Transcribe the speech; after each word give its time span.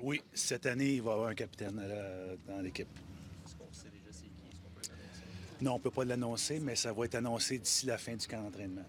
Oui, 0.00 0.22
cette 0.32 0.66
année, 0.66 0.94
il 0.94 1.02
va 1.02 1.10
y 1.10 1.14
avoir 1.14 1.28
un 1.28 1.34
capitaine 1.34 1.80
euh, 1.82 2.36
dans 2.46 2.60
l'équipe. 2.60 2.88
Non, 5.60 5.72
on 5.72 5.78
ne 5.78 5.82
peut 5.82 5.90
pas 5.90 6.04
l'annoncer, 6.04 6.60
mais 6.60 6.76
ça 6.76 6.92
va 6.92 7.06
être 7.06 7.14
annoncé 7.14 7.58
d'ici 7.58 7.86
la 7.86 7.96
fin 7.96 8.14
du 8.14 8.26
camp 8.26 8.42
d'entraînement. 8.42 8.84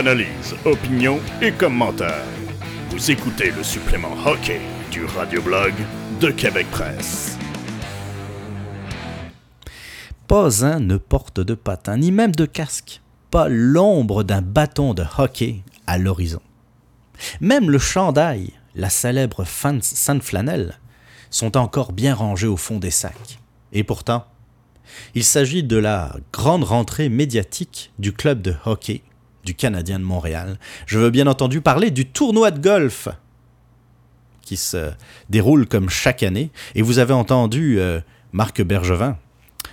Analyse, 0.00 0.54
opinion 0.64 1.20
et 1.42 1.52
commentaires. 1.52 2.24
Vous 2.88 3.10
écoutez 3.10 3.50
le 3.50 3.62
supplément 3.62 4.14
hockey 4.24 4.58
du 4.90 5.04
radioblog 5.04 5.74
de 6.22 6.30
Québec 6.30 6.66
Presse. 6.70 7.36
Pas 10.26 10.64
un 10.64 10.80
ne 10.80 10.96
porte 10.96 11.40
de 11.40 11.52
patin, 11.52 11.98
ni 11.98 12.12
même 12.12 12.34
de 12.34 12.46
casque. 12.46 13.02
Pas 13.30 13.50
l'ombre 13.50 14.22
d'un 14.22 14.40
bâton 14.40 14.94
de 14.94 15.04
hockey 15.18 15.56
à 15.86 15.98
l'horizon. 15.98 16.40
Même 17.42 17.68
le 17.68 17.78
chandail, 17.78 18.54
la 18.74 18.88
célèbre 18.88 19.44
sainte 19.44 20.22
flanelle, 20.22 20.78
sont 21.28 21.58
encore 21.58 21.92
bien 21.92 22.14
rangés 22.14 22.46
au 22.46 22.56
fond 22.56 22.78
des 22.78 22.90
sacs. 22.90 23.38
Et 23.74 23.84
pourtant, 23.84 24.24
il 25.14 25.24
s'agit 25.24 25.62
de 25.62 25.76
la 25.76 26.16
grande 26.32 26.64
rentrée 26.64 27.10
médiatique 27.10 27.92
du 27.98 28.14
club 28.14 28.40
de 28.40 28.54
hockey 28.64 29.02
du 29.44 29.54
Canadien 29.54 29.98
de 29.98 30.04
Montréal. 30.04 30.58
Je 30.86 30.98
veux 30.98 31.10
bien 31.10 31.26
entendu 31.26 31.60
parler 31.60 31.90
du 31.90 32.06
tournoi 32.06 32.50
de 32.50 32.60
golf 32.60 33.08
qui 34.42 34.56
se 34.56 34.90
déroule 35.28 35.66
comme 35.68 35.88
chaque 35.88 36.24
année. 36.24 36.50
Et 36.74 36.82
vous 36.82 36.98
avez 36.98 37.14
entendu 37.14 37.78
euh, 37.78 38.00
Marc 38.32 38.60
Bergevin, 38.62 39.16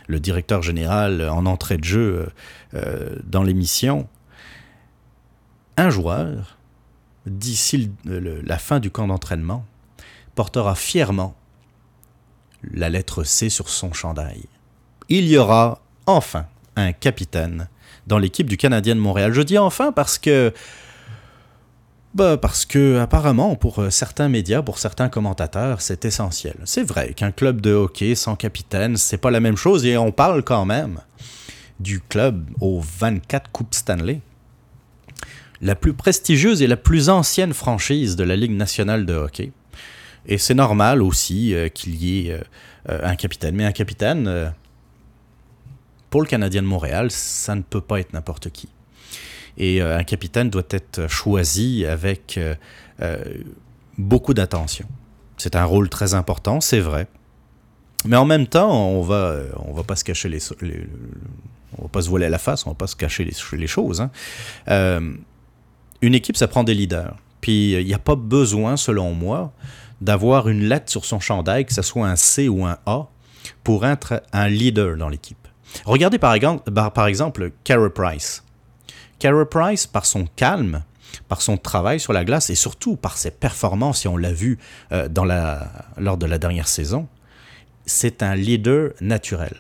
le 0.08 0.20
directeur 0.20 0.62
général 0.62 1.28
en 1.30 1.48
entrée 1.48 1.78
de 1.78 1.84
jeu 1.84 2.00
euh, 2.00 2.28
euh, 2.76 3.16
dans 3.24 3.42
l'émission. 3.42 4.08
Un 5.78 5.90
joueur, 5.90 6.58
d'ici 7.26 7.92
la 8.06 8.58
fin 8.60 8.80
du 8.80 8.92
camp 8.92 9.08
d'entraînement, 9.08 9.66
portera 10.36 10.76
fièrement 10.76 11.36
la 12.64 12.90
lettre 12.90 13.24
C 13.24 13.50
sur 13.50 13.70
son 13.70 13.94
chandail. 13.94 14.46
Il 15.10 15.28
y 15.28 15.38
aura 15.38 15.82
enfin 16.06 16.46
un 16.76 16.92
capitaine 16.92 17.68
dans 18.08 18.18
l'équipe 18.18 18.48
du 18.48 18.58
Canadien 18.58 18.96
de 18.96 19.02
Montréal. 19.02 19.34
Je 19.34 19.42
dis 19.42 19.58
enfin 19.58 19.92
parce 19.92 20.18
que 20.18 20.54
bah 22.16 22.38
parce 22.38 22.66
que 22.66 22.98
apparemment 23.00 23.56
pour 23.56 23.80
euh, 23.80 23.90
certains 23.90 24.30
médias, 24.30 24.62
pour 24.64 24.80
certains 24.80 25.10
commentateurs, 25.10 25.82
c'est 25.82 26.06
essentiel. 26.06 26.56
C'est 26.64 26.84
vrai 26.84 27.14
qu'un 27.14 27.32
club 27.32 27.62
de 27.62 27.74
hockey 27.74 28.16
sans 28.16 28.36
capitaine, 28.36 28.98
c'est 28.98 29.18
pas 29.18 29.30
la 29.30 29.40
même 29.40 29.58
chose 29.58 29.86
et 29.86 29.98
on 29.98 30.12
parle 30.12 30.42
quand 30.42 30.66
même 30.66 31.02
du 31.80 32.00
club 32.00 32.50
aux 32.60 32.82
24 32.82 33.52
coupes 33.52 33.76
Stanley. 33.76 34.22
La 35.62 35.76
plus 35.76 35.94
prestigieuse 35.94 36.62
et 36.62 36.68
la 36.68 36.78
plus 36.78 37.10
ancienne 37.10 37.54
franchise 37.54 38.16
de 38.16 38.24
la 38.24 38.36
Ligue 38.36 38.52
nationale 38.52 39.06
de 39.06 39.14
hockey. 39.14 39.52
Et 40.28 40.38
c'est 40.38 40.54
normal 40.54 41.02
aussi 41.02 41.54
euh, 41.54 41.68
qu'il 41.68 41.96
y 41.96 42.30
ait 42.30 42.40
euh, 42.90 43.00
un 43.04 43.16
capitaine. 43.16 43.56
Mais 43.56 43.66
un 43.66 43.72
capitaine, 43.72 44.54
pour 46.18 46.24
le 46.24 46.28
Canadien 46.28 46.64
de 46.64 46.68
Montréal, 46.68 47.12
ça 47.12 47.54
ne 47.54 47.62
peut 47.62 47.80
pas 47.80 48.00
être 48.00 48.12
n'importe 48.12 48.50
qui. 48.50 48.70
Et 49.56 49.84
euh, 49.84 50.00
un 50.00 50.04
capitaine 50.04 50.50
doit 50.50 50.66
être 50.72 51.08
choisi 51.08 51.86
avec 51.86 52.40
euh, 52.40 52.56
euh, 53.04 53.24
beaucoup 54.00 54.34
d'attention. 54.34 54.88
C'est 55.38 55.56
un 55.56 55.64
rôle 55.64 55.90
très 55.90 56.16
important, 56.16 56.60
c'est 56.60 56.80
vrai. 56.80 57.06
Mais 58.04 58.18
en 58.18 58.26
même 58.26 58.48
temps, 58.48 58.72
on 58.90 59.04
va, 59.04 59.36
on 59.58 59.74
va 59.74 59.84
pas 59.84 59.96
se 59.96 60.04
cacher 60.04 60.28
les, 60.28 60.40
on 61.78 61.84
va 61.84 61.88
pas 61.88 62.02
se 62.02 62.10
voiler 62.10 62.30
la 62.30 62.40
face, 62.40 62.66
on 62.66 62.72
va 62.72 62.76
pas 62.76 62.88
se 62.88 62.96
cacher 62.96 63.24
les, 63.24 63.36
les 63.56 63.68
choses. 63.68 64.02
Hein. 64.02 64.10
une 66.02 66.16
équipe, 66.16 66.36
ça 66.36 66.48
prend 66.48 66.64
des 66.64 66.74
leaders. 66.74 67.16
Puis 67.42 67.74
il 67.74 67.86
n'y 67.86 67.94
a 67.94 68.00
pas 68.00 68.16
besoin, 68.16 68.76
selon 68.76 69.14
moi, 69.14 69.54
d'avoir 70.02 70.50
une 70.50 70.64
lettre 70.68 70.90
sur 70.90 71.06
son 71.06 71.20
chandail, 71.20 71.68
que 71.68 71.76
ce 71.76 71.84
soit 71.84 72.08
un 72.08 72.16
C 72.16 72.50
ou 72.50 72.66
un 72.66 72.80
A, 72.88 73.06
pour 73.64 73.86
être 73.86 74.24
un 74.34 74.50
leader 74.50 74.98
dans 74.98 75.10
l'équipe. 75.10 75.47
Regardez 75.86 76.18
par 76.20 76.34
exemple, 76.34 77.52
Carey 77.64 77.90
Price. 77.90 78.44
Carey 79.20 79.46
Price, 79.50 79.88
par 79.88 80.06
son 80.06 80.26
calme, 80.36 80.84
par 81.28 81.42
son 81.42 81.58
travail 81.58 82.00
sur 82.00 82.14
la 82.14 82.24
glace 82.24 82.50
et 82.50 82.56
surtout 82.56 82.96
par 82.96 83.18
ses 83.18 83.32
performances, 83.32 84.06
et 84.06 84.10
on 84.10 84.18
l'a 84.18 84.32
vu 84.32 84.58
euh, 84.92 85.08
lors 85.98 86.18
de 86.18 86.26
la 86.26 86.38
dernière 86.38 86.68
saison, 86.68 87.08
c'est 87.86 88.22
un 88.22 88.36
leader 88.36 88.92
naturel. 89.02 89.56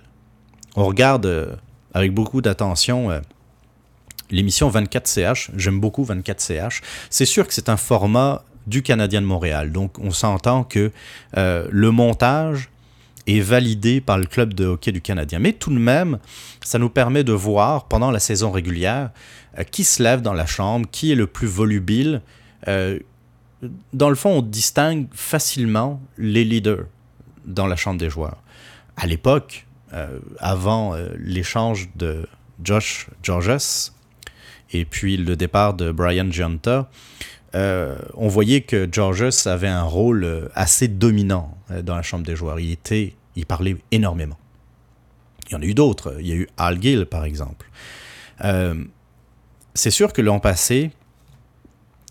On 0.75 0.85
regarde 0.85 1.25
euh, 1.25 1.55
avec 1.93 2.13
beaucoup 2.13 2.41
d'attention 2.41 3.09
euh, 3.09 3.19
l'émission 4.29 4.69
24CH. 4.69 5.49
J'aime 5.55 5.79
beaucoup 5.79 6.03
24CH. 6.03 6.81
C'est 7.09 7.25
sûr 7.25 7.47
que 7.47 7.53
c'est 7.53 7.69
un 7.69 7.77
format 7.77 8.43
du 8.67 8.83
Canadien 8.83 9.21
de 9.21 9.25
Montréal. 9.25 9.71
Donc 9.71 9.97
on 9.99 10.11
s'entend 10.11 10.65
que 10.65 10.91
le 11.33 11.91
montage 11.91 12.69
validé 13.27 14.01
par 14.01 14.17
le 14.17 14.25
club 14.25 14.53
de 14.53 14.65
hockey 14.65 14.91
du 14.91 15.01
Canadien. 15.01 15.39
Mais 15.39 15.53
tout 15.53 15.69
de 15.69 15.79
même, 15.79 16.19
ça 16.63 16.79
nous 16.79 16.89
permet 16.89 17.23
de 17.23 17.33
voir 17.33 17.87
pendant 17.87 18.11
la 18.11 18.19
saison 18.19 18.51
régulière 18.51 19.11
euh, 19.59 19.63
qui 19.63 19.83
se 19.83 20.01
lève 20.01 20.21
dans 20.21 20.33
la 20.33 20.45
chambre, 20.45 20.87
qui 20.91 21.11
est 21.11 21.15
le 21.15 21.27
plus 21.27 21.47
volubile. 21.47 22.21
Euh, 22.67 22.99
dans 23.93 24.09
le 24.09 24.15
fond, 24.15 24.29
on 24.29 24.41
distingue 24.41 25.07
facilement 25.11 26.01
les 26.17 26.43
leaders 26.43 26.85
dans 27.45 27.67
la 27.67 27.75
chambre 27.75 27.99
des 27.99 28.09
joueurs. 28.09 28.41
À 28.95 29.07
l'époque, 29.07 29.65
euh, 29.93 30.19
avant 30.39 30.95
l'échange 31.17 31.89
de 31.95 32.27
Josh 32.63 33.07
Georges 33.23 33.91
et 34.71 34.85
puis 34.85 35.17
le 35.17 35.35
départ 35.35 35.73
de 35.73 35.91
Brian 35.91 36.29
Gianta, 37.53 37.95
on 38.13 38.27
voyait 38.27 38.61
que 38.61 38.87
Georges 38.91 39.47
avait 39.47 39.67
un 39.67 39.83
rôle 39.83 40.49
assez 40.55 40.87
dominant 40.87 41.57
dans 41.83 41.95
la 41.95 42.01
chambre 42.01 42.25
des 42.25 42.35
joueurs. 42.35 42.59
Il 42.59 42.71
était 42.71 43.13
il 43.37 43.45
parlait 43.45 43.77
énormément. 43.91 44.37
Il 45.47 45.53
y 45.53 45.55
en 45.55 45.61
a 45.61 45.65
eu 45.65 45.73
d'autres. 45.73 46.17
Il 46.19 46.27
y 46.27 46.31
a 46.33 46.35
eu 46.35 46.49
Al 46.57 46.81
Gill, 46.81 47.05
par 47.05 47.23
exemple. 47.23 47.69
Euh, 48.43 48.83
c'est 49.75 49.91
sûr 49.91 50.11
que 50.11 50.21
l'an 50.21 50.39
passé, 50.39 50.91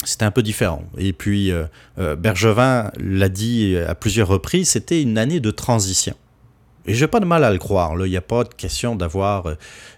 c'était 0.04 0.24
un 0.24 0.30
peu 0.30 0.42
différent. 0.42 0.84
Et 0.96 1.12
puis, 1.12 1.50
euh, 1.50 1.64
euh, 1.98 2.16
Bergevin 2.16 2.90
l'a 2.96 3.28
dit 3.28 3.76
à 3.76 3.94
plusieurs 3.94 4.28
reprises, 4.28 4.70
c'était 4.70 5.02
une 5.02 5.18
année 5.18 5.40
de 5.40 5.50
transition. 5.50 6.14
Et 6.86 6.94
j'ai 6.94 7.08
pas 7.08 7.20
de 7.20 7.24
mal 7.24 7.42
à 7.44 7.50
le 7.50 7.58
croire. 7.58 7.94
Il 8.06 8.10
n'y 8.10 8.16
a 8.16 8.22
pas 8.22 8.44
de 8.44 8.54
question 8.54 8.94
d'avoir 8.94 9.46
euh, 9.46 9.54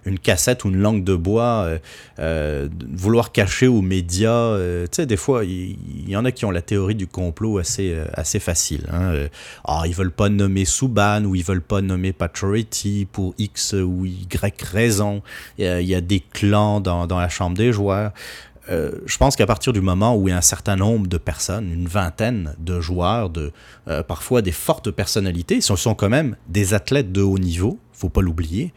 une 0.07 0.19
cassette 0.19 0.65
ou 0.65 0.69
une 0.69 0.79
langue 0.79 1.05
de 1.05 1.15
bois, 1.15 1.65
euh, 1.65 1.79
euh, 2.19 2.69
vouloir 2.93 3.31
cacher 3.33 3.67
aux 3.67 3.83
médias. 3.83 4.57
tu 4.57 4.89
sais, 4.93 5.07
des 5.07 5.17
fois, 5.17 5.45
il 5.45 5.77
y, 6.09 6.17
en 6.17 6.25
a 6.25 6.33
qui 6.33 6.45
ont 6.45 6.51
la 6.51 6.63
théorie 6.63 6.95
du 6.95 7.07
complot 7.07 7.59
assez, 7.59 7.97
assez 8.15 8.41
facile. 8.41 8.87
Hein. 8.93 9.29
Ah, 9.65 9.83
ils 9.87 9.95
veulent 9.95 10.11
pas 10.11 10.29
nommer 10.29 10.65
Subban 10.65 11.25
ou 11.25 11.35
ils 11.35 11.45
veulent 11.45 11.61
pas 11.61 11.81
nommer 11.81 12.13
Patriotty 12.13 13.07
pour 13.11 13.35
X 13.39 13.75
ou 13.75 14.07
Y 14.07 14.63
raison. 14.63 15.23
Il 15.59 15.65
y, 15.65 15.95
a 15.95 16.01
des 16.01 16.21
clans 16.21 16.81
dans, 16.81 17.07
dans 17.07 17.19
la 17.19 17.29
chambre 17.29 17.57
des 17.57 17.73
joueurs. 17.73 18.13
Euh, 18.71 18.93
je 19.07 19.17
pense 19.17 19.37
qu'à 19.37 19.47
partir 19.47 19.73
du 19.73 19.81
moment 19.81 20.15
où 20.17 20.29
il 20.29 20.31
y 20.31 20.35
a 20.35 20.37
un 20.37 20.43
certain 20.43 20.77
nombre 20.77 21.07
de 21.07 21.17
personnes, 21.17 21.73
une 21.73 21.89
vingtaine 21.89 22.55
de 22.59 22.81
joueurs, 22.81 23.31
de 23.31 23.53
euh, 23.89 24.03
parfois 24.03 24.43
des 24.43 24.53
fortes 24.53 24.91
personnalités, 24.91 25.61
ce 25.61 25.75
sont 25.77 25.95
quand 25.95 26.09
même 26.09 26.37
des 26.49 26.75
athlètes 26.75 27.11
de 27.13 27.23
haut 27.23 27.39
niveau, 27.39 27.79
faut 27.93 28.11
pas 28.11 28.21
l'oublier, 28.21 28.75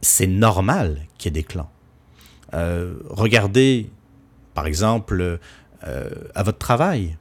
c'est 0.00 0.26
normal 0.26 1.06
qu'il 1.18 1.26
y 1.26 1.28
ait 1.30 1.42
des 1.42 1.44
clans. 1.44 1.70
Euh, 2.54 2.94
regardez, 3.10 3.90
par 4.54 4.66
exemple, 4.66 5.38
à 6.34 6.42
votre 6.42 6.58
travail. 6.58 7.16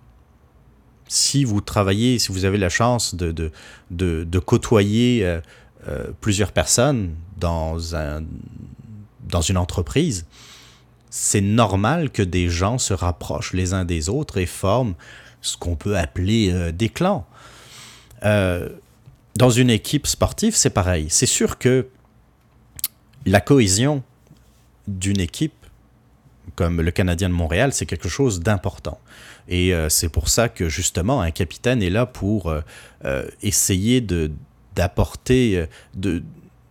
Si 1.07 1.43
vous 1.43 1.61
travaillez, 1.61 2.17
si 2.17 2.31
vous 2.31 2.43
avez 2.43 2.57
la 2.57 2.69
chance 2.69 3.13
de, 3.13 3.31
de, 3.31 3.51
de, 3.91 4.23
de 4.23 4.39
côtoyer 4.39 5.39
plusieurs 6.21 6.51
personnes 6.51 7.13
dans, 7.37 7.95
un, 7.95 8.23
dans 9.29 9.41
une 9.41 9.57
entreprise, 9.57 10.25
c'est 11.09 11.41
normal 11.41 12.09
que 12.09 12.21
des 12.21 12.49
gens 12.49 12.77
se 12.77 12.93
rapprochent 12.93 13.53
les 13.53 13.73
uns 13.73 13.85
des 13.85 14.09
autres 14.09 14.37
et 14.37 14.45
forment 14.45 14.95
ce 15.41 15.57
qu'on 15.57 15.75
peut 15.75 15.97
appeler 15.97 16.51
euh, 16.51 16.71
des 16.71 16.89
clans. 16.89 17.25
Euh, 18.23 18.69
dans 19.35 19.49
une 19.49 19.69
équipe 19.69 20.07
sportive, 20.07 20.55
c'est 20.55 20.71
pareil. 20.71 21.07
C'est 21.09 21.27
sûr 21.27 21.57
que 21.57 21.87
la 23.25 23.41
cohésion 23.41 24.03
d'une 24.87 25.19
équipe 25.19 25.53
comme 26.55 26.81
le 26.81 26.91
Canadien 26.91 27.29
de 27.29 27.35
Montréal, 27.35 27.71
c'est 27.71 27.85
quelque 27.85 28.09
chose 28.09 28.39
d'important. 28.39 28.99
Et 29.47 29.73
euh, 29.73 29.89
c'est 29.89 30.09
pour 30.09 30.27
ça 30.27 30.49
que 30.49 30.69
justement 30.69 31.21
un 31.21 31.29
capitaine 31.29 31.83
est 31.83 31.89
là 31.89 32.05
pour 32.05 32.53
essayer 33.41 34.01
d'apporter 34.75 35.67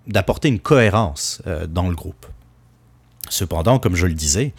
d'apporter 0.06 0.48
une 0.48 0.60
cohérence 0.60 1.42
dans 1.68 1.88
le 1.88 1.94
groupe. 1.94 2.26
Cependant, 3.28 3.78
comme 3.78 3.96
je 3.96 4.06
le 4.06 4.14
disais, 4.14 4.55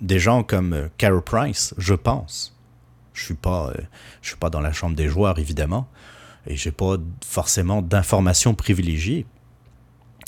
des 0.00 0.18
gens 0.18 0.42
comme 0.42 0.88
Carol 0.98 1.22
Price, 1.22 1.74
je 1.78 1.94
pense, 1.94 2.56
je 3.12 3.24
suis 3.24 3.34
pas 3.34 3.72
je 4.22 4.28
suis 4.28 4.36
pas 4.36 4.50
dans 4.50 4.60
la 4.60 4.72
chambre 4.72 4.96
des 4.96 5.08
joueurs 5.08 5.38
évidemment, 5.38 5.88
et 6.46 6.56
j'ai 6.56 6.70
pas 6.70 6.96
forcément 7.24 7.82
d'informations 7.82 8.54
privilégiées. 8.54 9.26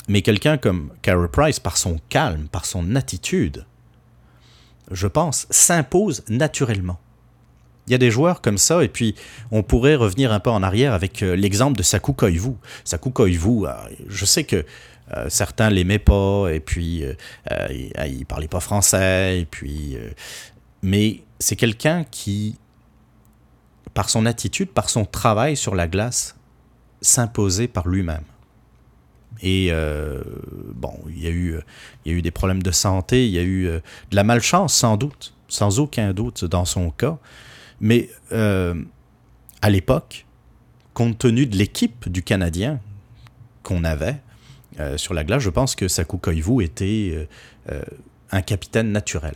Mais 0.09 0.23
quelqu'un 0.23 0.57
comme 0.57 0.91
Carey 1.03 1.29
Price, 1.31 1.61
par 1.61 1.77
son 1.77 2.01
calme, 2.09 2.49
par 2.49 2.65
son 2.65 2.97
attitude, 2.97 3.67
je 4.91 5.07
pense, 5.07 5.47
s'impose 5.51 6.25
naturellement. 6.29 6.99
Il 7.87 7.93
y 7.93 7.95
a 7.95 7.99
des 7.99 8.11
joueurs 8.11 8.41
comme 8.41 8.59
ça, 8.59 8.83
et 8.83 8.89
puis 8.89 9.15
on 9.51 9.63
pourrait 9.63 9.95
revenir 9.95 10.33
un 10.33 10.41
peu 10.41 10.51
en 10.51 10.63
arrière 10.63 10.93
avec 10.93 11.23
euh, 11.23 11.37
l'exemple 11.37 11.77
de 11.77 11.83
Saku 11.83 12.13
Koivu. 12.13 12.53
Saku 12.85 13.11
Koivu, 13.11 13.67
euh, 13.67 13.73
je 14.09 14.25
sais 14.25 14.45
que 14.45 14.65
euh, 15.17 15.29
certains 15.29 15.71
l'aimaient 15.71 15.99
pas, 15.99 16.49
et 16.49 16.61
puis 16.61 17.05
il 17.71 18.27
parlait 18.27 18.49
pas 18.49 18.61
français, 18.61 19.41
et 19.41 19.45
puis, 19.45 19.97
mais 20.83 21.23
c'est 21.39 21.57
quelqu'un 21.57 22.05
qui 22.05 22.57
par 23.99 24.11
son 24.11 24.27
attitude, 24.27 24.71
par 24.71 24.91
son 24.91 25.05
travail 25.05 25.57
sur 25.57 25.75
la 25.75 25.89
glace, 25.89 26.37
s'imposer 27.01 27.67
par 27.67 27.89
lui-même. 27.89 28.23
Et 29.43 29.69
euh, 29.71 30.23
bon, 30.75 30.95
il 31.09 31.23
y, 31.23 31.27
a 31.27 31.31
eu, 31.31 31.59
il 32.05 32.13
y 32.13 32.15
a 32.15 32.19
eu 32.19 32.23
des 32.23 32.31
problèmes 32.31 32.63
de 32.63 32.71
santé, 32.71 33.27
il 33.27 33.33
y 33.33 33.39
a 33.39 33.43
eu 33.43 33.67
euh, 33.67 33.81
de 34.11 34.17
la 34.17 34.25
malchance 34.25 34.75
sans 34.75 34.97
doute, 34.97 35.35
sans 35.49 35.81
aucun 35.81 36.13
doute 36.13 36.45
dans 36.45 36.65
son 36.65 36.91
cas. 36.91 37.19
Mais 37.81 38.09
euh, 38.33 38.81
à 39.63 39.71
l'époque, 39.71 40.27
compte 40.95 41.19
tenu 41.19 41.47
de 41.47 41.57
l'équipe 41.57 42.09
du 42.09 42.23
Canadien 42.23 42.81
qu'on 43.63 43.85
avait 43.85 44.21
sur 44.97 45.15
la 45.15 45.25
glace, 45.25 45.43
je 45.43 45.51
pense 45.51 45.75
que 45.75 45.89
Saku 45.89 46.19
était 46.63 47.29
un 48.31 48.43
capitaine 48.43 48.93
naturel. 48.93 49.35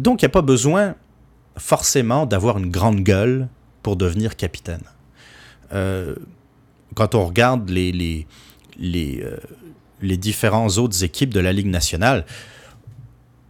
Donc 0.00 0.22
il 0.22 0.24
n'y 0.24 0.26
a 0.26 0.30
pas 0.30 0.42
besoin 0.42 0.96
forcément 1.56 2.26
d'avoir 2.26 2.58
une 2.58 2.70
grande 2.70 3.00
gueule 3.00 3.48
pour 3.82 3.96
devenir 3.96 4.36
capitaine. 4.36 4.82
Euh, 5.72 6.14
quand 6.94 7.14
on 7.14 7.26
regarde 7.26 7.68
les, 7.68 7.92
les, 7.92 8.26
les, 8.78 9.20
euh, 9.22 9.36
les 10.00 10.16
différentes 10.16 10.78
autres 10.78 11.04
équipes 11.04 11.34
de 11.34 11.40
la 11.40 11.52
Ligue 11.52 11.66
nationale, 11.66 12.24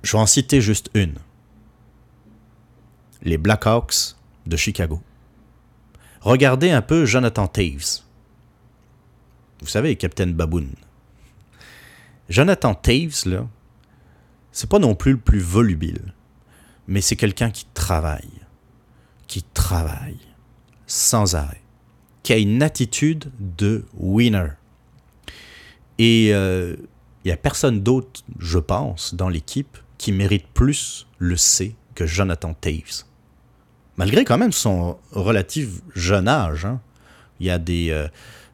je 0.03 0.13
vais 0.13 0.19
en 0.19 0.27
citer 0.27 0.61
juste 0.61 0.91
une. 0.95 1.15
Les 3.23 3.39
Blackhawks 3.39 4.17
de 4.47 4.57
Chicago. 4.57 5.01
Regardez 6.21 6.71
un 6.71 6.83
peu 6.83 7.05
Jonathan 7.05 7.47
Taves. 7.47 8.03
Vous 9.61 9.69
savez, 9.69 9.97
Captain 9.97 10.29
Baboon. 10.29 10.69
Jonathan 12.29 12.75
Taves, 12.75 13.27
là, 13.27 13.47
c'est 14.53 14.69
pas 14.69 14.79
non 14.79 14.95
plus 14.95 15.13
le 15.13 15.19
plus 15.19 15.41
volubile 15.41 16.13
mais 16.89 17.03
c'est 17.03 17.17
quelqu'un 17.17 17.51
qui 17.51 17.67
travaille, 17.75 18.41
qui 19.29 19.43
travaille 19.43 20.19
sans 20.87 21.37
arrêt, 21.37 21.63
qui 22.23 22.33
a 22.33 22.39
une 22.39 22.63
attitude 22.63 23.31
de 23.39 23.85
winner. 23.95 24.49
Et 25.99 26.29
il 26.29 26.33
euh, 26.33 26.77
n'y 27.25 27.31
a 27.31 27.37
personne 27.37 27.83
d'autre, 27.83 28.23
je 28.39 28.59
pense, 28.59 29.15
dans 29.15 29.29
l'équipe 29.29 29.77
qui 29.99 30.13
mérite 30.13 30.47
plus 30.55 31.07
le 31.19 31.37
C 31.37 31.77
que 31.95 32.07
Jonathan 32.07 32.55
Taves. 32.55 33.05
Malgré 33.99 34.25
quand 34.25 34.39
même 34.39 34.53
son 34.53 34.97
relatif 35.11 35.69
jeune 35.95 36.29
âge. 36.29 36.65
Hein. 36.65 36.81
Il, 37.41 37.47
y 37.47 37.51
a 37.51 37.59
des, 37.59 37.91
euh, 37.91 38.09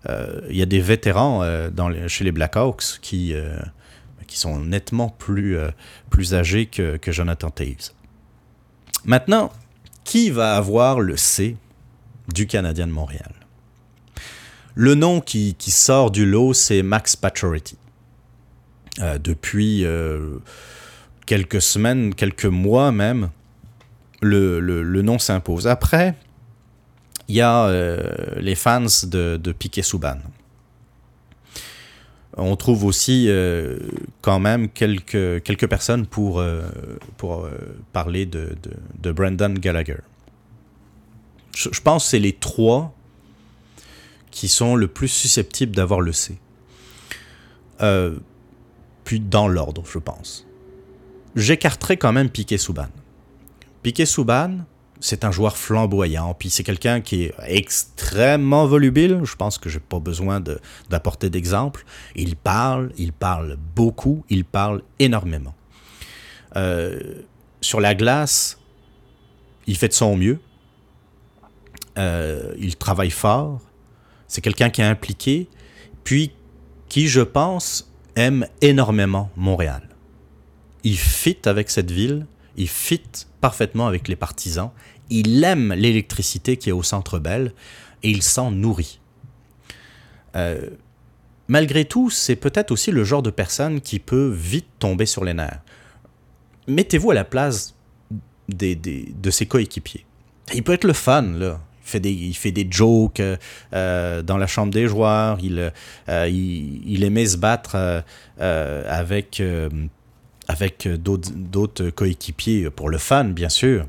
il 0.09 0.56
y 0.56 0.62
a 0.62 0.67
des 0.67 0.81
vétérans 0.81 1.69
dans 1.71 2.09
chez 2.09 2.25
les 2.25 2.33
Blackhawks 2.33 2.99
qui, 3.01 3.35
qui 4.27 4.39
sont 4.39 4.61
nettement 4.61 5.09
plus, 5.09 5.56
plus 6.11 6.35
âgés 6.35 6.67
que, 6.67 6.99
Jonathan 7.06 7.51
Taves. 7.51 7.93
Maintenant, 9.05 9.53
qui 10.05 10.31
va 10.31 10.56
avoir 10.56 11.01
le 11.01 11.17
C 11.17 11.56
du 12.33 12.47
Canadien 12.47 12.87
de 12.87 12.93
Montréal? 12.93 13.33
Le 14.75 14.95
nom 14.95 15.21
qui, 15.21 15.55
sort 15.69 16.11
du 16.11 16.27
lot, 16.27 16.53
c'est 16.53 16.83
Max 16.83 17.17
Pacioretty. 17.17 17.79
Euh, 19.01 19.19
depuis 19.19 19.85
euh, 19.85 20.39
quelques 21.27 21.62
semaines, 21.62 22.15
quelques 22.15 22.45
mois 22.45 22.93
même, 22.93 23.31
le, 24.21 25.03
nom 25.03 25.19
s'impose. 25.19 25.67
Après, 25.67 26.15
il 27.29 27.37
y 27.37 27.41
a 27.41 27.67
euh, 27.67 28.00
les 28.37 28.55
fans 28.55 28.87
de, 29.05 29.37
de 29.37 29.53
Piquet 29.53 29.82
Souban. 29.82 30.19
On 32.37 32.56
trouve 32.56 32.85
aussi 32.85 33.26
euh, 33.29 33.79
quand 34.21 34.41
même 34.41 34.69
quelques, 34.69 35.43
quelques 35.44 35.69
personnes 35.69 36.06
pour, 36.06 36.41
euh, 36.41 36.62
pour 37.17 37.49
parler 37.93 38.26
de, 38.26 38.56
de, 39.00 39.12
Brandon 39.12 39.55
Gallagher. 39.55 39.99
Je, 41.55 41.81
pense 41.81 42.05
que 42.05 42.11
c'est 42.11 42.19
les 42.19 42.32
trois 42.32 42.93
qui 44.32 44.49
sont 44.49 44.75
le 44.75 44.88
plus 44.88 45.06
susceptibles 45.06 45.77
d'avoir 45.77 46.00
le 46.00 46.12
C. 46.12 46.37
puis 49.05 49.20
dans 49.20 49.47
l'ordre, 49.47 49.85
je 49.87 49.99
pense. 49.99 50.44
J'écarterai 51.37 51.97
quand 51.97 52.12
même 52.12 52.31
Piquet 52.31 52.59
Souban. 52.59 52.88
Piquet 53.85 54.06
Souban, 54.06 54.65
c'est 55.05 55.25
un 55.25 55.31
joueur 55.31 55.59
flamboyant, 55.59 56.33
puis 56.33 56.49
c'est 56.49 56.65
quelqu'un 56.65 57.03
qui 57.03 57.25
est 57.25 57.35
extrêmement 57.47 58.67
volubile. 58.67 59.21
Je 59.25 59.37
pense 59.37 59.59
que 59.59 59.69
j'ai 59.69 59.79
pas 59.79 59.99
besoin 59.99 60.43
d'apporter 60.89 61.29
d'exemple. 61.29 61.85
Il 62.17 62.37
parle, 62.37 62.91
il 62.97 63.12
parle 63.12 63.59
beaucoup, 63.77 64.25
il 64.31 64.47
parle 64.47 64.81
énormément. 64.99 65.55
Euh, 66.56 67.21
sur 67.61 67.81
la 67.81 67.95
glace, 67.95 68.59
il 69.67 69.77
fait 69.77 69.89
de 69.89 69.93
son 69.93 70.17
mieux. 70.17 70.41
Euh, 71.99 72.55
il 72.59 72.77
travaille 72.77 73.11
fort. 73.11 73.61
C'est 74.27 74.41
quelqu'un 74.41 74.71
qui 74.71 74.81
est 74.81 74.87
impliqué, 74.87 75.51
puis 76.05 76.33
qui, 76.89 77.09
je 77.09 77.21
pense, 77.21 77.93
aime 78.17 78.47
énormément 78.62 79.29
Montréal. 79.37 79.87
Il 80.82 80.96
fit 80.96 81.37
avec 81.44 81.69
cette 81.69 81.91
ville, 81.91 82.27
il 82.56 82.69
fit 82.69 83.03
parfaitement 83.44 83.87
avec 83.87 84.08
les 84.08 84.17
partisans, 84.17 84.70
il 85.11 85.43
aime 85.44 85.73
l'électricité 85.73 86.56
qui 86.56 86.70
est 86.70 86.73
au 86.73 86.82
centre 86.82 87.19
Bell 87.19 87.53
et 88.03 88.11
il 88.11 88.23
s'en 88.23 88.51
nourrit. 88.51 89.01
Euh, 90.37 90.70
malgré 91.49 91.84
tout, 91.84 92.11
c'est 92.11 92.37
peut-être 92.37 92.70
aussi 92.70 92.91
le 92.91 93.05
genre 93.05 93.23
de 93.23 93.31
personne 93.31 93.81
qui 93.81 93.99
peut 93.99 94.31
vite 94.34 94.67
tomber 94.79 95.06
sur 95.06 95.25
les 95.25 95.34
nerfs. 95.34 95.61
Mettez-vous 96.67 97.11
à 97.11 97.15
la 97.15 97.25
place 97.25 97.75
des, 98.49 98.75
de 98.75 99.31
ses 99.31 99.46
coéquipiers. 99.46 100.06
Il 100.55 100.63
peut 100.63 100.73
être 100.73 100.84
le 100.84 100.93
fun, 100.93 101.23
là. 101.23 101.61
Il 101.87 101.91
fait 101.91 102.01
des, 102.01 102.13
il 102.13 102.34
fait 102.34 102.51
des 102.51 102.67
jokes 102.70 103.20
euh, 103.20 104.23
dans 104.23 104.39
la 104.39 104.46
chambre 104.46 104.73
des 104.73 104.89
joueurs. 104.89 105.39
Il, 105.43 105.70
euh, 106.08 106.29
il, 106.29 107.05
aimait 107.05 107.27
se 107.27 107.37
battre 107.37 108.03
avec, 108.39 109.43
avec 110.49 110.89
d'autres 110.89 111.91
coéquipiers 111.91 112.70
pour 112.70 112.89
le 112.89 112.96
fun, 112.96 113.25
bien 113.25 113.51
sûr. 113.51 113.87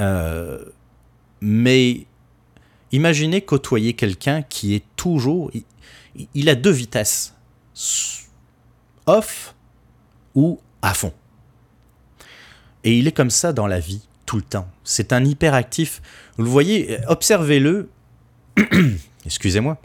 Euh, 0.00 0.58
mais 1.40 2.06
imaginez 2.92 3.42
côtoyer 3.42 3.94
quelqu'un 3.94 4.42
qui 4.42 4.74
est 4.74 4.84
toujours... 4.96 5.50
Il, 6.34 6.48
a 6.48 6.54
deux 6.54 6.70
vitesses. 6.70 7.34
Off 9.06 9.54
ou 10.34 10.60
à 10.82 10.94
fond. 10.94 11.12
Et 12.82 12.98
il 12.98 13.06
est 13.06 13.12
comme 13.12 13.30
ça 13.30 13.52
dans 13.52 13.66
la 13.66 13.78
vie, 13.78 14.02
tout 14.26 14.36
le 14.36 14.42
temps. 14.42 14.68
C'est 14.84 15.12
un 15.12 15.24
hyperactif. 15.24 16.02
Vous 16.36 16.44
le 16.44 16.50
voyez, 16.50 16.98
observez-le. 17.06 17.90
Excusez-moi. 19.24 19.78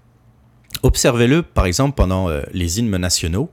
Observez-le, 0.83 1.43
par 1.43 1.65
exemple, 1.65 1.95
pendant 1.95 2.29
euh, 2.29 2.41
les 2.53 2.79
hymnes 2.79 2.95
nationaux 2.97 3.49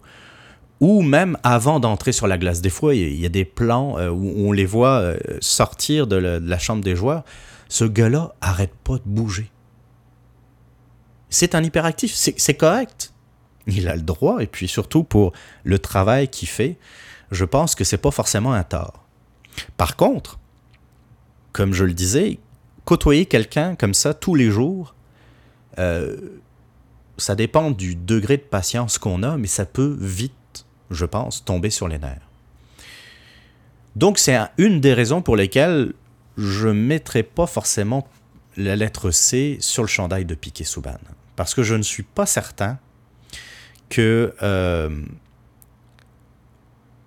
ou 0.83 1.03
même 1.03 1.39
avant 1.45 1.79
d'entrer 1.79 2.11
sur 2.11 2.27
la 2.27 2.37
glace. 2.37 2.61
Des 2.61 2.69
fois, 2.69 2.97
il 2.97 3.15
y 3.15 3.25
a 3.25 3.29
des 3.29 3.45
plans 3.45 3.99
euh, 3.99 4.11
où 4.11 4.49
on 4.49 4.51
les 4.51 4.67
voit 4.67 4.99
euh, 4.99 5.17
sortir 5.41 6.09
de 6.09 6.17
la, 6.17 6.59
chambre 6.59 6.83
des 6.83 6.97
joueurs. 6.97 7.23
Ce 7.69 7.85
gars-là 7.85 8.35
arrête 8.41 8.75
pas 8.83 8.95
de 8.95 9.05
bouger. 9.07 9.49
C'est 11.31 11.55
un 11.55 11.63
hyperactif, 11.63 12.13
c'est 12.15 12.55
correct. 12.55 13.13
Il 13.69 13.89
a 13.89 13.95
le 13.95 14.03
droit, 14.03 14.43
et 14.43 14.49
puis 14.49 14.67
surtout 14.67 15.05
pour 15.05 15.33
le 15.63 15.79
travail 15.79 16.27
qu'il 16.27 16.49
fait, 16.49 16.79
je 17.31 17.45
pense 17.45 17.77
que 17.77 17.85
c'est 17.85 17.97
pas 17.97 18.11
forcément 18.11 18.53
un 18.53 18.65
tort. 18.65 19.07
Par 19.77 19.95
contre, 19.95 20.41
comme 21.53 21.73
je 21.75 21.85
le 21.85 21.93
disais, 21.93 22.41
côtoyer 22.85 23.27
quelqu'un 23.27 23.77
comme 23.77 23.95
ça 23.95 24.15
tous 24.15 24.35
les 24.35 24.51
jours, 24.51 24.97
euh, 25.79 26.17
ça 27.19 27.37
dépend 27.37 27.71
du 27.71 27.95
degré 27.95 28.37
de 28.37 28.43
patience 28.43 28.99
qu'on 28.99 29.23
a, 29.23 29.37
mais 29.37 29.47
ça 29.47 29.65
peut 29.65 29.97
vite 30.01 30.35
je 30.93 31.05
pense, 31.05 31.45
tomber 31.45 31.71
sur 31.71 31.89
les 31.89 31.99
nerfs. 31.99 32.29
Donc 33.97 34.19
c'est 34.19 34.39
une 34.59 34.81
des 34.81 34.95
raisons 34.95 35.23
pour 35.23 35.37
lesquelles 35.37 35.93
je 36.37 36.69
ne 36.69 36.73
mettrai 36.73 37.23
pas 37.23 37.47
forcément 37.47 38.09
la 38.57 38.77
lettre 38.77 39.11
C 39.11 39.59
sur 39.61 39.83
le 39.83 39.89
chandail 39.89 40.25
de 40.25 40.35
Piquet 40.35 40.65
Souban. 40.65 40.99
Parce 41.37 41.55
que 41.55 41.63
je 41.63 41.75
ne 41.75 41.83
suis 41.83 42.03
pas 42.03 42.27
certain 42.27 42.79
que 43.89 44.35
euh, 44.43 45.03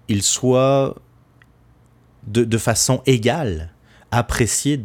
il 0.07 0.21
soit 0.21 0.95
de, 2.27 2.57
façon 2.57 3.01
égale 3.05 3.71
apprécié 4.11 4.81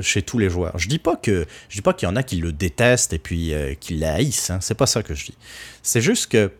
chez 0.00 0.22
tous 0.22 0.38
les 0.38 0.50
joueurs. 0.50 0.78
Je 0.78 0.88
dis 0.88 0.98
pas 0.98 1.16
que 1.16 1.46
je 1.68 1.76
dis 1.76 1.82
pas 1.82 1.92
qu'il 1.92 2.08
y 2.08 2.10
en 2.10 2.16
a 2.16 2.22
qui 2.22 2.36
le 2.36 2.52
détestent 2.52 3.12
et 3.12 3.18
puis 3.18 3.54
euh, 3.54 3.74
qui 3.74 3.96
l'haïssent. 3.96 4.50
Hein. 4.50 4.58
C'est 4.60 4.74
pas 4.74 4.86
ça 4.86 5.02
que 5.02 5.14
je 5.14 5.26
dis. 5.26 5.36
C'est 5.82 6.00
juste 6.00 6.30
que 6.30 6.50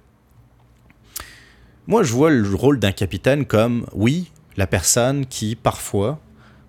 moi 1.87 2.02
je 2.02 2.12
vois 2.12 2.31
le 2.31 2.55
rôle 2.55 2.78
d'un 2.78 2.93
capitaine 2.93 3.45
comme 3.45 3.87
oui 3.93 4.31
la 4.57 4.66
personne 4.66 5.26
qui 5.26 5.57
parfois 5.57 6.19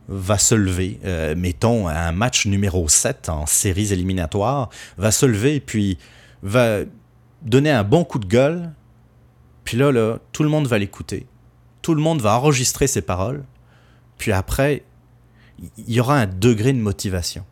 va 0.09 0.37
se 0.37 0.55
lever, 0.55 0.99
euh, 1.05 1.35
mettons 1.35 1.87
un 1.87 2.11
match 2.11 2.45
numéro 2.45 2.87
7 2.87 3.29
en 3.29 3.45
séries 3.45 3.91
éliminatoires, 3.91 4.69
va 4.97 5.11
se 5.11 5.25
lever 5.25 5.55
et 5.55 5.59
puis 5.59 5.97
va 6.43 6.79
donner 7.41 7.71
un 7.71 7.83
bon 7.83 8.03
coup 8.03 8.19
de 8.19 8.25
gueule, 8.25 8.71
puis 9.63 9.77
là, 9.77 9.91
là 9.91 10.19
tout 10.31 10.43
le 10.43 10.49
monde 10.49 10.67
va 10.67 10.77
l'écouter, 10.77 11.27
tout 11.81 11.93
le 11.93 12.01
monde 12.01 12.21
va 12.21 12.37
enregistrer 12.37 12.87
ses 12.87 13.01
paroles, 13.01 13.43
puis 14.17 14.31
après, 14.31 14.83
il 15.77 15.93
y 15.93 15.99
aura 15.99 16.19
un 16.19 16.27
degré 16.27 16.71
de 16.71 16.79
motivation. 16.79 17.45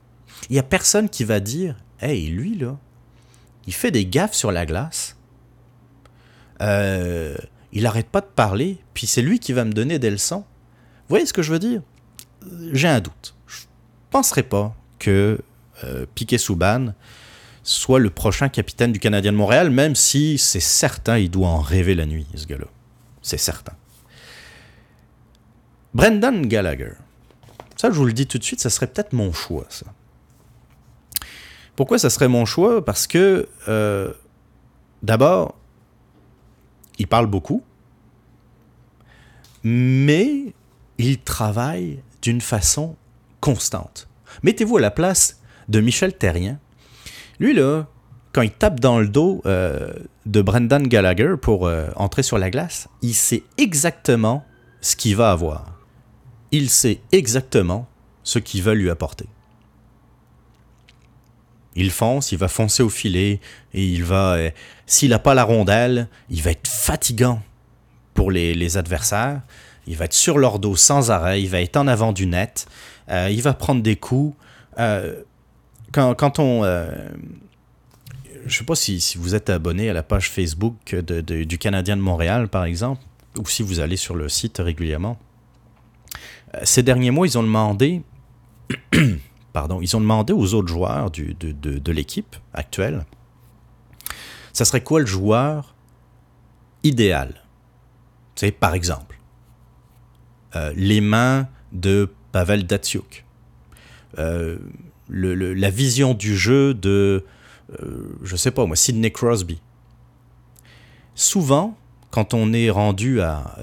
Il 0.50 0.54
n'y 0.54 0.60
a 0.60 0.64
personne 0.64 1.10
qui 1.10 1.24
va 1.24 1.40
dire, 1.40 1.76
hey, 2.00 2.28
lui, 2.28 2.58
là, 2.58 2.78
il 3.68 3.74
fait 3.74 3.92
des 3.92 4.06
gaffes 4.06 4.34
sur 4.34 4.52
la 4.52 4.66
glace, 4.66 5.18
euh, 6.62 7.36
il 7.76 7.84
n'arrête 7.84 8.08
pas 8.08 8.22
de 8.22 8.26
parler, 8.26 8.80
puis 8.94 9.06
c'est 9.06 9.22
lui 9.22 9.38
qui 9.38 9.54
va 9.54 9.66
me 9.66 9.74
donner 9.74 10.00
des 10.00 10.10
leçons. 10.10 10.40
Vous 10.40 11.10
voyez 11.10 11.26
ce 11.26 11.34
que 11.34 11.42
je 11.42 11.52
veux 11.52 11.60
dire? 11.60 11.82
J'ai 12.72 12.88
un 12.88 13.02
doute. 13.02 13.36
Je 13.48 13.62
ne 13.62 13.66
penserais 14.10 14.44
pas 14.44 14.74
que 14.98 15.40
euh, 15.84 16.06
Piquet 16.16 16.38
Souban 16.38 16.94
soit 17.64 18.00
le 18.00 18.10
prochain 18.10 18.48
capitaine 18.48 18.94
du 18.94 19.00
Canadien 19.00 19.34
de 19.34 19.38
Montréal, 19.38 19.72
même 19.72 19.94
si 19.94 20.38
c'est 20.38 20.62
certain, 20.62 21.18
il 21.18 21.30
doit 21.30 21.50
en 21.50 21.60
rêver 21.60 21.96
la 21.96 22.06
nuit, 22.06 22.26
ce 22.36 22.46
gars-là. 22.46 22.68
C'est 23.22 23.38
certain. 23.38 23.74
Brendan 25.94 26.46
Gallagher. 26.46 26.94
Ça, 27.76 27.90
je 27.92 27.96
vous 27.96 28.06
le 28.06 28.14
dis 28.14 28.26
tout 28.26 28.38
de 28.38 28.44
suite, 28.44 28.62
ça 28.62 28.70
serait 28.70 28.88
peut-être 28.88 29.12
mon 29.12 29.34
choix, 29.34 29.66
ça. 29.70 29.86
Pourquoi 31.76 32.00
ça 32.00 32.10
serait 32.10 32.30
mon 32.30 32.46
choix? 32.46 32.86
Parce 32.86 33.06
que, 33.06 33.50
euh, 33.68 34.14
d'abord, 35.04 35.56
il 37.00 37.08
parle 37.08 37.28
beaucoup, 37.28 37.64
mais 39.64 40.54
il 40.98 41.20
travaille 41.20 42.00
d'une 42.22 42.42
façon 42.42 42.96
constante. 43.42 44.08
Mettez-vous 44.44 44.78
à 44.78 44.82
la 44.82 44.92
place 44.92 45.42
de 45.70 45.80
Michel 45.82 46.14
Terrien. 46.14 46.60
Lui, 47.40 47.54
là, 47.54 47.88
quand 48.34 48.42
il 48.42 48.52
tape 48.52 48.80
dans 48.80 49.00
le 49.00 49.08
dos 49.08 49.42
euh, 49.46 49.94
de 50.26 50.42
Brendan 50.42 50.88
Gallagher 50.88 51.36
pour 51.42 51.68
euh, 51.68 51.88
entrer 51.96 52.24
sur 52.24 52.38
la 52.38 52.50
glace, 52.50 52.88
il 53.02 53.14
sait 53.14 53.44
exactement 53.58 54.46
ce 54.82 54.96
qu'il 54.96 55.16
va 55.16 55.32
avoir. 55.32 55.80
Il 56.52 56.70
sait 56.70 57.02
exactement 57.12 57.88
ce 58.24 58.40
qu'il 58.40 58.62
va 58.62 58.74
lui 58.74 58.90
apporter. 58.90 59.28
Il 61.76 61.92
fonce, 61.92 62.32
il 62.32 62.38
va 62.38 62.48
foncer 62.48 62.84
au 62.84 62.90
filet, 62.90 63.40
et 63.74 63.86
il 63.86 64.04
va... 64.04 64.34
Euh, 64.36 64.52
s'il 64.86 65.10
n'a 65.10 65.20
pas 65.20 65.34
la 65.34 65.44
rondelle, 65.44 66.08
il 66.30 66.42
va 66.42 66.52
être 66.52 66.68
fatigant 66.68 67.42
pour 68.14 68.32
les, 68.32 68.78
adversaires 68.78 69.42
il 69.88 69.96
va 69.98 70.06
être 70.06 70.14
sur 70.14 70.40
leur 70.40 70.58
dos 70.58 70.76
sans 70.76 71.12
arrêt, 71.12 71.44
il 71.44 71.50
va 71.50 71.62
être 71.62 71.78
en 71.78 71.86
avant 71.86 72.12
du 72.12 72.26
net, 72.26 72.66
euh, 73.10 73.30
il 73.32 73.44
va 73.44 73.54
prendre 73.54 73.84
des 73.84 73.96
coups. 73.96 74.36
Euh, 74.80 75.22
quand, 75.92 76.40
on... 76.40 76.64
Je 76.64 78.46
ne 78.46 78.50
sais 78.50 78.64
pas 78.64 78.74
si, 78.76 79.14
vous 79.18 79.36
êtes 79.36 79.52
abonné 79.52 79.90
à 79.90 79.94
la 79.94 80.02
page 80.02 80.32
Facebook 80.32 80.96
du 81.06 81.58
Canadien 81.60 81.98
de 81.98 82.02
Montréal, 82.02 82.48
par 82.48 82.66
exemple, 82.66 83.02
ou 83.38 83.46
si 83.46 83.62
vous 83.62 83.80
allez 83.80 83.96
sur 83.96 84.16
le 84.16 84.28
site 84.28 84.58
régulièrement. 84.58 85.20
Ces 86.64 86.82
derniers 86.82 87.12
mois, 87.12 87.28
ils 87.28 87.38
ont 87.38 87.44
demandé... 87.44 88.02
ils 89.82 89.96
ont 89.96 90.02
demandé 90.02 90.34
aux 90.34 90.54
autres 90.54 90.68
joueurs 90.68 91.12
du, 91.12 91.34
de, 91.34 91.52
de, 91.52 91.92
l'équipe 91.92 92.36
actuelle, 92.54 93.06
ça 94.54 94.66
serait 94.66 94.84
quoi 94.84 95.00
le 95.00 95.06
joueur 95.06 95.76
idéal? 96.84 97.42
C'est 98.36 98.52
par 98.52 98.74
exemple, 98.74 99.20
euh, 100.56 100.74
les 100.76 101.02
mains 101.02 101.48
de 101.72 102.12
Pavel 102.32 102.66
Datsuk. 102.66 103.26
Euh, 104.18 104.58
la 105.10 105.70
vision 105.70 106.14
du 106.14 106.36
jeu 106.36 106.74
de, 106.74 107.26
euh, 107.82 108.18
je 108.24 108.36
sais 108.36 108.52
pas 108.52 108.66
moi, 108.66 108.76
Sidney 108.76 109.12
Crosby. 109.12 109.62
Souvent, 111.16 111.78
quand 112.12 112.34
on 112.34 112.54
est 112.54 112.70
rendu 112.70 113.22
à, 113.22 113.56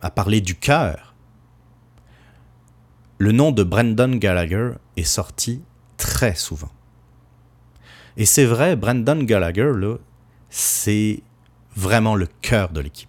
à 0.00 0.10
parler 0.10 0.40
du 0.40 0.54
cœur, 0.54 1.14
le 3.18 3.32
nom 3.32 3.50
de 3.50 3.62
Brendan 3.62 4.18
Gallagher 4.18 4.72
est 4.96 5.04
sorti 5.04 5.62
très 5.96 6.34
souvent. 6.34 6.70
Et 8.16 8.26
c'est 8.26 8.46
vrai, 8.46 8.76
Brendan 8.76 9.24
Gallagher, 9.24 9.72
c'est 10.48 11.22
vraiment 11.74 12.14
le 12.14 12.26
cœur 12.40 12.70
de 12.70 12.80
l'équipe. 12.80 13.08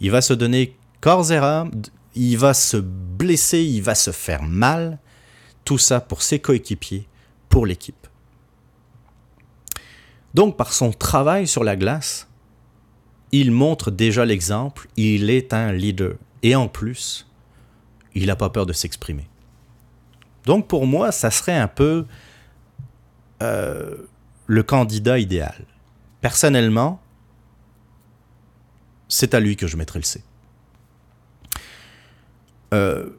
Il 0.00 0.10
va 0.10 0.20
se 0.20 0.34
donner 0.34 0.76
corps 1.00 1.32
il 2.14 2.36
va 2.36 2.52
se 2.52 2.76
blesser, 2.76 3.62
il 3.62 3.82
va 3.82 3.94
se 3.94 4.10
faire 4.10 4.42
mal. 4.42 4.98
Tout 5.64 5.78
ça 5.78 6.00
pour 6.00 6.22
ses 6.22 6.40
coéquipiers, 6.40 7.06
pour 7.48 7.66
l'équipe. 7.66 8.06
Donc 10.34 10.56
par 10.56 10.72
son 10.72 10.92
travail 10.92 11.46
sur 11.46 11.64
la 11.64 11.76
glace, 11.76 12.28
il 13.30 13.50
montre 13.50 13.90
déjà 13.90 14.24
l'exemple, 14.24 14.88
il 14.96 15.30
est 15.30 15.54
un 15.54 15.72
leader. 15.72 16.16
Et 16.42 16.54
en 16.54 16.68
plus, 16.68 17.26
il 18.14 18.26
n'a 18.26 18.36
pas 18.36 18.50
peur 18.50 18.66
de 18.66 18.72
s'exprimer. 18.72 19.28
Donc 20.44 20.68
pour 20.68 20.86
moi, 20.86 21.12
ça 21.12 21.30
serait 21.30 21.56
un 21.56 21.68
peu 21.68 22.06
euh, 23.42 23.96
le 24.46 24.62
candidat 24.62 25.18
idéal. 25.18 25.64
Personnellement, 26.20 27.00
c'est 29.08 29.34
à 29.34 29.40
lui 29.40 29.56
que 29.56 29.66
je 29.66 29.76
mettrais 29.76 29.98
le 29.98 30.04
C. 30.04 30.22
Euh, 32.74 33.10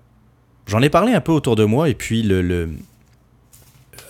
j'en 0.65 0.81
ai 0.81 0.89
parlé 0.89 1.13
un 1.13 1.21
peu 1.21 1.31
autour 1.31 1.55
de 1.55 1.63
moi 1.63 1.89
et 1.89 1.93
puis 1.93 2.23
le, 2.23 2.71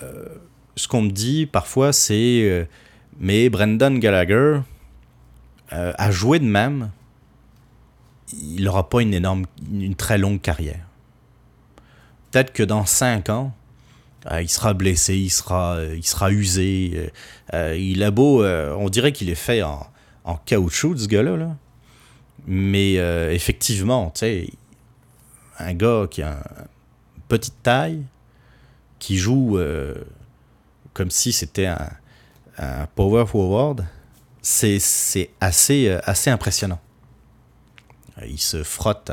euh, 0.02 0.28
ce 0.76 0.88
qu'on 0.88 1.02
me 1.02 1.10
dit 1.10 1.46
parfois 1.46 1.92
c'est 1.92 2.66
mais 3.20 3.50
Brendan 3.50 3.98
Gallagher 3.98 4.60
a 5.70 6.10
joué 6.12 6.38
de 6.38 6.44
même, 6.44 6.90
il 8.32 8.64
n'aura 8.64 8.88
pas 8.88 9.02
une 9.02 9.12
une 9.70 9.94
très 9.96 10.18
longue 10.18 10.40
carrière. 10.40 10.86
Peut-être 12.34 12.52
que 12.52 12.64
dans 12.64 12.84
cinq 12.84 13.28
ans, 13.28 13.52
il 14.40 14.48
sera 14.48 14.74
blessé, 14.74 15.14
il 15.14 15.30
sera, 15.30 15.78
il 15.94 16.04
sera 16.04 16.32
usé. 16.32 17.12
il 17.52 18.02
a 18.02 18.10
beau, 18.10 18.44
on 18.44 18.88
dirait 18.88 19.12
qu'il 19.12 19.30
est 19.30 19.36
fait 19.36 19.62
en, 19.62 19.86
en 20.24 20.34
caoutchouc, 20.36 20.96
ce 20.96 21.06
gars-là. 21.06 21.36
Là. 21.36 21.56
Mais 22.46 22.94
effectivement, 23.32 24.10
tu 24.10 24.20
sais, 24.20 24.48
un 25.60 25.74
gars 25.74 26.06
qui 26.10 26.22
a 26.22 26.32
une 27.16 27.22
petite 27.28 27.62
taille, 27.62 28.04
qui 29.04 29.18
joue 29.18 29.58
euh, 29.58 29.94
comme 30.94 31.10
si 31.10 31.30
c'était 31.32 31.66
un, 31.66 32.86
power 32.94 33.26
forward, 33.26 33.84
c'est 34.40 34.78
assez, 35.40 35.88
euh, 35.88 36.00
assez 36.04 36.30
impressionnant. 36.30 36.80
Il 38.26 38.38
se 38.38 38.62
frotte 38.62 39.10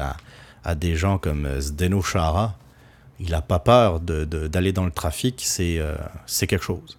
à, 0.64 0.76
des 0.76 0.96
gens 0.96 1.18
comme 1.18 1.46
euh, 1.46 1.60
Zdeno 1.60 2.02
Chara. 2.02 2.56
Il 3.22 3.32
n'a 3.32 3.42
pas 3.42 3.60
peur 3.60 4.00
d'aller 4.00 4.74
dans 4.74 4.86
le 4.86 4.92
trafic, 4.92 5.42
c'est 5.46 5.80
quelque 6.48 6.64
chose. 6.64 6.98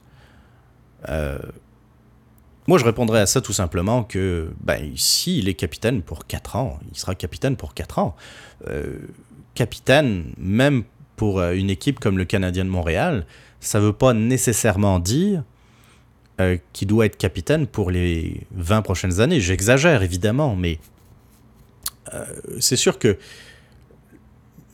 moi, 1.09 2.79
je 2.79 2.85
répondrais 2.85 3.21
à 3.21 3.27
ça 3.27 3.41
tout 3.41 3.53
simplement 3.53 4.05
que 4.05 4.53
ben, 4.61 4.93
s'il 4.97 5.49
est 5.49 5.55
capitaine 5.55 6.01
pour 6.03 6.27
4 6.27 6.57
ans, 6.57 6.79
il 6.91 6.97
sera 6.97 7.15
capitaine 7.15 7.57
pour 7.57 7.75
4 7.75 7.99
ans 7.99 8.17
capitaine, 9.55 10.33
même 10.39 10.85
pour 11.17 11.41
euh, 11.41 11.53
une 11.53 11.71
équipe 11.71 12.01
comme 12.01 12.19
le 12.19 12.25
Canadien 12.25 12.65
de 12.65 12.71
Montréal, 12.71 13.27
ça 13.61 13.79
ne 13.79 13.87
veut 13.87 13.93
pas 13.93 14.13
nécessairement 14.13 14.99
dire 14.99 15.43
euh, 16.41 16.57
qu'il 16.73 16.89
doit 16.89 17.07
être 17.07 17.17
capitaine 17.17 17.67
pour 17.67 17.91
les 17.91 18.47
20 18.53 18.83
prochaines 18.83 19.21
années. 19.21 19.41
J'exagère 19.41 20.03
évidemment, 20.03 20.57
mais 20.57 20.79
euh, 22.15 22.25
c'est 22.61 22.77
sûr 22.77 22.99
que 22.99 23.19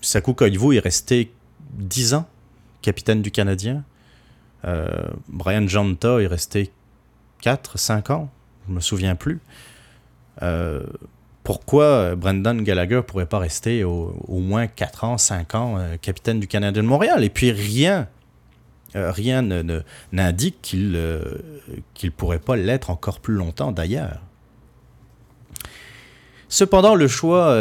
Saku 0.00 0.34
Koivu 0.34 0.76
est 0.76 0.80
resté 0.80 1.32
10 1.74 2.14
ans 2.14 2.26
capitaine 2.82 3.22
du 3.22 3.30
Canadien. 3.30 3.84
Brian 5.28 5.66
Janta 5.66 6.20
est 6.20 6.26
resté 6.26 6.70
4, 7.42 7.78
5 7.78 8.10
ans, 8.10 8.30
je 8.68 8.74
me 8.74 8.80
souviens 8.80 9.14
plus. 9.14 9.40
euh, 10.42 10.82
pourquoi 11.44 12.14
Brendan 12.14 12.62
Gallagher 12.62 13.00
pourrait 13.06 13.26
pas 13.26 13.38
rester 13.38 13.82
au, 13.82 14.12
moins 14.28 14.66
4 14.66 15.04
ans, 15.04 15.16
5 15.16 15.54
ans 15.54 15.78
capitaine 16.02 16.40
du 16.40 16.46
Canadien 16.46 16.82
de 16.82 16.86
Montréal? 16.86 17.24
Et 17.24 17.30
puis 17.30 17.52
rien, 17.52 18.06
rien 18.94 19.40
n'indique 20.12 20.58
qu'il 20.60 20.92
ne 20.92 22.10
pourrait 22.10 22.38
pas 22.38 22.54
l'être 22.54 22.90
encore 22.90 23.20
plus 23.20 23.32
longtemps 23.32 23.72
d'ailleurs. 23.72 24.20
Cependant, 26.50 26.94
le 26.94 27.08
choix 27.08 27.56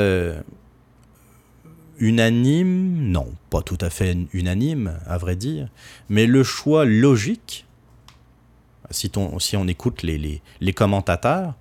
unanime, 2.00 3.12
non, 3.12 3.34
pas 3.50 3.62
tout 3.62 3.78
à 3.82 3.90
fait 3.90 4.18
unanime, 4.34 5.00
à 5.06 5.18
vrai 5.18 5.36
dire, 5.36 5.70
mais 6.10 6.26
le 6.26 6.44
choix 6.44 6.86
logique, 6.86 7.66
si, 8.92 9.12
on 9.56 9.68
écoute 9.68 10.04
les, 10.04 10.42
commentateurs, 10.74 11.56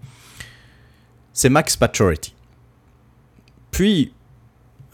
c'est 1.32 1.48
Max 1.48 1.76
Pacioretty. 1.76 2.34
Puis, 3.70 4.12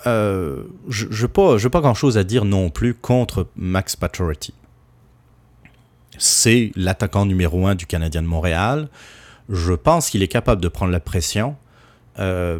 euh, 0.07 0.65
je 0.89 1.07
n'ai 1.07 1.29
pas, 1.29 1.59
pas 1.59 1.81
grand-chose 1.81 2.19
à 2.19 2.25
dire 2.25 2.45
non 2.45 2.71
plus 2.71 2.95
contre 2.95 3.49
Max 3.57 3.97
Pacioretty. 3.97 4.55
C'est 6.19 6.73
l'attaquant 6.75 7.27
numéro 7.27 7.67
un 7.67 7.75
du 7.75 7.87
Canadien 7.87 8.23
de 8.23 8.27
Montréal. 8.27 8.89
Je 9.49 9.73
pense 9.73 10.11
qu'il 10.11 10.23
est 10.23 10.29
capable 10.29 10.61
de 10.61 10.69
prendre 10.69 10.93
la 10.93 11.01
pression. 11.01 11.57
Euh, 12.19 12.59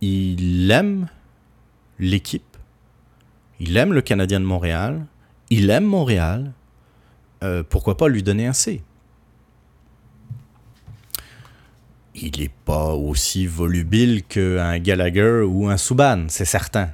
il 0.00 0.70
aime 0.70 1.08
l'équipe, 2.00 2.56
il 3.60 3.76
aime 3.76 3.92
le 3.92 4.00
Canadien 4.00 4.40
de 4.40 4.46
Montréal, 4.46 5.06
il 5.50 5.70
aime 5.70 5.84
Montréal, 5.84 6.52
euh, 7.42 7.62
pourquoi 7.62 7.96
pas 7.96 8.08
lui 8.08 8.22
donner 8.22 8.46
un 8.46 8.52
C? 8.52 8.82
Il 12.14 12.40
n'est 12.40 12.50
pas 12.64 12.94
aussi 12.94 13.46
volubile 13.46 14.24
qu'un 14.24 14.78
Gallagher 14.78 15.42
ou 15.46 15.68
un 15.68 15.76
Subban, 15.76 16.26
c'est 16.28 16.44
certain. 16.44 16.90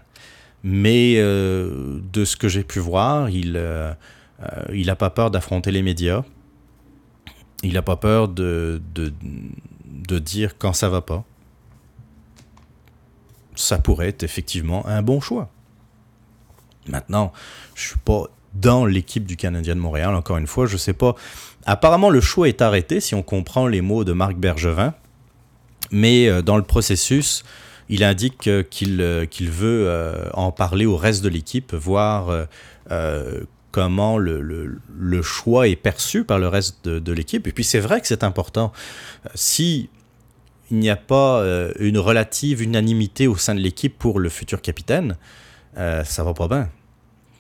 Mais 0.63 1.15
euh, 1.17 2.01
de 2.13 2.25
ce 2.25 2.37
que 2.37 2.49
j'ai 2.49 2.65
pu 2.65 2.81
voir, 2.81 3.31
il 3.31 3.53
n'a 3.53 3.97
euh, 4.43 4.95
pas 4.99 5.11
peur 5.11 5.31
d'affronter 5.31 5.71
les 5.71 5.83
médias. 5.83 6.23
Il 7.63 7.73
n'a 7.75 7.83
pas 7.83 7.97
peur 7.97 8.29
de, 8.29 8.83
de, 8.95 9.13
de 9.87 10.19
dire 10.19 10.59
quand 10.59 10.73
ça 10.73 10.89
va 10.89 11.01
pas 11.01 11.25
ça 13.57 13.79
pourrait 13.79 14.09
être 14.09 14.23
effectivement 14.23 14.87
un 14.87 15.03
bon 15.03 15.21
choix. 15.21 15.49
Maintenant, 16.89 17.33
je 17.75 17.89
suis 17.89 17.99
pas 17.99 18.25
dans 18.55 18.87
l'équipe 18.87 19.27
du 19.27 19.37
Canadien 19.37 19.75
de 19.75 19.81
Montréal, 19.81 20.15
encore 20.15 20.39
une 20.39 20.47
fois, 20.47 20.67
je 20.67 20.77
sais 20.77 20.93
pas. 20.93 21.15
Apparemment, 21.67 22.11
le 22.11 22.21
choix 22.21 22.49
est 22.49 22.63
arrêté 22.63 23.01
si 23.01 23.15
on 23.15 23.23
comprend 23.23 23.67
les 23.67 23.81
mots 23.81 24.05
de 24.05 24.13
Marc 24.13 24.37
Bergevin, 24.37 24.95
mais 25.91 26.29
euh, 26.29 26.43
dans 26.43 26.57
le 26.57 26.63
processus, 26.63 27.45
il 27.89 28.03
indique 28.03 28.49
qu'il 28.71 29.01
euh, 29.01 29.27
qu'il 29.27 29.51
veut 29.51 29.87
euh, 29.89 30.29
en 30.33 30.53
parler 30.53 30.87
au 30.87 30.97
reste 30.97 31.23
de 31.23 31.29
l'équipe, 31.29 31.75
voir 31.75 32.47
comment 33.73 34.17
le, 34.17 34.41
le, 34.41 35.23
choix 35.23 35.69
est 35.69 35.77
perçu 35.77 36.25
par 36.25 36.39
le 36.39 36.49
reste 36.49 36.83
de, 36.85 36.99
de 36.99 37.13
l'équipe. 37.13 37.47
Et 37.47 37.53
puis 37.53 37.65
c'est 37.65 37.81
vrai 37.81 38.01
que 38.01 38.07
c'est 38.07 38.25
important. 38.25 38.73
Si 39.35 39.91
il 40.71 40.79
n'y 40.79 40.91
a 40.91 40.97
pas 40.97 41.41
euh, 41.41 41.73
une 41.79 41.99
relative 41.99 42.63
unanimité 42.63 43.27
au 43.27 43.37
sein 43.37 43.55
de 43.55 43.61
l'équipe 43.61 43.97
pour 43.97 44.19
le 44.19 44.29
futur 44.29 44.61
capitaine, 44.61 45.17
euh, 45.77 46.05
ça 46.05 46.25
va 46.25 46.35
pas 46.35 46.49
bien. 46.49 46.71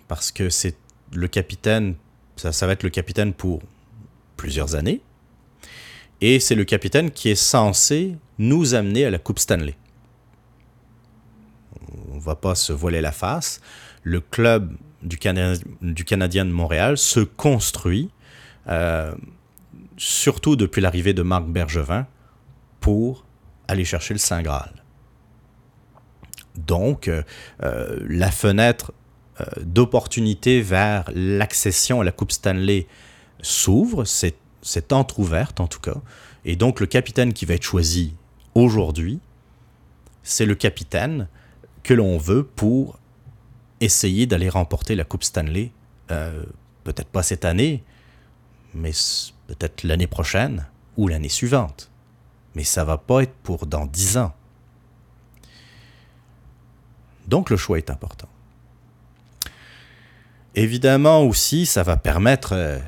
Parce 0.08 0.30
que 0.30 0.50
c'est 0.50 0.76
le 1.12 1.28
capitaine, 1.28 1.96
ça, 2.36 2.66
va 2.66 2.72
être 2.72 2.82
le 2.82 2.90
capitaine 2.90 3.32
pour 3.32 3.60
plusieurs 4.36 4.74
années. 4.74 5.00
Et 6.20 6.40
c'est 6.40 6.54
le 6.54 6.64
capitaine 6.64 7.10
qui 7.10 7.28
est 7.28 7.34
censé 7.34 8.16
nous 8.38 8.74
amener 8.74 9.04
à 9.04 9.10
la 9.10 9.18
Coupe 9.18 9.38
Stanley. 9.38 9.74
On 12.12 12.18
va 12.18 12.36
pas 12.36 12.54
se 12.54 12.72
voiler 12.72 13.00
la 13.00 13.12
face. 13.12 13.60
Le 14.02 14.20
club 14.20 14.72
du, 15.02 15.18
du 15.82 16.04
Canadien 16.04 16.44
de 16.44 16.50
Montréal 16.50 16.96
se 16.96 17.20
construit, 17.20 18.10
euh, 18.68 19.14
surtout 19.96 20.56
depuis 20.56 20.80
l'arrivée 20.80 21.12
de 21.12 21.22
Marc 21.22 21.46
Bergevin, 21.46 22.06
pour 22.86 23.24
aller 23.66 23.84
chercher 23.84 24.14
le 24.14 24.20
Saint 24.20 24.42
Graal. 24.42 24.70
Donc, 26.54 27.08
euh, 27.08 27.24
euh, 27.64 27.98
la 28.08 28.30
fenêtre 28.30 28.92
euh, 29.40 29.44
d'opportunité 29.60 30.62
vers 30.62 31.10
l'accession 31.12 32.00
à 32.00 32.04
la 32.04 32.12
Coupe 32.12 32.30
Stanley 32.30 32.86
s'ouvre, 33.42 34.04
c'est, 34.04 34.36
entr'ouverte 34.92 35.58
en 35.58 35.66
tout 35.66 35.80
cas, 35.80 35.96
et 36.44 36.54
donc 36.54 36.78
le 36.78 36.86
capitaine 36.86 37.32
qui 37.32 37.44
va 37.44 37.54
être 37.54 37.64
choisi 37.64 38.14
aujourd'hui, 38.54 39.18
c'est 40.22 40.46
le 40.46 40.54
capitaine 40.54 41.26
que 41.82 41.92
l'on 41.92 42.18
veut 42.18 42.44
pour 42.44 43.00
essayer 43.80 44.26
d'aller 44.26 44.48
remporter 44.48 44.94
la 44.94 45.02
Coupe 45.02 45.24
Stanley, 45.24 45.72
peut-être 46.06 47.08
pas 47.08 47.24
cette 47.24 47.44
année, 47.44 47.82
mais 48.74 48.92
peut-être 49.48 49.82
l'année 49.82 50.06
prochaine 50.06 50.66
ou 50.96 51.08
l'année 51.08 51.28
suivante 51.28 51.90
mais 52.56 52.64
ça 52.64 52.84
va 52.84 52.96
pas 52.96 53.22
être 53.22 53.34
pour 53.42 53.66
dans 53.66 53.84
10 53.84 54.16
ans. 54.16 54.32
Donc 57.28 57.50
le 57.50 57.58
choix 57.58 57.76
est 57.76 57.90
important. 57.90 58.28
Évidemment 60.54 61.20
aussi, 61.20 61.66
ça 61.66 61.82
va 61.82 61.98
permettre 61.98 62.54
euh, 62.54 62.78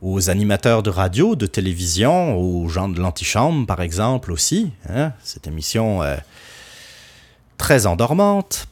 aux 0.00 0.30
animateurs 0.30 0.82
de 0.82 0.88
radio, 0.88 1.36
de 1.36 1.44
télévision, 1.46 2.38
aux 2.38 2.68
gens 2.68 2.88
de 2.88 2.98
l'antichambre 2.98 3.66
par 3.66 3.82
exemple 3.82 4.32
aussi, 4.32 4.72
hein, 4.88 5.12
cette 5.22 5.46
émission 5.46 6.02
euh, 6.02 6.16
très 7.58 7.86
endormante 7.86 8.66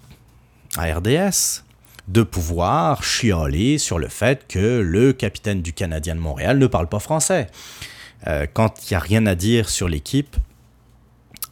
à 0.78 0.84
RDS, 0.84 1.64
de 2.08 2.22
pouvoir 2.22 3.02
chialer 3.02 3.76
sur 3.76 3.98
le 3.98 4.08
fait 4.08 4.46
que 4.48 4.80
le 4.80 5.12
capitaine 5.12 5.60
du 5.60 5.74
Canadien 5.74 6.14
de 6.14 6.20
Montréal 6.20 6.58
ne 6.58 6.66
parle 6.66 6.88
pas 6.88 7.00
français. 7.00 7.48
Euh, 8.26 8.46
quand 8.52 8.74
il 8.82 8.92
n'y 8.92 8.96
a 8.96 9.00
rien 9.00 9.26
à 9.26 9.34
dire 9.34 9.68
sur 9.68 9.88
l'équipe, 9.88 10.36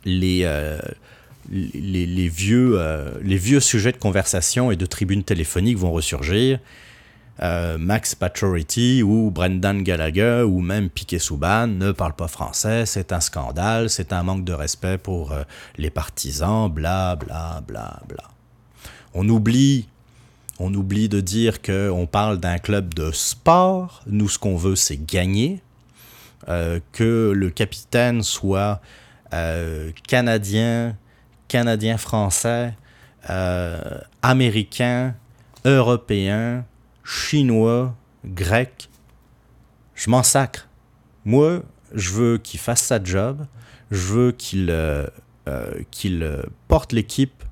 les, 0.05 0.43
euh, 0.45 0.79
euh, 1.53 3.19
les 3.23 3.39
vieux 3.39 3.61
sujets 3.61 3.93
de 3.93 3.97
conversation 3.97 4.71
et 4.71 4.77
de 4.77 4.87
tribunes 4.87 5.25
téléphoniques 5.25 5.79
vont 5.79 5.93
ressurgir. 5.93 6.59
Max 7.41 8.15
Pacioretty 8.15 9.03
ou 9.03 9.33
Brendan 9.33 9.83
Gallagher 9.83 10.45
ou 10.47 10.61
même 10.61 10.89
Piquet 10.89 11.19
Souban 11.19 11.67
ne 11.67 11.91
parlent 11.91 12.15
pas 12.15 12.29
français, 12.29 12.87
c'est 12.87 13.13
un 13.13 13.19
scandale, 13.19 13.91
c'est 13.91 14.13
un 14.13 14.23
manque 14.23 14.45
de 14.45 14.53
respect 14.53 14.99
pour 14.99 15.35
les 15.77 15.91
partisans, 15.91 16.71
bla 16.71 17.17
bla 17.17 17.61
bla 17.67 18.01
bla. 18.09 18.31
On 19.15 19.29
oublie 19.29 19.89
on 20.61 20.73
oublie 20.73 21.09
de 21.09 21.21
dire 21.21 21.61
qu'on 21.61 22.07
parle 22.07 22.39
d'un 22.39 22.59
club 22.59 22.95
de 22.95 23.11
sport. 23.11 24.03
Nous, 24.07 24.29
ce 24.29 24.39
qu'on 24.39 24.57
veut, 24.57 24.77
c'est 24.77 25.05
gagner. 25.05 25.61
Euh, 26.49 26.79
que 26.93 27.33
le 27.35 27.49
capitaine 27.49 28.23
soit 28.23 28.81
euh, 29.33 29.93
canadien, 30.07 30.97
canadien-français, 31.49 32.75
euh, 33.31 33.99
américain, 34.21 35.15
européen, 35.65 36.67
chinois, 37.03 37.95
grec. 38.27 38.91
Je 39.95 40.11
m'en 40.11 40.23
sacre. 40.23 40.69
Moi, 41.25 41.63
je 41.95 42.11
veux 42.11 42.39
qu'il 42.39 42.61
fasse 42.61 42.83
sa 42.83 43.03
job. 43.03 43.47
Je 43.91 44.13
veux 44.13 44.33
qu'il 44.33 44.71
porte 46.69 46.93
l'équipe 46.93 47.43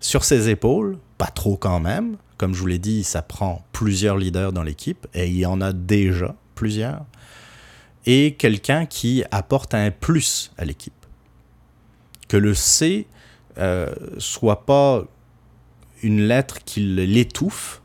sur 0.00 0.24
ses 0.24 0.48
épaules, 0.48 0.98
pas 1.18 1.26
trop 1.26 1.56
quand 1.56 1.80
même. 1.80 2.16
Comme 2.38 2.54
je 2.54 2.60
vous 2.60 2.66
l'ai 2.66 2.78
dit, 2.78 3.04
ça 3.04 3.20
prend 3.20 3.64
plusieurs 3.72 4.16
leaders 4.16 4.52
dans 4.52 4.62
l'équipe 4.62 5.06
et 5.12 5.26
il 5.26 5.36
y 5.36 5.46
en 5.46 5.60
a 5.60 5.72
déjà 5.72 6.34
plusieurs 6.54 7.04
et 8.06 8.34
quelqu'un 8.34 8.86
qui 8.86 9.24
apporte 9.30 9.74
un 9.74 9.90
plus 9.90 10.52
à 10.56 10.64
l'équipe. 10.64 10.94
Que 12.28 12.36
le 12.36 12.54
C 12.54 13.06
euh, 13.58 13.94
soit 14.18 14.64
pas 14.64 15.04
une 16.02 16.22
lettre 16.26 16.64
qui 16.64 16.80
l'étouffe, 16.80 17.82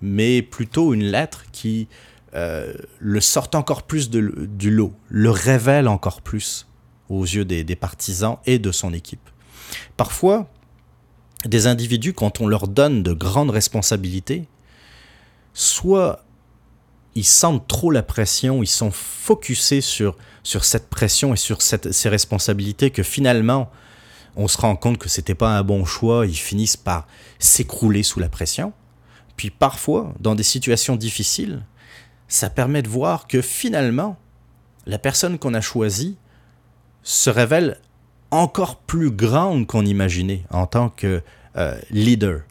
mais 0.00 0.42
plutôt 0.42 0.94
une 0.94 1.04
lettre 1.04 1.44
qui 1.52 1.88
euh, 2.34 2.72
le 2.98 3.20
sorte 3.20 3.54
encore 3.54 3.82
plus 3.82 4.08
du 4.10 4.70
lot, 4.70 4.94
le 5.08 5.30
révèle 5.30 5.88
encore 5.88 6.22
plus 6.22 6.68
aux 7.08 7.24
yeux 7.24 7.44
des, 7.44 7.64
des 7.64 7.76
partisans 7.76 8.38
et 8.46 8.58
de 8.58 8.70
son 8.70 8.92
équipe. 8.92 9.28
Parfois, 9.96 10.48
des 11.44 11.66
individus, 11.66 12.12
quand 12.12 12.40
on 12.40 12.46
leur 12.46 12.68
donne 12.68 13.02
de 13.02 13.12
grandes 13.12 13.50
responsabilités, 13.50 14.46
soit 15.54 16.24
ils 17.14 17.24
sentent 17.24 17.66
trop 17.66 17.90
la 17.90 18.02
pression, 18.02 18.62
ils 18.62 18.68
sont 18.68 18.90
focusés 18.90 19.80
sur, 19.80 20.16
sur 20.42 20.64
cette 20.64 20.88
pression 20.88 21.34
et 21.34 21.36
sur 21.36 21.62
cette, 21.62 21.92
ces 21.92 22.08
responsabilités 22.08 22.90
que 22.90 23.02
finalement, 23.02 23.70
on 24.36 24.48
se 24.48 24.58
rend 24.58 24.76
compte 24.76 24.98
que 24.98 25.08
c'était 25.08 25.34
pas 25.34 25.56
un 25.56 25.62
bon 25.62 25.84
choix, 25.84 26.26
ils 26.26 26.36
finissent 26.36 26.76
par 26.76 27.06
s'écrouler 27.38 28.02
sous 28.02 28.20
la 28.20 28.28
pression. 28.28 28.72
Puis 29.36 29.50
parfois, 29.50 30.14
dans 30.20 30.34
des 30.34 30.42
situations 30.42 30.96
difficiles, 30.96 31.62
ça 32.28 32.48
permet 32.48 32.82
de 32.82 32.88
voir 32.88 33.26
que 33.26 33.42
finalement, 33.42 34.16
la 34.86 34.98
personne 34.98 35.38
qu'on 35.38 35.54
a 35.54 35.60
choisie 35.60 36.16
se 37.02 37.30
révèle 37.30 37.78
encore 38.30 38.76
plus 38.76 39.10
grande 39.10 39.66
qu'on 39.66 39.84
imaginait 39.84 40.44
en 40.50 40.66
tant 40.66 40.90
que 40.90 41.22
euh, 41.56 41.80
leader. 41.90 42.42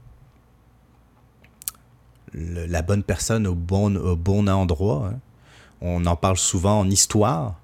La 2.34 2.82
bonne 2.82 3.04
personne 3.04 3.48
au 3.48 3.56
bon, 3.56 3.96
au 3.96 4.15
bon 4.15 4.48
endroit. 4.48 5.12
Hein. 5.13 5.20
On 5.82 6.06
en 6.06 6.15
parle 6.15 6.38
souvent 6.38 6.80
en 6.80 6.89
histoire, 6.89 7.60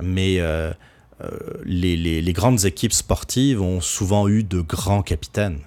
mais 0.00 0.40
euh, 0.40 0.72
euh, 1.22 1.30
les, 1.64 1.96
les, 1.96 2.32
grandes 2.32 2.64
équipes 2.64 2.92
sportives 2.92 3.60
ont 3.60 3.80
souvent 3.80 4.28
eu 4.28 4.42
de 4.42 4.60
grands 4.60 5.02
capitaines. 5.02 5.60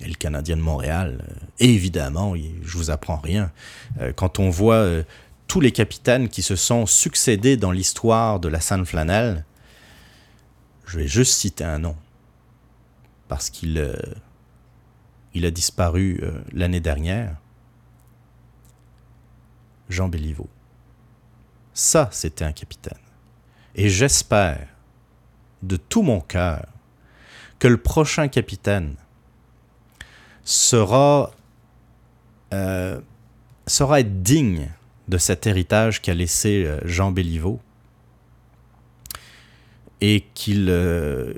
Et 0.00 0.08
le 0.08 0.14
Canadien 0.14 0.56
de 0.56 0.62
Montréal, 0.62 1.24
évidemment, 1.58 2.34
je 2.36 2.76
vous 2.76 2.90
apprends 2.90 3.16
rien. 3.16 3.50
quand 4.14 4.38
on 4.38 4.48
voit 4.48 5.02
tous 5.48 5.60
les 5.60 5.72
capitaines 5.72 6.28
qui 6.28 6.42
se 6.42 6.54
sont 6.54 6.86
succédés 6.86 7.56
dans 7.56 7.72
l'histoire 7.72 8.38
de 8.38 8.48
la 8.48 8.60
Sainte-Flanelle, 8.60 9.44
je 10.86 10.98
vais 10.98 11.08
juste 11.08 11.32
citer 11.32 11.64
un 11.64 11.78
nom, 11.78 11.96
parce 13.28 13.50
qu'il 13.50 13.78
euh, 13.78 13.94
il 15.34 15.44
a 15.44 15.50
disparu 15.50 16.20
euh, 16.22 16.32
l'année 16.52 16.80
dernière. 16.80 17.36
Jean 19.88 20.08
Béliveau. 20.08 20.48
Ça, 21.74 22.08
c'était 22.12 22.44
un 22.44 22.52
capitaine. 22.52 22.98
Et 23.74 23.88
j'espère 23.88 24.68
de 25.62 25.76
tout 25.76 26.02
mon 26.02 26.20
cœur 26.20 26.66
que 27.58 27.68
le 27.68 27.76
prochain 27.76 28.28
capitaine 28.28 28.94
sera, 30.44 31.32
euh, 32.52 33.00
sera 33.66 34.02
digne 34.22 34.70
de 35.08 35.18
cet 35.18 35.46
héritage 35.46 36.02
qu'a 36.02 36.14
laissé 36.14 36.70
Jean 36.84 37.10
Béliveau 37.10 37.60
et 40.00 40.26
qu'il 40.34 40.68
euh, 40.70 41.34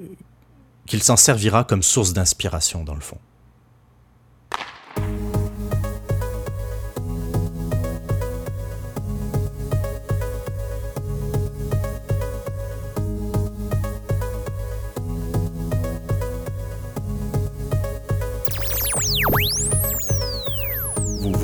qu'il 0.87 1.03
s'en 1.03 1.17
servira 1.17 1.63
comme 1.63 1.83
source 1.85 2.13
d'inspiration 2.13 2.83
dans 2.83 2.95
le 2.95 3.01
fond. 3.01 3.19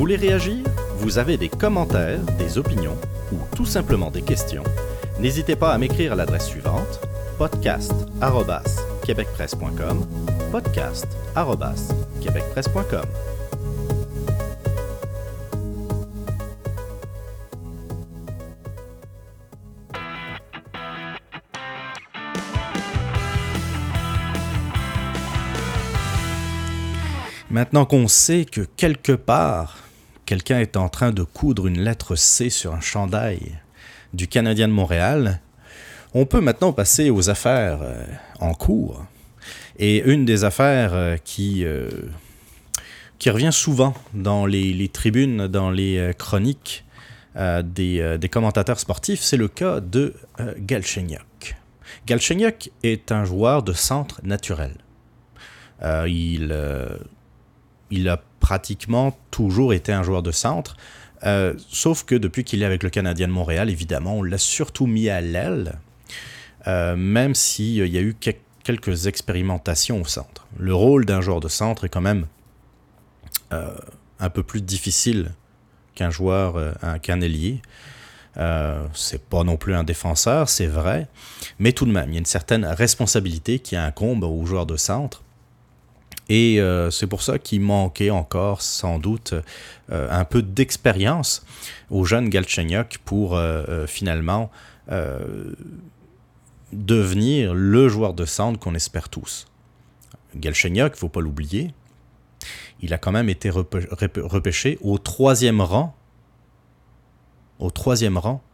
Voulez 0.07 0.29
réagir 0.29 0.59
Vous 0.99 1.19
avez 1.19 1.37
des 1.37 1.49
commentaires, 1.49 2.21
des 2.39 2.59
opinions 2.59 2.97
ou 3.33 3.39
tout 3.57 3.67
simplement 3.67 4.09
des 4.09 4.23
questions 4.23 4.63
N'hésitez 5.19 5.57
pas 5.57 5.73
à 5.73 5.79
m'écrire 5.79 6.13
à 6.13 6.15
l'adresse 6.15 6.47
suivante 6.47 7.01
podcast@québecpresse.com 7.39 10.07
podcast@québecpresse.com 10.53 13.07
Maintenant 27.51 27.87
qu'on 27.87 28.07
sait 28.07 28.45
que 28.45 28.61
quelque 28.61 29.13
part, 29.13 29.79
quelqu'un 30.27 30.59
est 30.59 30.77
en 30.77 30.89
train 30.89 31.13
de 31.13 31.23
coudre 31.23 31.67
une 31.67 31.81
lettre 31.81 32.17
C 32.17 32.51
sur 32.51 32.75
un 32.75 32.81
chandail 32.81 33.59
du 34.13 34.29
Canadien 34.29 34.69
de 34.69 34.73
Montréal, 34.73 35.41
on 36.15 36.27
peut 36.27 36.41
maintenant 36.41 36.73
passer 36.73 37.11
aux 37.11 37.31
affaires 37.31 37.79
euh, 37.83 38.05
en 38.41 38.55
cours. 38.55 39.05
Et 39.79 40.03
une 40.03 40.25
des 40.25 40.45
affaires 40.45 40.95
euh, 40.95 41.17
qui, 41.23 41.65
euh, 41.65 41.89
qui 43.19 43.31
revient 43.31 43.53
souvent 43.53 43.95
dans 44.15 44.47
les, 44.47 44.89
tribunes, 44.89 45.47
dans 45.47 45.71
les 45.71 46.13
chroniques 46.19 46.85
des, 47.35 48.29
commentateurs 48.31 48.81
sportifs, 48.81 49.21
c'est 49.21 49.37
le 49.37 49.49
cas 49.49 49.81
de 49.81 50.15
Galchenyuk. 50.59 51.57
Galchenyuk 52.07 52.71
est 52.83 53.13
un 53.13 53.25
joueur 53.27 53.63
de 53.63 53.75
centre 53.75 54.23
naturel. 54.25 54.75
il, 55.83 56.57
il 57.91 58.09
a 58.09 58.17
pratiquement 58.47 59.19
toujours 59.33 59.75
été 59.75 59.93
un 59.93 60.05
joueur 60.05 60.23
de 60.23 60.31
centre. 60.31 60.77
Euh, 61.25 61.55
sauf 61.69 62.05
que 62.05 62.15
depuis 62.15 62.45
qu'il 62.45 62.63
est 62.63 62.65
avec 62.65 62.85
le 62.85 62.91
Canadien 62.91 63.27
de 63.27 63.33
Montréal, 63.33 63.71
évidemment, 63.71 64.19
on 64.19 64.23
l'a 64.23 64.39
surtout 64.39 64.87
mis 64.87 65.09
à 65.09 65.21
l'aile, 65.21 65.81
euh, 66.69 66.95
même 66.95 67.35
s'il 67.35 67.89
y 67.89 67.99
a 67.99 68.01
eu 68.01 68.15
quelques 68.63 69.09
expérimentations 69.09 70.01
au 70.01 70.05
centre. 70.05 70.47
Le 70.61 70.73
rôle 70.73 71.07
d'un 71.07 71.21
joueur 71.21 71.41
de 71.41 71.49
centre 71.49 71.87
est 71.87 71.89
quand 71.89 72.01
même 72.01 72.27
euh, 73.53 73.77
un 74.21 74.31
peu 74.31 74.45
plus 74.45 74.63
difficile 74.63 75.33
qu'un 75.97 76.11
joueur, 76.11 76.77
qu'un 77.03 77.21
ailier. 77.23 77.61
c'est 78.93 79.25
pas 79.25 79.43
non 79.43 79.57
plus 79.57 79.75
un 79.75 79.83
défenseur, 79.83 80.49
c'est 80.49 80.69
vrai, 80.69 81.09
mais 81.59 81.73
tout 81.73 81.85
de 81.85 81.91
même, 81.91 82.11
il 82.11 82.15
y 82.15 82.17
a 82.17 82.21
une 82.21 82.27
certaine 82.27 82.65
responsabilité 82.65 83.59
qui 83.59 83.75
incombe 83.75 84.23
aux 84.23 84.47
joueurs 84.47 84.67
de 84.67 84.77
centre. 84.77 85.25
Et 86.29 86.61
euh, 86.61 86.91
c'est 86.91 87.07
pour 87.07 87.23
ça 87.23 87.39
qu'il 87.39 87.61
manquait 87.61 88.11
encore 88.11 88.61
sans 88.61 88.99
doute 88.99 89.35
euh, 89.93 90.09
un 90.11 90.25
peu 90.25 90.43
d'expérience 90.43 91.47
au 91.89 92.05
jeune 92.05 92.29
Galchenyuk 92.29 92.99
pour 93.05 93.37
euh, 93.37 93.87
finalement 93.87 94.51
devenir 96.73 97.55
le 97.55 97.89
joueur 97.89 98.15
de 98.15 98.25
centre 98.25 98.59
qu'on 98.61 98.77
espère 98.77 99.09
tous. 99.09 99.49
Galchenyuk, 100.37 100.93
il 100.93 100.97
ne 100.97 100.99
faut 100.99 101.09
pas 101.09 101.21
l'oublier, 101.21 101.73
il 102.81 102.95
a 102.95 102.99
quand 102.99 103.11
même 103.11 103.29
été 103.29 103.51
repêché 103.51 104.79
au 104.83 104.99
troisième 104.99 105.61
rang, 105.61 105.97
au 107.59 107.73
troisième 107.73 108.17
rang 108.17 108.45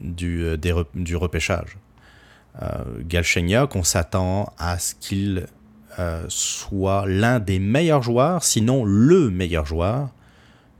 du, 0.00 1.16
repêchage. 1.16 1.78
Galchenyuk, 3.00 3.74
on 3.74 3.82
s'attend 3.82 4.52
à 4.56 4.78
ce 4.78 4.94
qu'il 4.94 5.48
euh, 5.98 6.26
soit 6.28 7.06
l'un 7.06 7.40
des 7.40 7.58
meilleurs 7.58 8.02
joueurs, 8.02 8.44
sinon 8.44 8.84
le 8.84 9.30
meilleur 9.30 9.64
joueur 9.64 10.10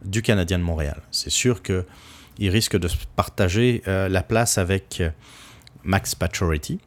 du 0.05 0.21
Canadien 0.21 0.59
de 0.59 0.63
Montréal. 0.63 1.01
C'est 1.11 1.31
sûr 1.31 1.63
qu'il 1.63 2.51
risque 2.51 2.77
de 2.77 2.87
partager 3.15 3.83
euh, 3.89 4.11
la 4.11 4.23
place 4.23 4.59
avec 4.59 5.01
euh, 5.01 5.09
Max 5.85 6.15
Pacioretty, 6.15 6.81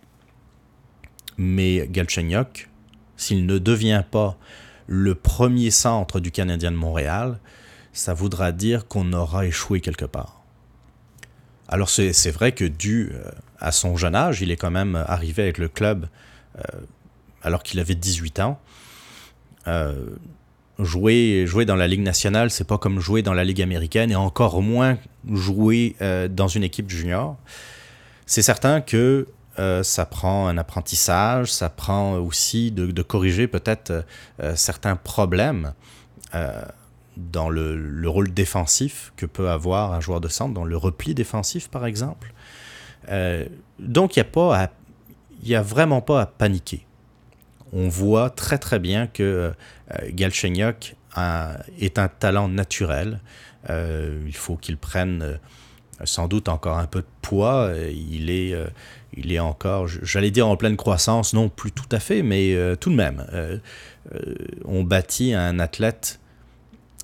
mais 1.37 1.87
Galchenyuk, 1.89 2.69
s'il 3.17 3.47
ne 3.47 3.57
devient 3.57 4.03
pas 4.09 4.37
le 4.85 5.15
premier 5.15 5.71
centre 5.71 6.19
du 6.19 6.29
Canadien 6.29 6.71
de 6.71 6.77
Montréal, 6.77 7.39
ça 7.93 8.13
voudra 8.13 8.51
dire 8.51 8.87
qu'on 8.87 9.11
aura 9.11 9.47
échoué 9.47 9.81
quelque 9.81 10.05
part. 10.05 10.43
Alors 11.67 11.89
c'est 11.89 12.31
vrai 12.31 12.51
que 12.51 12.65
dû 12.65 13.11
à 13.59 13.71
son 13.71 13.95
jeune 13.95 14.15
âge, 14.15 14.41
il 14.41 14.51
est 14.51 14.55
quand 14.55 14.71
même 14.71 14.95
arrivé 14.95 15.43
avec 15.43 15.59
le 15.59 15.67
club 15.67 16.07
alors 17.43 17.63
qu'il 17.63 17.79
avait 17.79 17.95
18 17.95 18.39
ans. 18.39 18.59
Euh, 19.67 20.05
jouer, 20.79 21.45
jouer 21.45 21.65
dans 21.65 21.75
la 21.75 21.87
Ligue 21.87 22.01
nationale, 22.01 22.49
c'est 22.49 22.63
pas 22.63 22.77
comme 22.77 22.99
jouer 22.99 23.21
dans 23.21 23.33
la 23.33 23.43
Ligue 23.43 23.61
américaine 23.61 24.11
et 24.11 24.15
encore 24.15 24.61
moins 24.61 24.97
jouer 25.29 25.95
euh, 26.01 26.27
dans 26.27 26.47
une 26.47 26.63
équipe 26.63 26.89
junior. 26.89 27.35
C'est 28.25 28.41
certain 28.41 28.79
que 28.79 29.27
euh, 29.57 29.83
ça 29.83 30.05
prend 30.05 30.47
un 30.47 30.57
apprentissage, 30.57 31.51
ça 31.51 31.69
prend 31.69 32.13
aussi 32.13 32.71
de, 32.71 33.01
corriger 33.01 33.47
peut-être 33.47 34.05
certains 34.55 34.95
problèmes 34.95 35.73
dans 37.17 37.49
le, 37.49 37.75
le, 37.75 38.09
rôle 38.09 38.33
défensif 38.33 39.11
que 39.17 39.25
peut 39.25 39.49
avoir 39.49 39.91
un 39.91 39.99
joueur 39.99 40.21
de 40.21 40.29
centre, 40.29 40.53
dans 40.53 40.63
le 40.63 40.77
repli 40.77 41.13
défensif 41.13 41.67
par 41.67 41.85
exemple. 41.85 42.31
donc 43.79 44.15
il 44.15 44.25
n'y 45.43 45.55
a, 45.55 45.59
a 45.59 45.63
vraiment 45.63 46.01
pas 46.01 46.21
à 46.21 46.25
paniquer 46.25 46.85
on 47.73 47.87
voit 47.87 48.29
très 48.29 48.57
très 48.57 48.79
bien 48.79 49.07
que 49.07 49.53
euh, 49.91 49.97
Galchenyuk 50.09 50.95
est 51.79 51.99
un 51.99 52.07
talent 52.07 52.47
naturel. 52.47 53.19
Euh, 53.69 54.21
il 54.25 54.35
faut 54.35 54.55
qu'il 54.55 54.77
prenne 54.77 55.21
euh, 55.21 55.37
sans 56.05 56.27
doute 56.27 56.47
encore 56.47 56.77
un 56.77 56.85
peu 56.85 57.01
de 57.01 57.07
poids. 57.21 57.71
Il 57.91 58.29
est, 58.29 58.55
il 59.13 59.33
est 59.33 59.39
encore, 59.39 59.87
j'allais 59.87 60.31
dire 60.31 60.47
en 60.47 60.55
pleine 60.55 60.77
croissance, 60.77 61.33
non 61.33 61.49
plus 61.49 61.71
tout 61.71 61.89
à 61.91 61.99
fait, 61.99 62.23
mais 62.23 62.55
tout 62.79 62.89
de 62.89 62.95
même. 62.95 63.25
on 64.63 64.83
bâtit 64.83 65.33
un 65.33 65.59
athlète 65.59 66.21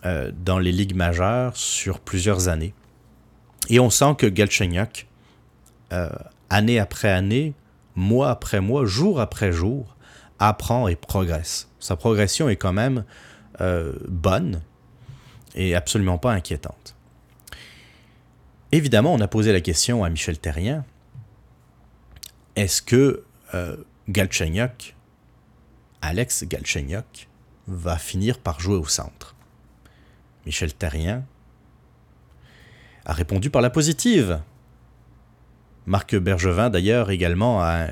dans 0.06 0.60
les 0.60 0.72
ligues 0.72 0.96
majeures 0.96 1.58
sur 1.58 2.00
plusieurs 2.00 2.48
années. 2.48 2.74
Et 3.68 3.82
on 3.82 3.90
sent 3.90 4.16
que 4.18 4.28
Galchenyuk, 4.28 5.08
année 6.50 6.80
après 6.80 7.10
année, 7.10 7.54
mois 7.96 8.30
après 8.30 8.62
mois, 8.62 8.86
jour 8.86 9.20
après 9.20 9.52
jour, 9.52 9.95
apprend 10.40 10.88
et 10.88 10.96
progresse. 10.96 11.70
Sa 11.80 11.96
progression 11.96 12.50
est 12.50 12.56
quand 12.56 12.74
même 12.74 13.06
euh, 13.62 13.94
bonne 14.08 14.62
et 15.56 15.76
absolument 15.76 16.18
pas 16.18 16.34
inquiétante. 16.34 16.96
Évidemment, 18.72 19.14
on 19.14 19.22
a 19.22 19.28
posé 19.28 19.54
la 19.54 19.62
question 19.62 20.04
à 20.04 20.10
Michel 20.10 20.38
Terrien. 20.38 20.84
est-ce 22.56 22.82
que 22.82 23.24
euh, 23.54 23.78
Alex 26.02 26.44
Galchenyuk, 26.44 27.30
va 27.68 27.98
finir 27.98 28.40
par 28.40 28.60
jouer 28.60 28.76
au 28.76 28.86
centre? 28.86 29.36
Michel 30.46 30.74
Terrien 30.74 31.24
a 33.06 33.14
répondu 33.14 33.50
par 33.50 33.62
la 33.62 33.70
positive. 33.70 34.42
Marc 35.86 36.16
Bergevin, 36.16 36.70
d'ailleurs, 36.70 37.12
également, 37.12 37.62
a, 37.62 37.88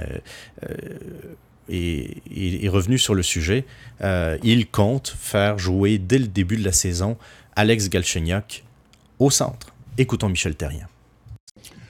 est, 1.69 2.67
revenu 2.69 2.97
sur 2.97 3.15
le 3.15 3.23
sujet. 3.23 3.65
Euh, 4.01 4.37
il 4.43 4.67
compte 4.67 5.09
faire 5.09 5.57
jouer 5.59 5.97
dès 5.97 6.19
le 6.19 6.27
début 6.27 6.57
de 6.57 6.63
la 6.63 6.71
saison 6.71 7.17
Alex 7.55 7.89
Galchenyuk 7.89 8.63
au 9.19 9.29
centre. 9.29 9.73
Écoutons 9.97 10.29
Michel 10.29 10.55
Terrien. 10.55 10.87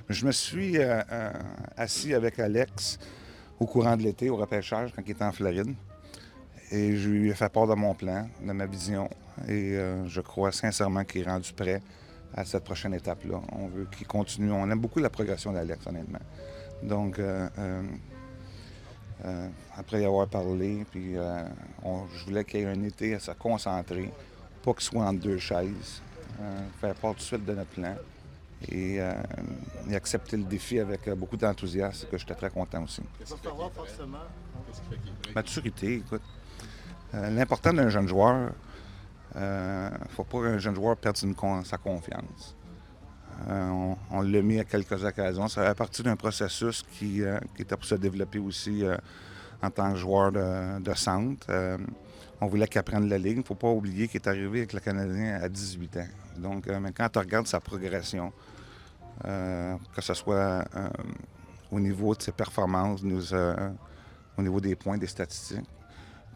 Je 0.10 0.26
me 0.26 0.32
suis 0.32 0.78
euh, 0.78 1.02
euh, 1.12 1.32
assis 1.78 2.14
avec 2.14 2.40
Alex 2.40 3.00
au 3.60 3.66
courant 3.66 3.96
de 3.96 4.04
l'été, 4.04 4.30
au 4.30 4.36
repêchage, 4.36 4.92
quand 4.96 5.02
il 5.06 5.12
était 5.12 5.24
en 5.24 5.32
Floride. 5.32 5.74
Et 6.72 6.98
je 6.98 7.10
lui 7.10 7.30
ai 7.30 7.34
fait 7.34 7.52
part 7.52 7.68
de 7.68 7.76
mon 7.76 7.94
plan, 7.94 8.28
de 8.46 8.52
ma 8.52 8.66
vision. 8.66 9.10
Et 9.48 9.78
je 10.08 10.22
crois 10.22 10.52
sincèrement 10.52 11.04
qu'il 11.04 11.22
est 11.22 11.30
rendu 11.30 11.54
prêt 11.54 11.82
à 12.34 12.44
cette 12.46 12.64
prochaine 12.64 12.96
étape-là. 12.96 13.42
On 13.52 13.68
veut 13.68 13.88
qu'il 13.96 14.08
continue. 14.08 14.52
On 14.52 14.70
aime 14.70 14.80
beaucoup 14.80 15.00
la 15.00 15.12
progression 15.12 15.54
d'Alex, 15.54 15.86
honnêtement. 15.86 16.20
Donc, 16.82 17.20
euh, 19.26 19.48
après 19.78 20.02
y 20.02 20.06
avoir 20.06 20.28
parlé, 20.28 20.86
puis 20.92 21.18
euh, 21.18 21.44
je 22.14 22.26
voulais 22.26 22.44
qu'il 22.44 22.60
y 22.60 22.64
ait 22.64 22.68
un 22.68 22.84
été 22.84 23.16
à 23.16 23.20
se 23.20 23.32
concentrer, 23.32 24.12
pas 24.64 24.74
qu'il 24.74 24.82
soit 24.82 25.04
entre 25.04 25.22
deux 25.22 25.38
chaises, 25.38 26.02
euh, 26.42 26.60
faire 26.82 26.94
part 26.96 27.12
tout 27.12 27.20
de 27.20 27.22
suite 27.22 27.46
de 27.46 27.54
notre 27.54 27.70
plan 27.70 27.96
et, 28.70 29.00
accepter 29.94 30.38
le 30.38 30.44
défi 30.44 30.80
avec 30.80 31.10
beaucoup 31.12 31.38
d'enthousiasme, 31.38 32.08
que 32.10 32.18
j'étais 32.18 32.36
très 32.36 32.50
content 32.50 32.84
aussi. 32.84 33.02
Maturité, 35.36 35.96
écoute. 35.96 36.22
L'important 37.14 37.74
d'un 37.74 37.90
jeune 37.90 38.08
joueur, 38.08 38.52
il 39.36 39.42
ne 39.42 39.90
faut 40.10 40.24
pas 40.24 40.42
qu'un 40.42 40.58
jeune 40.58 40.76
joueur 40.76 40.98
perde 40.98 41.18
sa 41.18 41.78
confiance. 41.78 42.56
Euh, 43.50 43.93
on, 44.12 44.22
l'a 44.22 44.41
mis 44.41 44.60
à 44.60 44.63
quelques 44.63 45.04
occasions. 45.04 45.48
Ça 45.48 45.69
a 45.69 45.76
parti 45.76 46.04
d'un 46.04 46.15
processus 46.15 46.84
qui, 46.98 47.22
euh, 47.24 47.39
était 47.58 47.76
pour 47.76 47.86
se 47.86 47.96
développer 47.96 48.39
aussi 48.39 48.86
euh, 48.86 48.96
en 49.62 49.69
tant 49.69 49.91
que 49.91 49.98
joueur 49.98 50.32
de, 50.32 50.93
centre. 50.93 51.48
on 52.41 52.48
voulait 52.48 52.67
qu'il 52.67 52.80
apprenne 52.80 53.08
la 53.10 53.17
ligne. 53.17 53.34
Il 53.34 53.39
ne 53.39 53.43
faut 53.43 53.56
pas 53.56 53.69
oublier 53.69 54.08
qu'il 54.08 54.22
est 54.22 54.28
arrivé 54.28 54.60
avec 54.60 54.74
le 54.74 54.80
Canadien 54.80 55.39
à 55.41 55.48
18 55.48 55.98
ans. 55.98 56.08
Donc, 56.38 56.67
quand 56.96 57.10
tu 57.10 57.19
regardes 57.19 57.48
sa 57.48 57.62
progression, 57.62 58.34
que 59.24 60.02
ce 60.02 60.13
soit 60.13 60.65
au 61.72 61.80
niveau 61.80 62.13
de 62.13 62.22
ses 62.22 62.34
performances, 62.34 63.04
au 64.38 64.41
niveau 64.41 64.60
des 64.60 64.76
points, 64.76 64.98
des 64.98 65.08
statistiques, 65.08 65.69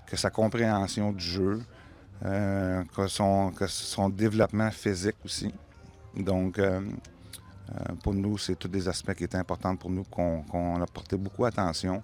que 0.06 0.16
sa 0.16 0.30
compréhension 0.30 1.12
du 1.12 1.24
jeu, 1.24 1.62
que 2.22 3.08
son 3.08 4.10
développement 4.10 4.72
physique 4.72 5.18
aussi. 5.26 5.54
Donc, 6.18 6.58
euh, 6.58 6.82
euh, 6.82 7.96
pour 8.04 8.14
nous, 8.14 8.38
c'est 8.38 8.56
tous 8.56 8.68
des 8.68 8.88
aspects 8.88 9.14
qui 9.14 9.24
étaient 9.24 9.38
importants 9.38 9.76
pour 9.76 9.90
nous, 9.90 10.04
qu'on 10.04 10.82
a 10.82 10.86
porté 10.88 11.18
beaucoup 11.18 11.46
attention. 11.46 12.02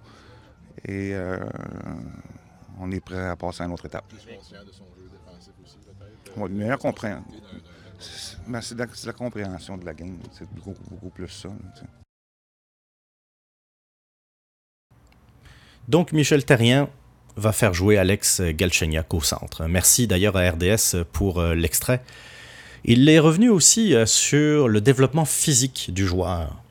Et 0.85 1.13
euh, 1.13 1.37
on 2.79 2.91
est 2.91 2.99
prêt 2.99 3.27
à 3.27 3.35
passer 3.35 3.63
à 3.63 3.65
une 3.65 3.73
autre 3.73 3.85
étape. 3.85 4.07
Plus 4.07 4.35
conscient 4.35 4.63
de 4.65 4.71
son 4.71 4.85
jeu 4.95 5.09
défensif 5.11 5.53
aussi, 5.63 5.77
peut-être? 5.77 6.37
Oui, 6.37 6.51
meilleure 6.51 6.79
compréhension. 6.79 7.23
C'est 7.99 8.77
la, 8.77 8.85
la, 9.05 9.13
compréhension 9.13 9.77
de 9.77 9.85
la 9.85 9.93
game. 9.93 10.17
C'est 10.33 10.49
beaucoup, 10.49 10.75
beaucoup, 10.89 11.09
plus 11.09 11.29
ça. 11.29 11.49
Donc, 15.87 16.11
Michel 16.11 16.43
Terrien 16.43 16.89
va 17.37 17.53
faire 17.53 17.73
jouer 17.73 17.97
Alex 17.97 18.41
Galchenyuk 18.41 19.13
au 19.13 19.21
centre. 19.21 19.65
Merci 19.67 20.05
d'ailleurs 20.05 20.35
à 20.35 20.49
RDS 20.49 21.03
pour 21.13 21.41
l'extrait. 21.41 22.03
Il 22.85 23.07
est 23.07 23.19
revenu 23.19 23.49
aussi 23.49 23.95
euh, 23.95 24.05
sur 24.05 24.67
le 24.67 24.81
développement 24.81 25.25
physique 25.25 25.89
du 25.93 26.05
joueur. 26.05 26.63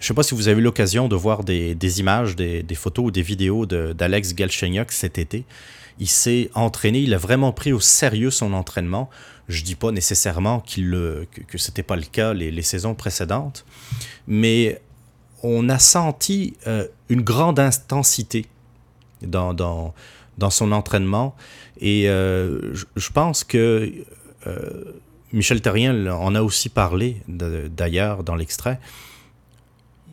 Je 0.00 0.04
ne 0.04 0.08
sais 0.08 0.14
pas 0.14 0.22
si 0.22 0.34
vous 0.34 0.48
avez 0.48 0.60
eu 0.60 0.64
l'occasion 0.64 1.08
de 1.08 1.14
voir 1.14 1.44
des, 1.44 2.00
images, 2.00 2.34
des, 2.34 2.64
photos 2.74 3.06
ou 3.06 3.10
des 3.10 3.22
vidéos 3.22 3.66
d'Alex 3.66 4.34
Galchenyuk 4.34 4.92
cet 4.92 5.18
été. 5.18 5.44
Il 5.98 6.08
s'est 6.08 6.50
entraîné, 6.54 7.00
il 7.00 7.12
a 7.12 7.18
vraiment 7.18 7.52
pris 7.52 7.74
au 7.74 7.80
sérieux 7.80 8.30
son 8.30 8.54
entraînement. 8.54 9.10
Je 9.48 9.60
ne 9.60 9.66
dis 9.66 9.74
pas 9.74 9.92
nécessairement 9.92 10.60
que, 10.60 11.26
ce 11.54 11.70
n'était 11.70 11.82
pas 11.82 11.96
le 11.96 12.04
cas 12.04 12.32
les, 12.32 12.62
saisons 12.62 12.94
précédentes, 12.94 13.66
mais 14.26 14.80
on 15.42 15.68
a 15.68 15.78
senti 15.78 16.54
euh, 16.66 16.86
une 17.10 17.20
grande 17.20 17.58
intensité 17.58 18.46
dans, 19.20 19.52
dans, 19.52 19.92
dans 20.38 20.50
son 20.50 20.72
entraînement. 20.72 21.36
Et 21.78 22.08
euh, 22.08 22.74
je, 22.96 23.10
pense 23.10 23.44
que 23.44 23.92
Michel 25.32 25.60
Terrien 25.60 26.06
en 26.06 26.34
a 26.34 26.42
aussi 26.42 26.68
parlé 26.68 27.22
d'ailleurs 27.28 28.24
dans 28.24 28.34
l'extrait. 28.34 28.80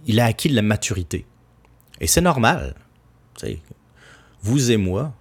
Il 0.05 0.19
a 0.19 0.25
acquis 0.25 0.49
de 0.49 0.55
la 0.55 0.61
maturité. 0.61 1.25
Et 1.99 2.07
c'est 2.07 2.21
normal. 2.21 2.75
Vous 4.41 4.71
et 4.71 4.77
moi, 4.77 5.13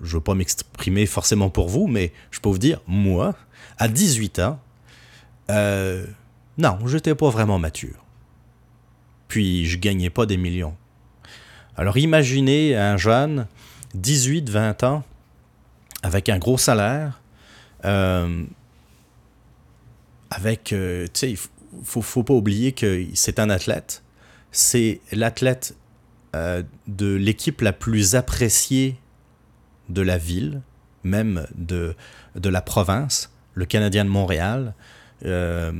je 0.00 0.08
ne 0.08 0.12
veux 0.14 0.20
pas 0.20 0.34
m'exprimer 0.34 1.06
forcément 1.06 1.50
pour 1.50 1.68
vous, 1.68 1.86
mais 1.86 2.12
je 2.30 2.40
peux 2.40 2.48
vous 2.48 2.58
dire, 2.58 2.80
moi, 2.86 3.34
à 3.78 3.88
18 3.88 4.38
ans, 4.40 4.60
euh, 5.50 6.06
non, 6.58 6.78
je 6.86 6.96
n'étais 6.96 7.14
pas 7.14 7.30
vraiment 7.30 7.58
mature. 7.58 8.04
Puis 9.28 9.66
je 9.66 9.78
gagnais 9.78 10.10
pas 10.10 10.26
des 10.26 10.36
millions. 10.36 10.76
Alors 11.76 11.96
imaginez 11.96 12.76
un 12.76 12.96
jeune, 12.96 13.46
18-20 13.96 14.84
ans, 14.84 15.04
avec 16.02 16.28
un 16.28 16.38
gros 16.38 16.58
salaire, 16.58 17.20
euh, 17.84 18.44
avec, 20.32 20.72
euh, 20.72 21.04
tu 21.12 21.20
sais, 21.20 21.30
il 21.30 21.38
faut, 21.84 22.02
faut 22.02 22.22
pas 22.22 22.34
oublier 22.34 22.72
que 22.72 23.04
c'est 23.14 23.38
un 23.38 23.50
athlète. 23.50 24.02
C'est 24.50 25.00
l'athlète 25.12 25.74
euh, 26.34 26.62
de 26.86 27.14
l'équipe 27.14 27.60
la 27.60 27.72
plus 27.72 28.14
appréciée 28.14 28.96
de 29.88 30.02
la 30.02 30.18
ville, 30.18 30.62
même 31.04 31.46
de, 31.54 31.94
de 32.34 32.48
la 32.48 32.62
province, 32.62 33.30
le 33.54 33.64
Canadien 33.64 34.04
de 34.04 34.10
Montréal. 34.10 34.74
Euh, 35.24 35.72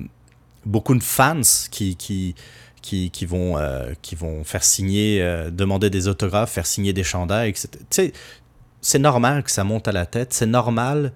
beaucoup 0.67 0.95
de 0.95 1.03
fans 1.03 1.41
qui, 1.71 1.97
qui, 1.97 2.35
qui, 2.83 3.11
qui 3.11 3.27
vont, 3.27 3.57
qui 4.03 4.15
vont 4.15 4.45
faire 4.45 4.65
signer, 4.65 5.21
demander 5.51 5.91
des 5.91 6.09
autographes, 6.09 6.53
faire 6.53 6.67
signer 6.67 6.93
des 6.93 7.05
chandails, 7.05 7.51
etc. 7.51 7.69
Tu 7.73 7.85
sais, 7.91 8.13
c'est 8.81 8.99
normal 8.99 9.43
que 9.43 9.51
ça 9.51 9.65
monte 9.65 9.89
à 9.89 9.93
la 9.93 10.07
tête, 10.07 10.33
c'est 10.33 10.47
normal 10.47 11.13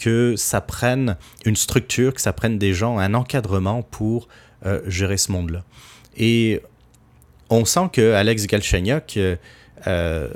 que 0.00 0.34
ça 0.34 0.62
prenne 0.62 1.18
une 1.44 1.56
structure, 1.56 2.14
que 2.14 2.22
ça 2.22 2.32
prenne 2.32 2.56
des 2.58 2.72
gens, 2.72 2.98
un 2.98 3.12
encadrement 3.12 3.82
pour 3.82 4.28
euh, 4.64 4.80
gérer 4.86 5.18
ce 5.18 5.30
monde-là. 5.30 5.62
Et 6.16 6.62
on 7.50 7.66
sent 7.66 7.90
que 7.92 8.14
Alex 8.14 8.46
Galchenyuk, 8.46 9.18
euh, 9.86 10.28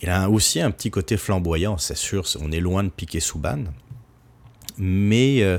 il 0.00 0.08
a 0.08 0.30
aussi 0.30 0.62
un 0.62 0.70
petit 0.70 0.90
côté 0.90 1.18
flamboyant, 1.18 1.76
c'est 1.76 1.96
sûr, 1.96 2.24
on 2.40 2.50
est 2.50 2.60
loin 2.60 2.84
de 2.84 2.88
piquer 2.88 3.20
Souban, 3.20 3.64
mais 4.78 5.42
euh, 5.42 5.58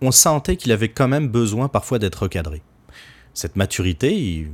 on, 0.00 0.10
sentait 0.10 0.56
qu'il 0.56 0.72
avait 0.72 0.88
quand 0.88 1.08
même 1.08 1.28
besoin 1.28 1.68
parfois 1.68 2.00
d'être 2.00 2.22
recadré. 2.22 2.62
Cette 3.32 3.54
maturité, 3.54 4.48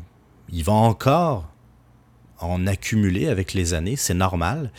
il 0.52 0.64
va 0.64 0.74
encore 0.74 1.48
en 2.40 2.66
accumuler 2.66 3.28
avec 3.28 3.54
les 3.54 3.72
années, 3.72 3.96
c'est 3.96 4.12
normal 4.12 4.70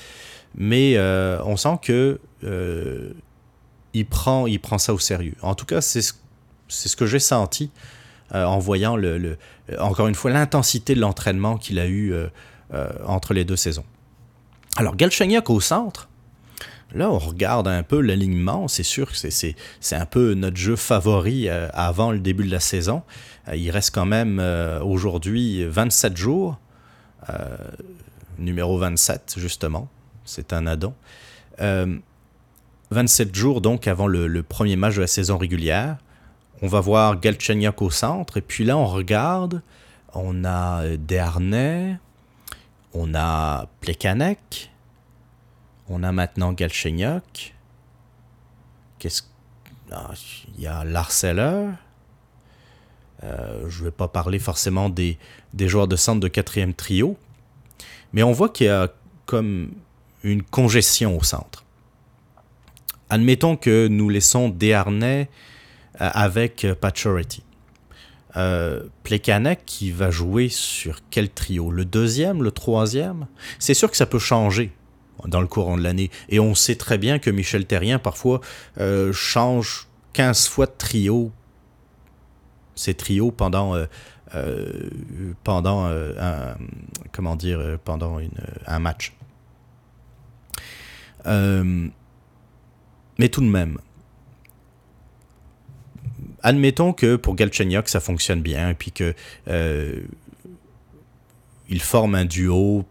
mais 0.55 0.93
euh, 0.95 1.39
on 1.45 1.55
sent 1.55 1.77
que 1.81 2.19
euh, 2.43 3.13
il, 3.93 4.05
prend, 4.05 4.47
il 4.47 4.59
prend 4.59 4.77
ça 4.77 4.93
au 4.93 4.99
sérieux. 4.99 5.35
En 5.41 5.55
tout 5.55 5.65
cas, 5.65 5.81
c'est 5.81 6.01
ce, 6.01 6.13
ce 6.67 6.95
que 6.95 7.05
j'ai 7.05 7.19
senti 7.19 7.71
euh, 8.33 8.43
en 8.43 8.59
voyant, 8.59 8.95
le, 8.95 9.37
encore 9.79 10.07
une 10.07 10.15
fois, 10.15 10.31
l'intensité 10.31 10.95
de 10.95 10.99
l'entraînement 10.99 11.57
qu'il 11.57 11.79
a 11.79 11.87
eu 11.87 12.13
entre 13.05 13.33
les 13.33 13.45
deux 13.45 13.55
saisons. 13.55 13.85
Alors, 14.75 14.95
Galchenyuk 14.95 15.49
au 15.49 15.61
centre, 15.61 16.09
Là, 16.93 17.11
on 17.11 17.17
regarde 17.17 17.67
un 17.67 17.83
peu 17.83 17.99
l'alignement. 17.99 18.69
C'est 18.69 18.81
sûr 18.81 19.11
que 19.11 19.17
c'est 19.17 19.55
un 19.91 20.05
peu 20.05 20.35
notre 20.35 20.55
jeu 20.55 20.77
favori 20.77 21.49
avant 21.49 22.13
le 22.13 22.19
début 22.19 22.45
de 22.45 22.51
la 22.51 22.61
saison. 22.61 23.03
il 23.53 23.69
reste 23.71 23.93
quand 23.93 24.05
même 24.05 24.41
aujourd'hui 24.81 25.65
27 25.65 26.15
jours. 26.15 26.57
numéro 28.39 28.77
27, 28.77 29.35
justement 29.35 29.89
c'est 30.27 30.53
un 30.53 30.67
addon. 30.67 30.93
27 32.91 33.35
jours 33.35 33.61
donc 33.61 33.87
avant 33.87 34.07
le, 34.07 34.43
premier 34.43 34.75
match 34.75 34.95
de 34.95 35.01
la 35.01 35.07
saison 35.07 35.37
régulière. 35.37 35.97
On 36.61 36.67
va 36.67 36.79
voir 36.79 37.19
Galchenyuk 37.19 37.81
au 37.81 37.89
centre, 37.91 38.37
et 38.37 38.41
puis 38.41 38.63
là 38.63 38.77
on 38.77 38.87
regarde, 38.87 39.61
on 40.13 40.43
a 40.43 40.83
euh, 40.83 40.97
Desharnais, 40.97 41.99
on 42.93 43.13
a 43.13 43.67
Plekanek, 43.81 44.71
on 45.87 46.01
a 46.01 46.11
maintenant 46.11 46.53
Galchenyuk. 46.53 47.53
Qu'est-ce 48.97 49.23
ah, 49.91 50.11
Il 50.57 50.63
y 50.63 50.67
a 50.67 50.83
Larceller. 50.83 51.67
je 53.21 53.27
ne 53.79 53.83
vais 53.83 53.91
pas 53.91 54.07
parler 54.07 54.39
forcément 54.39 54.89
des, 54.89 55.19
des 55.53 55.67
joueurs 55.67 55.87
de 55.87 55.95
centre 55.95 56.19
de 56.19 56.27
quatrième 56.27 56.73
trio, 56.73 57.17
mais 58.13 58.23
on 58.23 58.31
voit 58.31 58.49
qu'il 58.49 58.65
y 58.65 58.69
a 58.69 58.87
comme 59.27 59.73
une 60.31 60.43
congestion 60.43 61.17
au 61.17 61.23
centre. 61.23 61.65
Admettons 63.09 63.55
que 63.55 63.87
nous 63.87 64.09
laissons 64.09 64.49
Desharnais 64.49 65.29
avec 65.97 66.67
Paturity. 66.79 67.43
Euh, 68.35 68.83
Plekanec 69.03 69.61
qui 69.65 69.91
va 69.91 70.11
jouer 70.11 70.49
sur 70.49 70.99
quel 71.09 71.29
trio? 71.29 71.71
Le 71.71 71.85
deuxième, 71.85 72.43
le 72.43 72.51
troisième? 72.51 73.27
C'est 73.57 73.73
sûr 73.73 73.89
que 73.89 73.97
ça 73.97 74.05
peut 74.05 74.19
changer 74.19 74.71
dans 75.25 75.41
le 75.41 75.47
courant 75.47 75.77
de 75.77 75.83
l'année. 75.83 76.11
Et 76.29 76.39
on 76.39 76.53
sait 76.53 76.75
très 76.75 76.97
bien 76.97 77.17
que 77.19 77.29
Michel 77.29 77.65
Terrien, 77.65 77.97
parfois, 77.99 78.41
euh, 78.79 79.11
change 79.13 79.87
15 80.13 80.47
fois 80.47 80.67
de 80.67 80.73
trio, 80.77 81.31
ces 82.75 82.93
trios 82.93 83.31
pendant, 83.31 83.75
euh, 83.75 83.85
euh, 84.35 84.89
pendant 85.43 85.89
comment 87.11 87.35
dire, 87.35 87.79
pendant 87.83 88.19
un 88.67 88.79
match. 88.79 89.16
Mais 91.27 93.29
tout 93.29 93.41
de 93.41 93.49
même, 93.49 93.77
admettons 96.43 96.93
que 96.93 97.15
pour 97.15 97.35
Galchenyuk, 97.35 97.89
ça 97.89 97.99
fonctionne 97.99 98.41
bien, 98.41 98.69
et 98.69 98.73
puis 98.73 98.91
que 98.91 99.13
euh, 99.47 100.01
il 101.69 101.81
forme 101.81 102.15
un 102.15 102.25
duo 102.25 102.85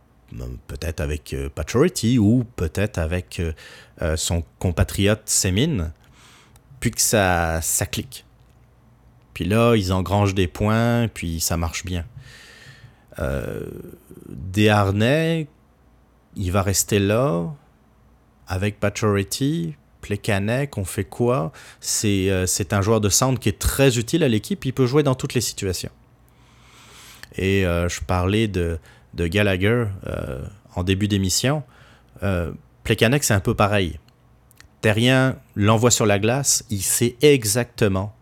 peut-être 0.67 1.01
avec 1.01 1.33
euh, 1.33 1.49
ou 2.19 2.45
peut-être 2.57 2.99
avec 2.99 3.41
euh, 3.41 3.53
euh, 4.03 4.17
son 4.17 4.45
compatriote 4.59 5.23
Semin, 5.25 5.93
puis 6.81 6.91
que 6.91 7.01
ça, 7.01 7.61
ça 7.63 7.87
clique. 7.87 8.25
Puis 9.33 9.45
là, 9.45 9.77
ils 9.77 9.93
engrangent 9.93 10.35
des 10.35 10.49
points, 10.49 11.09
puis 11.09 11.41
ça 11.41 11.57
marche 11.57 11.85
bien. 11.85 12.05
Euh, 13.19 13.67
Desharnais, 14.29 15.47
il 16.37 16.53
va 16.53 16.63
rester 16.63 16.99
là 16.99 17.55
avec 18.49 18.79
Paturity, 18.81 19.75
Plekanec, 20.01 20.79
on 20.79 20.85
fait 20.85 21.05
quoi? 21.05 21.53
Euh, 22.05 22.47
C'est 22.47 22.73
un 22.73 22.83
joueur 22.83 23.01
de 23.01 23.09
centre 23.09 23.41
qui 23.41 23.49
est 23.49 23.59
très 23.59 23.99
utile 23.99 24.23
à 24.23 24.29
l'équipe, 24.29 24.65
il 24.65 24.73
peut 24.73 24.87
jouer 24.87 25.03
dans 25.03 25.15
toutes 25.15 25.35
les 25.35 25.41
situations. 25.41 25.91
Et 27.37 27.67
euh, 27.67 27.89
je 27.89 28.01
parlais 28.01 28.49
de, 28.49 28.79
Gallagher 29.15 29.87
euh, 30.07 30.45
en 30.75 30.85
début 30.85 31.09
d'émission. 31.09 31.63
Euh, 32.23 32.53
Plekanec, 32.85 33.25
c'est 33.25 33.35
un 33.35 33.41
peu 33.41 33.55
pareil. 33.55 33.99
Terrien 34.81 35.37
l'envoie 35.55 35.91
sur 35.91 36.07
la 36.07 36.19
glace, 36.19 36.65
il 36.71 36.83
sait 36.83 37.17
exactement 37.23 38.15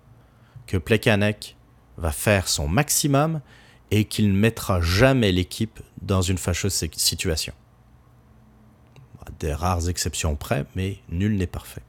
que 0.67 0.77
Plekanec 0.77 1.57
va 1.99 2.11
faire 2.11 2.49
son 2.49 2.69
maximum 2.69 3.41
et 3.91 4.05
qu'il 4.05 4.33
ne 4.33 4.39
mettra 4.39 4.81
jamais 4.81 5.33
l'équipe 5.33 5.81
dans 6.01 6.23
une 6.23 6.39
fâcheuse 6.39 6.89
situation 6.97 7.53
des 9.41 9.53
rares 9.53 9.89
exceptions 9.89 10.37
près, 10.37 10.65
mais 10.75 10.99
nul 11.09 11.37
n'est 11.37 11.47
parfait. 11.47 11.83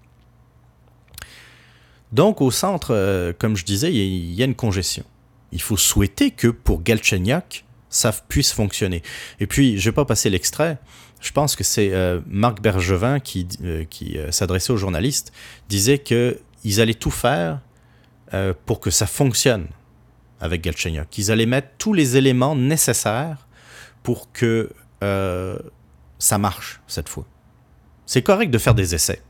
Donc 2.12 2.42
au 2.42 2.50
centre, 2.52 2.94
euh, 2.94 3.34
comme 3.38 3.58
je 3.58 3.66
disais, 3.66 3.94
il 3.94 4.34
y, 4.34 4.42
a 4.42 4.46
une 4.46 4.56
congestion. 4.56 5.04
Il 5.52 5.62
faut 5.62 5.78
souhaiter 5.78 6.32
que 6.32 6.48
pour 6.48 6.82
Galchenyuk, 6.82 7.66
ça 7.90 8.12
puisse 8.12 8.52
fonctionner. 8.52 9.04
Et 9.40 9.48
puis, 9.48 9.78
je 9.78 9.90
vais 9.90 9.94
pas 9.94 10.06
passer 10.06 10.30
l'extrait. 10.30 10.78
Je 11.22 11.32
pense 11.32 11.56
que 11.56 11.64
c'est 11.64 11.94
euh, 11.94 12.22
Marc 12.28 12.62
Bergevin 12.62 13.20
qui, 13.20 13.48
euh, 13.64 13.84
qui 13.90 14.18
s'adressait 14.32 14.72
aux 14.72 14.78
journalistes, 14.78 15.34
disait 15.70 16.00
qu'ils 16.00 16.82
allaient 16.82 16.94
tout 16.94 17.12
faire 17.12 17.60
pour 18.66 18.82
que 18.82 18.90
ça 18.90 19.08
fonctionne 19.08 19.68
avec 20.42 20.62
Galchenyuk. 20.62 21.10
Qu'ils 21.10 21.32
allaient 21.32 21.46
mettre 21.46 21.70
tous 21.78 21.94
les 21.94 22.18
éléments 22.18 22.54
nécessaires 22.54 23.48
pour 24.04 24.30
que 24.34 24.72
ça 26.20 26.38
marche 26.38 26.82
cette 26.88 27.10
fois. 27.10 27.26
C'est 28.06 28.22
correct 28.22 28.52
de 28.52 28.58
faire 28.58 28.76
des 28.76 28.96
essais. 28.96 29.22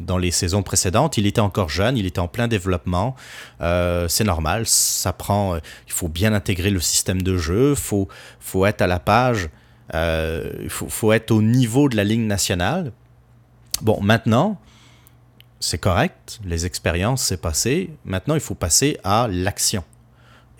Dans 0.00 0.18
les 0.18 0.32
saisons 0.32 0.62
précédentes, 0.62 1.18
il 1.18 1.26
était 1.26 1.40
encore 1.40 1.68
jeune, 1.68 1.96
il 1.96 2.06
était 2.06 2.18
en 2.18 2.26
plein 2.26 2.48
développement. 2.48 3.14
Euh, 3.60 4.08
c'est 4.08 4.24
normal, 4.24 4.66
ça 4.66 5.12
prend. 5.12 5.54
Euh, 5.54 5.58
il 5.86 5.92
faut 5.92 6.08
bien 6.08 6.32
intégrer 6.32 6.70
le 6.70 6.80
système 6.80 7.22
de 7.22 7.36
jeu, 7.36 7.74
faut 7.74 8.08
faut 8.40 8.66
être 8.66 8.82
à 8.82 8.88
la 8.88 8.98
page, 8.98 9.50
euh, 9.94 10.50
il 10.62 10.70
faut, 10.70 10.88
faut 10.88 11.12
être 11.12 11.30
au 11.30 11.42
niveau 11.42 11.88
de 11.88 11.96
la 11.96 12.02
ligne 12.02 12.26
nationale. 12.26 12.92
Bon, 13.82 14.00
maintenant, 14.00 14.58
c'est 15.60 15.78
correct, 15.78 16.40
les 16.44 16.66
expériences, 16.66 17.22
c'est 17.22 17.40
passé. 17.40 17.90
Maintenant, 18.04 18.34
il 18.34 18.40
faut 18.40 18.54
passer 18.54 18.98
à 19.04 19.28
l'action. 19.30 19.84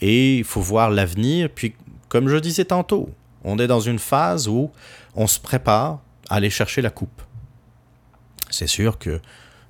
Et 0.01 0.39
il 0.39 0.45
faut 0.45 0.61
voir 0.61 0.91
l'avenir. 0.91 1.49
Puis, 1.55 1.75
comme 2.09 2.29
je 2.29 2.37
disais 2.37 2.65
tantôt, 2.65 3.11
on 3.45 3.59
est 3.59 3.67
dans 3.67 3.81
une 3.81 3.99
phase 3.99 4.49
où 4.49 4.71
on 5.15 5.27
se 5.27 5.39
prépare 5.39 6.01
aller 6.29 6.51
chercher 6.51 6.83
la 6.83 6.91
coupe. 6.91 7.23
C'est 8.51 8.67
sûr 8.67 8.99
que 8.99 9.21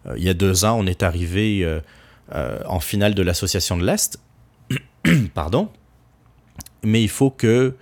euh, 0.07 0.15
il 0.17 0.25
y 0.25 0.29
a 0.29 0.35
deux 0.35 0.65
ans, 0.65 0.79
on 0.79 0.87
est 0.87 1.03
arrivé 1.03 1.61
euh, 1.63 1.81
euh, 2.35 2.61
en 2.67 2.81
finale 2.81 3.15
de 3.15 3.23
l'association 3.23 3.77
de 3.77 3.85
l'Est, 3.85 4.19
pardon, 5.35 5.71
mais 6.83 7.03
il 7.03 7.09
faut 7.09 7.31
que 7.31 7.77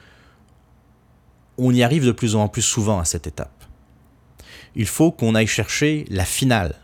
on 1.59 1.73
y 1.73 1.83
arrive 1.83 2.07
de 2.07 2.13
plus 2.13 2.35
en 2.35 2.49
plus 2.49 2.63
souvent 2.63 2.99
à 2.99 3.05
cette 3.05 3.27
étape. 3.27 3.65
Il 4.75 4.87
faut 4.87 5.13
qu'on 5.13 5.35
aille 5.35 5.47
chercher 5.47 6.07
la 6.09 6.25
finale. 6.25 6.75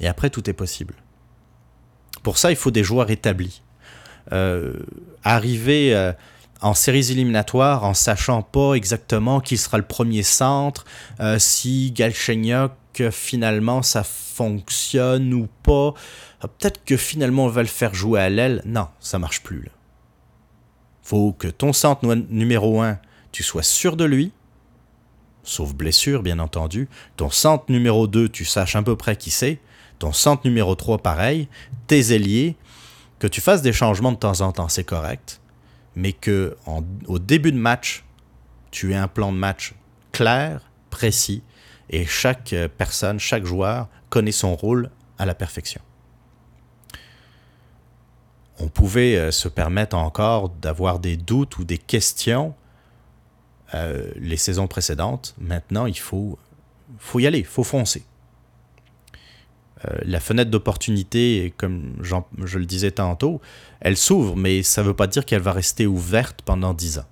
Et 0.00 0.06
après, 0.06 0.28
tout 0.28 0.48
est 0.50 0.52
possible. 0.52 0.94
Pour 2.22 2.36
ça, 2.36 2.50
il 2.50 2.56
faut 2.56 2.70
des 2.70 2.84
joueurs 2.84 3.10
établis. 3.10 3.62
arriver 5.24 6.12
en 6.66 6.74
séries 6.74 7.12
éliminatoires 7.12 7.84
en 7.84 7.94
sachant 7.94 8.42
pas 8.42 8.74
exactement 8.74 9.40
qui 9.40 9.56
sera 9.56 9.78
le 9.78 9.84
premier 9.84 10.22
centre, 10.22 10.84
euh, 11.20 11.38
si 11.38 11.92
Galchenyuk 11.92 12.72
finalement 13.10 13.82
ça 13.82 14.02
fonctionne 14.02 15.32
ou 15.34 15.48
pas. 15.62 15.94
Euh, 16.44 16.48
peut-être 16.58 16.84
que 16.84 16.96
finalement 16.96 17.44
on 17.44 17.48
va 17.48 17.62
le 17.62 17.68
faire 17.68 17.94
jouer 17.94 18.20
à 18.20 18.28
l'aile. 18.28 18.62
Non, 18.64 18.88
ça 19.00 19.18
marche 19.18 19.42
plus. 19.42 19.62
Là. 19.62 19.70
Faut 21.02 21.32
que 21.32 21.48
ton 21.48 21.72
centre 21.72 22.04
numéro 22.30 22.80
1, 22.80 22.98
tu 23.30 23.42
sois 23.42 23.62
sûr 23.62 23.96
de 23.96 24.04
lui, 24.04 24.32
sauf 25.44 25.72
blessure 25.72 26.22
bien 26.22 26.40
entendu. 26.40 26.88
Ton 27.16 27.30
centre 27.30 27.66
numéro 27.68 28.08
2, 28.08 28.28
tu 28.28 28.44
saches 28.44 28.74
à 28.74 28.82
peu 28.82 28.96
près 28.96 29.16
qui 29.16 29.30
c'est. 29.30 29.60
Ton 30.00 30.12
centre 30.12 30.42
numéro 30.44 30.74
3, 30.74 30.98
pareil. 30.98 31.48
Tes 31.86 32.12
ailiers, 32.12 32.56
que 33.20 33.26
tu 33.26 33.40
fasses 33.40 33.62
des 33.62 33.72
changements 33.72 34.12
de 34.12 34.18
temps 34.18 34.40
en 34.40 34.52
temps, 34.52 34.68
c'est 34.68 34.84
correct 34.84 35.40
mais 35.96 36.12
que 36.12 36.56
au 37.06 37.18
début 37.18 37.50
de 37.50 37.58
match, 37.58 38.04
tu 38.70 38.92
aies 38.92 38.96
un 38.96 39.08
plan 39.08 39.32
de 39.32 39.38
match 39.38 39.74
clair, 40.12 40.60
précis, 40.90 41.42
et 41.90 42.04
chaque 42.04 42.52
euh, 42.52 42.68
personne, 42.68 43.18
chaque 43.18 43.44
joueur 43.44 43.88
connaît 44.10 44.32
son 44.32 44.54
rôle 44.54 44.90
à 45.18 45.26
la 45.26 45.34
perfection. 45.34 45.80
On 48.58 48.68
pouvait 48.68 49.16
euh, 49.16 49.30
se 49.30 49.48
permettre 49.48 49.96
encore 49.96 50.48
d'avoir 50.48 50.98
des 50.98 51.16
doutes 51.16 51.58
ou 51.58 51.64
des 51.64 51.78
questions 51.78 52.54
euh, 53.74 54.10
les 54.16 54.36
saisons 54.36 54.66
précédentes. 54.66 55.34
Maintenant, 55.38 55.86
il 55.86 55.98
faut, 55.98 56.38
faut 56.98 57.18
y 57.18 57.26
aller, 57.26 57.40
il 57.40 57.44
faut 57.44 57.64
foncer. 57.64 58.04
Euh, 59.84 59.98
la 60.04 60.20
fenêtre 60.20 60.50
d'opportunité, 60.50 61.52
comme 61.58 61.96
je 62.02 62.58
le 62.58 62.64
disais 62.64 62.92
tantôt, 62.92 63.40
elle 63.80 63.96
s'ouvre, 63.96 64.34
mais 64.34 64.62
ça 64.62 64.82
ne 64.82 64.88
veut 64.88 64.94
pas 64.94 65.06
dire 65.06 65.24
qu'elle 65.26 65.42
va 65.42 65.52
rester 65.52 65.86
ouverte 65.86 66.40
pendant 66.44 66.72
10 66.72 67.00
ans. 67.00 67.04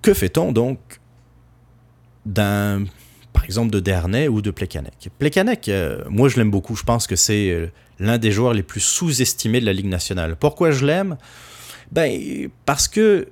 Que 0.00 0.14
fait-on 0.14 0.52
donc 0.52 0.78
d'un, 2.24 2.84
par 3.34 3.44
exemple, 3.44 3.70
de 3.70 3.80
Dernay 3.80 4.28
ou 4.28 4.40
de 4.40 4.50
Plekanec? 4.50 5.10
Plekanec, 5.18 5.68
euh, 5.68 6.02
moi 6.08 6.28
je 6.30 6.36
l'aime 6.36 6.50
beaucoup, 6.50 6.74
je 6.74 6.84
pense 6.84 7.06
que 7.06 7.16
c'est 7.16 7.50
euh, 7.50 7.66
l'un 7.98 8.16
des 8.16 8.32
joueurs 8.32 8.54
les 8.54 8.62
plus 8.62 8.80
sous-estimés 8.80 9.60
de 9.60 9.66
la 9.66 9.74
Ligue 9.74 9.86
nationale. 9.86 10.36
Pourquoi 10.36 10.70
je 10.70 10.86
l'aime? 10.86 11.18
Ben, 11.92 12.48
Parce 12.64 12.88
que 12.88 13.28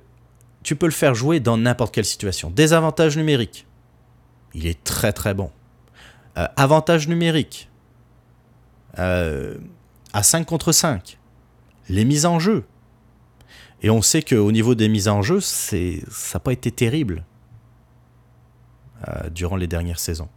tu 0.61 0.75
peux 0.75 0.85
le 0.85 0.91
faire 0.91 1.15
jouer 1.15 1.39
dans 1.39 1.57
n'importe 1.57 1.93
quelle 1.93 2.05
situation. 2.05 2.51
Désavantage 2.51 3.17
numérique, 3.17 3.65
il 4.53 4.67
est 4.67 4.83
très 4.83 5.13
très 5.13 5.33
bon. 5.33 5.49
Euh, 6.37 6.47
avantage 6.55 7.07
numérique. 7.07 7.69
Euh, 8.97 9.57
à 10.13 10.23
5 10.23 10.45
contre 10.45 10.71
5. 10.71 11.19
Les 11.89 12.05
mises 12.05 12.25
en 12.25 12.39
jeu. 12.39 12.65
Et 13.81 13.89
on 13.89 14.01
sait 14.01 14.21
qu'au 14.21 14.51
niveau 14.51 14.75
des 14.75 14.87
mises 14.87 15.07
en 15.07 15.21
jeu, 15.21 15.41
ça 15.41 15.75
n'a 15.75 16.39
pas 16.39 16.53
été 16.53 16.71
terrible 16.71 17.25
euh, 19.07 19.29
durant 19.29 19.57
les 19.57 19.67
dernières 19.67 19.99
saisons. 19.99 20.29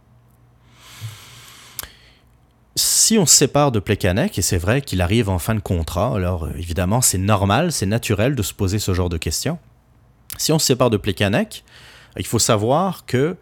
Si 2.75 3.17
on 3.17 3.25
se 3.25 3.33
sépare 3.33 3.71
de 3.71 3.79
Plekanec, 3.79 4.37
et 4.37 4.41
c'est 4.41 4.57
vrai 4.57 4.81
qu'il 4.81 5.01
arrive 5.01 5.29
en 5.29 5.39
fin 5.39 5.55
de 5.55 5.61
contrat, 5.61 6.13
alors 6.13 6.49
évidemment 6.57 7.01
c'est 7.01 7.17
normal, 7.17 7.71
c'est 7.71 7.85
naturel 7.85 8.35
de 8.35 8.43
se 8.43 8.53
poser 8.53 8.79
ce 8.79 8.93
genre 8.93 9.09
de 9.09 9.17
questions. 9.17 9.57
Si 10.37 10.51
on 10.51 10.59
se 10.59 10.67
sépare 10.67 10.89
de 10.89 10.97
Plekanec, 10.97 11.63
il 12.17 12.25
faut 12.25 12.37
savoir 12.37 13.05
que 13.05 13.37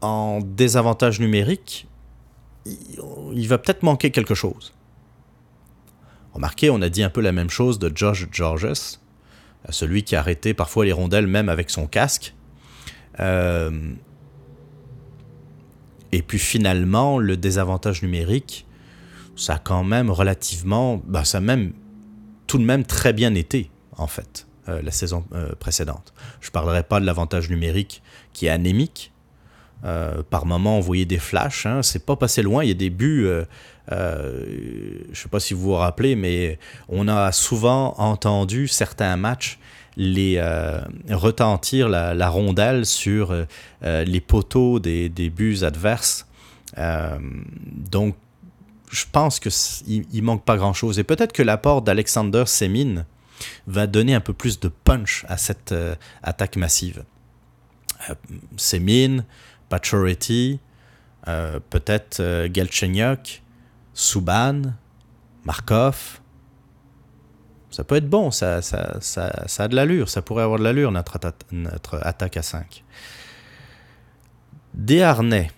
en 0.00 0.40
désavantage 0.40 1.20
numérique, 1.20 1.86
il, 2.66 3.48
va 3.48 3.58
peut-être 3.58 3.82
manquer 3.82 4.10
quelque 4.10 4.34
chose. 4.34 4.74
Remarquez, 6.34 6.70
on 6.70 6.82
a 6.82 6.88
dit 6.88 7.02
un 7.02 7.10
peu 7.10 7.20
la 7.20 7.32
même 7.32 7.50
chose 7.50 7.78
de 7.78 7.90
Josh 7.94 8.26
Georges, 8.30 8.98
celui 9.70 10.02
qui 10.02 10.16
arrêtait 10.16 10.54
parfois 10.54 10.84
les 10.84 10.92
rondelles 10.92 11.26
même 11.26 11.48
avec 11.48 11.70
son 11.70 11.86
casque. 11.86 12.34
Euh, 13.20 13.92
et 16.12 16.22
puis 16.22 16.38
finalement, 16.38 17.18
le 17.18 17.36
désavantage 17.36 18.02
numérique, 18.02 18.66
ça 19.36 19.54
a 19.54 19.58
quand 19.58 19.84
même 19.84 20.10
relativement, 20.10 21.02
bah 21.06 21.24
ça 21.24 21.38
a 21.38 21.40
même 21.40 21.72
tout 22.46 22.58
de 22.58 22.64
même 22.64 22.84
très 22.84 23.12
bien 23.12 23.34
été 23.34 23.70
en 23.96 24.06
fait 24.06 24.46
euh, 24.68 24.80
la 24.82 24.90
saison 24.90 25.24
euh, 25.32 25.54
précédente. 25.54 26.12
Je 26.40 26.50
parlerai 26.50 26.82
pas 26.82 27.00
de 27.00 27.06
l'avantage 27.06 27.50
numérique 27.50 28.02
qui 28.32 28.46
est 28.46 28.50
anémique. 28.50 29.12
Par 29.82 30.46
moment, 30.46 30.78
on 30.78 30.80
voyait 30.80 31.04
des 31.04 31.18
flashs, 31.18 31.66
hein, 31.66 31.82
c'est 31.82 32.04
pas 32.04 32.16
passé 32.16 32.42
loin. 32.42 32.64
Il 32.64 32.68
y 32.68 32.72
a 32.72 32.74
des 32.74 32.90
buts, 32.90 33.28
je 33.90 33.94
sais 35.12 35.28
pas 35.28 35.40
si 35.40 35.54
vous 35.54 35.62
vous 35.62 35.74
rappelez, 35.74 36.16
mais 36.16 36.58
on 36.88 37.08
a 37.08 37.32
souvent 37.32 37.94
entendu 37.98 38.68
certains 38.68 39.16
matchs 39.16 39.58
les 39.98 40.36
euh, 40.38 40.80
retentir 41.10 41.88
la, 41.88 42.28
rondelle 42.30 42.86
sur 42.86 43.32
euh, 43.32 43.44
euh, 43.82 44.04
les 44.04 44.20
poteaux 44.20 44.78
des, 44.78 45.10
des 45.10 45.28
buts 45.28 45.58
adverses. 45.62 46.26
donc, 46.76 48.14
je 48.90 49.04
pense 49.10 49.38
qu'il 49.40 50.06
ne 50.14 50.20
manque 50.22 50.44
pas 50.44 50.56
grand-chose. 50.56 50.98
Et 50.98 51.04
peut-être 51.04 51.32
que 51.32 51.42
l'apport 51.42 51.82
d'Alexander 51.82 52.44
Semin 52.46 53.04
va 53.66 53.86
donner 53.86 54.14
un 54.14 54.20
peu 54.20 54.32
plus 54.32 54.60
de 54.60 54.68
punch 54.68 55.26
à 55.28 55.36
cette 55.36 55.74
attaque 56.22 56.56
massive. 56.56 57.04
Semin, 58.56 59.24
Pachority, 59.68 60.60
peut-être 61.24 62.46
Galchenyuk, 62.46 63.42
Subban, 63.94 64.62
Markov, 65.44 66.20
ça 67.70 67.84
peut 67.84 67.96
être 67.96 68.08
bon, 68.08 68.30
ça, 68.30 68.56
a 68.58 69.68
de 69.68 69.76
l'allure, 69.76 70.08
ça 70.08 70.22
pourrait 70.22 70.42
avoir 70.42 70.58
de 70.58 70.64
l'allure, 70.64 70.90
notre, 70.90 71.18
attaque 72.02 72.36
à 72.36 72.42
5. 72.42 72.82
Desharnais. 74.74 75.50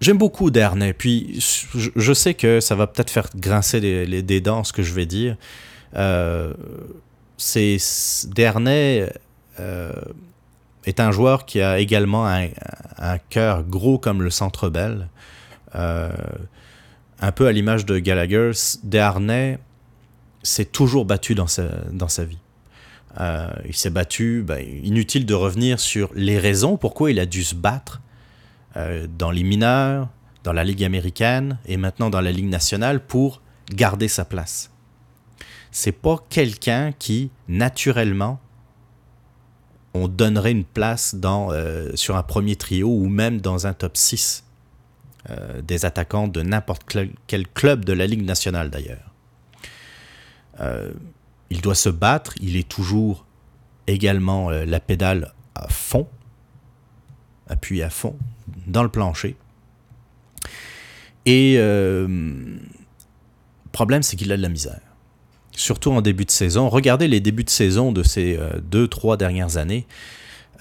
J'aime 0.00 0.18
beaucoup 0.18 0.50
Desharnais, 0.50 0.92
puis 0.92 1.44
je, 1.74 2.12
sais 2.12 2.34
que 2.34 2.60
ça 2.60 2.76
va 2.76 2.86
peut-être 2.86 3.10
faire 3.10 3.28
grincer 3.34 3.80
des, 3.80 4.22
des, 4.22 4.40
dents 4.40 4.62
ce 4.62 4.72
que 4.72 4.82
je 4.82 4.94
vais 4.94 5.06
dire. 5.06 5.36
Euh, 5.96 6.54
c'est 7.36 7.78
Desharnais 8.28 9.12
euh, 9.58 9.92
est 10.88 11.00
un 11.00 11.12
joueur 11.12 11.46
qui 11.46 11.60
a 11.60 11.78
également 11.78 12.26
un, 12.26 13.18
cœur 13.30 13.62
gros 13.62 13.98
comme 13.98 14.22
le 14.22 14.30
Centre 14.30 14.70
Bell. 14.70 15.08
Euh, 15.74 16.10
un 17.20 17.32
peu 17.32 17.46
à 17.46 17.52
l'image 17.52 17.84
de 17.84 17.98
Gallagher, 17.98 18.52
Desharnais 18.82 19.58
s'est 20.42 20.64
toujours 20.64 21.04
battu 21.04 21.34
dans 21.34 21.46
sa, 21.46 21.64
dans 21.92 22.08
sa 22.08 22.24
vie. 22.24 22.38
Euh, 23.20 23.48
il 23.66 23.74
s'est 23.74 23.90
battu, 23.90 24.42
ben, 24.46 24.64
inutile 24.82 25.26
de 25.26 25.34
revenir 25.34 25.80
sur 25.80 26.10
les 26.14 26.38
raisons 26.38 26.76
pourquoi 26.76 27.10
il 27.10 27.18
a 27.18 27.26
dû 27.26 27.42
se 27.42 27.54
battre 27.54 28.00
euh, 28.76 29.06
dans 29.18 29.30
les 29.30 29.42
mineurs, 29.42 30.08
dans 30.44 30.52
la 30.52 30.64
Ligue 30.64 30.84
américaine 30.84 31.58
et 31.66 31.76
maintenant 31.76 32.10
dans 32.10 32.20
la 32.20 32.32
Ligue 32.32 32.48
nationale 32.48 33.00
pour 33.00 33.42
garder 33.70 34.08
sa 34.08 34.24
place. 34.24 34.70
C'est 35.70 35.92
pas 35.92 36.16
quelqu'un 36.30 36.92
qui, 36.98 37.30
naturellement, 37.48 38.40
on 39.94 40.08
donnerait 40.08 40.52
une 40.52 40.64
place 40.64 41.16
euh, 41.24 41.90
sur 41.94 42.16
un 42.16 42.22
premier 42.22 42.56
trio 42.56 42.88
ou 42.88 43.08
même 43.08 43.40
dans 43.40 43.66
un 43.66 43.72
top 43.72 43.96
6 43.96 44.44
euh, 45.30 45.62
des 45.62 45.84
attaquants 45.84 46.28
de 46.28 46.42
n'importe 46.42 46.96
quel 47.26 47.48
club 47.48 47.84
de 47.84 47.92
la 47.92 48.06
Ligue 48.06 48.24
nationale 48.24 48.70
d'ailleurs. 48.70 49.12
Euh, 50.60 50.92
il 51.50 51.60
doit 51.60 51.74
se 51.74 51.88
battre, 51.88 52.34
il 52.40 52.56
est 52.56 52.68
toujours 52.68 53.24
également 53.86 54.50
la 54.50 54.80
pédale 54.80 55.32
à 55.54 55.66
fond, 55.68 56.06
appuyé 57.48 57.82
à 57.82 57.90
fond, 57.90 58.16
dans 58.66 58.82
le 58.82 58.90
plancher. 58.90 59.34
Et 61.24 61.56
le 61.56 62.58
problème, 63.72 64.02
c'est 64.02 64.16
qu'il 64.16 64.30
a 64.30 64.36
de 64.36 64.42
la 64.42 64.50
misère. 64.50 64.87
Surtout 65.58 65.90
en 65.90 66.00
début 66.00 66.24
de 66.24 66.30
saison. 66.30 66.68
Regardez 66.68 67.08
les 67.08 67.20
débuts 67.20 67.44
de 67.44 67.50
saison 67.50 67.92
de 67.92 68.02
ces 68.02 68.38
deux, 68.62 68.86
trois 68.86 69.16
dernières 69.16 69.56
années. 69.56 69.86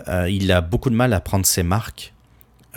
il 0.07 0.51
a 0.51 0.61
beaucoup 0.61 0.89
de 0.89 0.95
mal 0.95 1.13
à 1.13 1.21
prendre 1.21 1.45
ses 1.45 1.63
marques. 1.63 2.13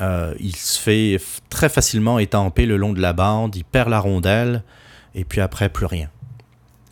Euh, 0.01 0.35
il 0.41 0.57
se 0.57 0.79
fait 0.79 1.21
très 1.51 1.69
facilement 1.69 2.19
étamper 2.19 2.67
le 2.67 2.77
long 2.77 2.93
de 2.93 3.01
la 3.01 3.13
bande, 3.13 3.55
il 3.57 3.65
perd 3.65 3.91
la 3.91 4.01
rondelle, 4.01 4.63
et 5.15 5.25
puis 5.25 5.41
après, 5.41 5.69
plus 5.69 5.87
rien. 5.87 6.09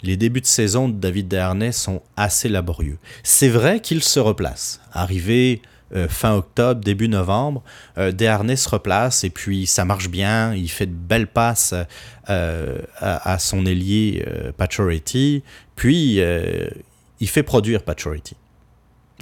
Les 0.03 0.17
débuts 0.17 0.41
de 0.41 0.47
saison 0.47 0.89
de 0.89 0.95
David 0.95 1.29
Dernay 1.29 1.73
sont 1.73 2.03
assez 2.17 2.49
laborieux. 2.49 2.99
C'est 3.23 3.49
vrai 3.49 3.81
qu'il 3.81 4.03
se 4.03 4.21
replace. 4.21 4.81
Arrivé 4.93 5.63
euh, 5.95 6.09
fin 6.09 6.35
octobre, 6.35 6.81
début 6.81 7.09
novembre, 7.09 7.63
euh, 7.97 8.13
se 8.13 8.69
replace 8.69 9.25
et 9.25 9.31
puis 9.31 9.67
ça 9.67 9.85
marche 9.85 10.09
bien. 10.09 10.55
Il 10.55 10.69
fait 10.69 10.87
de 10.87 10.93
belles 10.93 11.29
passes 11.29 11.75
euh, 12.29 12.79
à, 12.99 13.39
son 13.39 13.65
ailier 13.67 14.25
Paturity, 14.57 15.43
puis 15.77 16.21
il 17.21 17.29
fait 17.29 17.43
produire 17.43 17.83
Paturity 17.83 18.37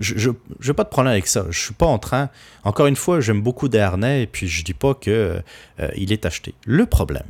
je 0.01 0.31
n'ai 0.31 0.75
pas 0.75 0.85
de 0.85 0.89
problème 0.89 1.13
avec 1.13 1.27
ça. 1.27 1.47
Je 1.51 1.59
suis 1.59 1.75
pas 1.75 1.87
en 1.87 1.99
train. 1.99 2.29
Encore 2.65 2.87
une 2.87 2.97
fois, 2.97 3.21
j'aime 3.21 3.41
beaucoup 3.41 3.69
Desharnais 3.69 4.23
et 4.23 4.27
puis 4.27 4.47
je 4.47 4.65
dis 4.65 4.75
pas 4.75 4.95
que 4.95 5.41
euh, 5.81 5.89
il 5.97 6.13
est 6.13 6.27
acheté. 6.27 6.55
Le 6.65 6.87
problème, 6.87 7.27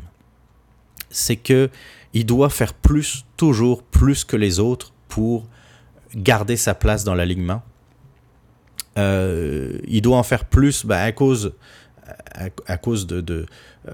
c'est 1.11 1.37
que 1.37 1.71
il 2.13 2.27
doit 2.27 2.51
faire 2.51 2.75
plus, 2.75 3.25
toujours 3.37 3.83
plus 3.83 4.25
que 4.25 4.37
les 4.37 4.59
autres 4.59 4.93
pour 5.09 5.47
garder 6.15 6.57
sa 6.57 6.75
place 6.75 7.05
dans 7.05 7.15
l'alignement. 7.15 7.63
Euh, 8.99 9.79
il 9.87 10.03
doit 10.03 10.17
en 10.17 10.23
faire 10.23 10.45
plus 10.45 10.87
ben, 10.87 10.97
à 10.97 11.13
cause, 11.13 11.55
à, 12.67 12.77
cause 12.77 13.07
de, 13.07 13.47
euh, 13.89 13.93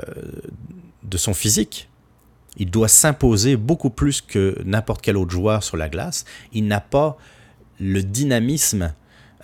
de 1.02 1.16
son 1.16 1.34
physique. 1.34 1.88
Il 2.56 2.70
doit 2.70 2.88
s'imposer 2.88 3.56
beaucoup 3.56 3.90
plus 3.90 4.20
que 4.20 4.56
n'importe 4.64 5.02
quel 5.02 5.16
autre 5.16 5.30
joueur 5.30 5.62
sur 5.62 5.76
la 5.76 5.88
glace. 5.88 6.24
Il 6.52 6.66
n'a 6.66 6.80
pas 6.80 7.16
le 7.80 8.02
dynamisme, 8.02 8.94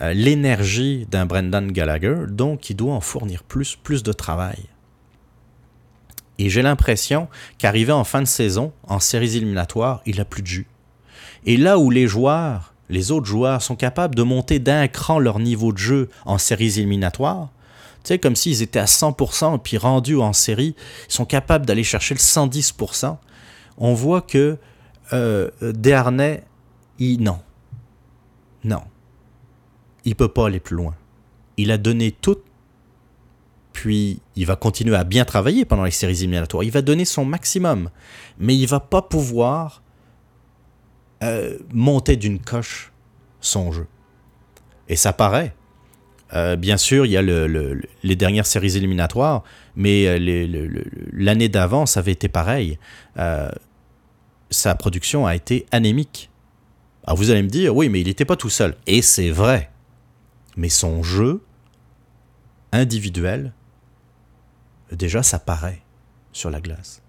euh, 0.00 0.12
l'énergie 0.12 1.06
d'un 1.10 1.26
Brendan 1.26 1.72
Gallagher, 1.72 2.26
donc 2.28 2.70
il 2.70 2.76
doit 2.76 2.94
en 2.94 3.00
fournir 3.00 3.42
plus, 3.42 3.76
plus 3.76 4.02
de 4.02 4.12
travail. 4.12 4.66
Et 6.38 6.50
j'ai 6.50 6.62
l'impression 6.62 7.28
qu'arrivé 7.56 7.92
en 7.92 8.04
fin 8.04 8.22
de 8.22 8.26
saison, 8.26 8.72
en 8.86 9.00
séries 9.00 9.36
éliminatoires, 9.36 10.02
il 10.06 10.16
n'a 10.18 10.24
plus 10.24 10.42
de 10.42 10.46
jus. 10.46 10.66
Et 11.46 11.56
là 11.56 11.78
où 11.78 11.90
les 11.90 12.06
joueurs, 12.06 12.74
les 12.88 13.10
autres 13.10 13.26
joueurs, 13.26 13.62
sont 13.62 13.76
capables 13.76 14.14
de 14.14 14.22
monter 14.22 14.58
d'un 14.58 14.88
cran 14.88 15.18
leur 15.18 15.38
niveau 15.38 15.72
de 15.72 15.78
jeu 15.78 16.08
en 16.24 16.38
séries 16.38 16.78
éliminatoires, 16.78 17.50
tu 18.04 18.08
sais, 18.08 18.18
comme 18.18 18.36
s'ils 18.36 18.62
étaient 18.62 18.78
à 18.78 18.84
100%, 18.84 19.58
puis 19.58 19.76
rendus 19.76 20.16
en 20.16 20.32
série, 20.32 20.74
ils 21.08 21.12
sont 21.12 21.24
capables 21.24 21.66
d'aller 21.66 21.84
chercher 21.84 22.14
le 22.14 22.20
110%, 22.20 23.16
on 23.78 23.94
voit 23.94 24.22
que 24.22 24.56
euh, 25.12 25.50
non, 27.00 27.38
non. 28.64 28.82
Il 30.04 30.14
peut 30.14 30.28
pas 30.28 30.46
aller 30.46 30.60
plus 30.60 30.76
loin. 30.76 30.94
Il 31.56 31.70
a 31.70 31.78
donné 31.78 32.12
tout, 32.12 32.38
puis 33.72 34.20
il 34.36 34.46
va 34.46 34.56
continuer 34.56 34.96
à 34.96 35.04
bien 35.04 35.24
travailler 35.24 35.64
pendant 35.64 35.84
les 35.84 35.90
séries 35.90 36.18
éliminatoires. 36.18 36.62
Il 36.62 36.70
va 36.70 36.82
donner 36.82 37.04
son 37.04 37.24
maximum, 37.24 37.90
mais 38.38 38.56
il 38.56 38.66
va 38.66 38.80
pas 38.80 39.02
pouvoir 39.02 39.82
euh, 41.22 41.58
monter 41.72 42.16
d'une 42.16 42.38
coche 42.38 42.92
son 43.40 43.72
jeu. 43.72 43.86
Et 44.88 44.96
ça 44.96 45.12
paraît. 45.12 45.54
Euh, 46.34 46.56
bien 46.56 46.76
sûr, 46.76 47.06
il 47.06 47.12
y 47.12 47.16
a 47.16 47.22
les 47.22 48.16
dernières 48.16 48.46
séries 48.46 48.76
éliminatoires, 48.76 49.42
mais 49.74 50.06
euh, 50.06 50.82
l'année 51.12 51.48
d'avant, 51.48 51.86
ça 51.86 52.00
avait 52.00 52.12
été 52.12 52.28
pareil. 52.28 52.78
sa 54.50 54.74
production 54.74 55.26
a 55.26 55.34
été 55.34 55.66
anémique. 55.72 56.30
Alors 57.04 57.16
vous 57.16 57.30
allez 57.30 57.42
me 57.42 57.48
dire, 57.48 57.74
oui, 57.74 57.88
mais 57.88 58.00
il 58.00 58.06
n'était 58.06 58.24
pas 58.24 58.36
tout 58.36 58.50
seul. 58.50 58.76
Et 58.86 59.02
c'est 59.02 59.30
vrai. 59.30 59.70
Mais 60.56 60.68
son 60.68 61.02
jeu 61.02 61.42
individuel, 62.72 63.52
déjà, 64.92 65.22
ça 65.22 65.38
paraît 65.38 65.82
sur 66.32 66.50
la 66.50 66.60
glace. 66.60 67.02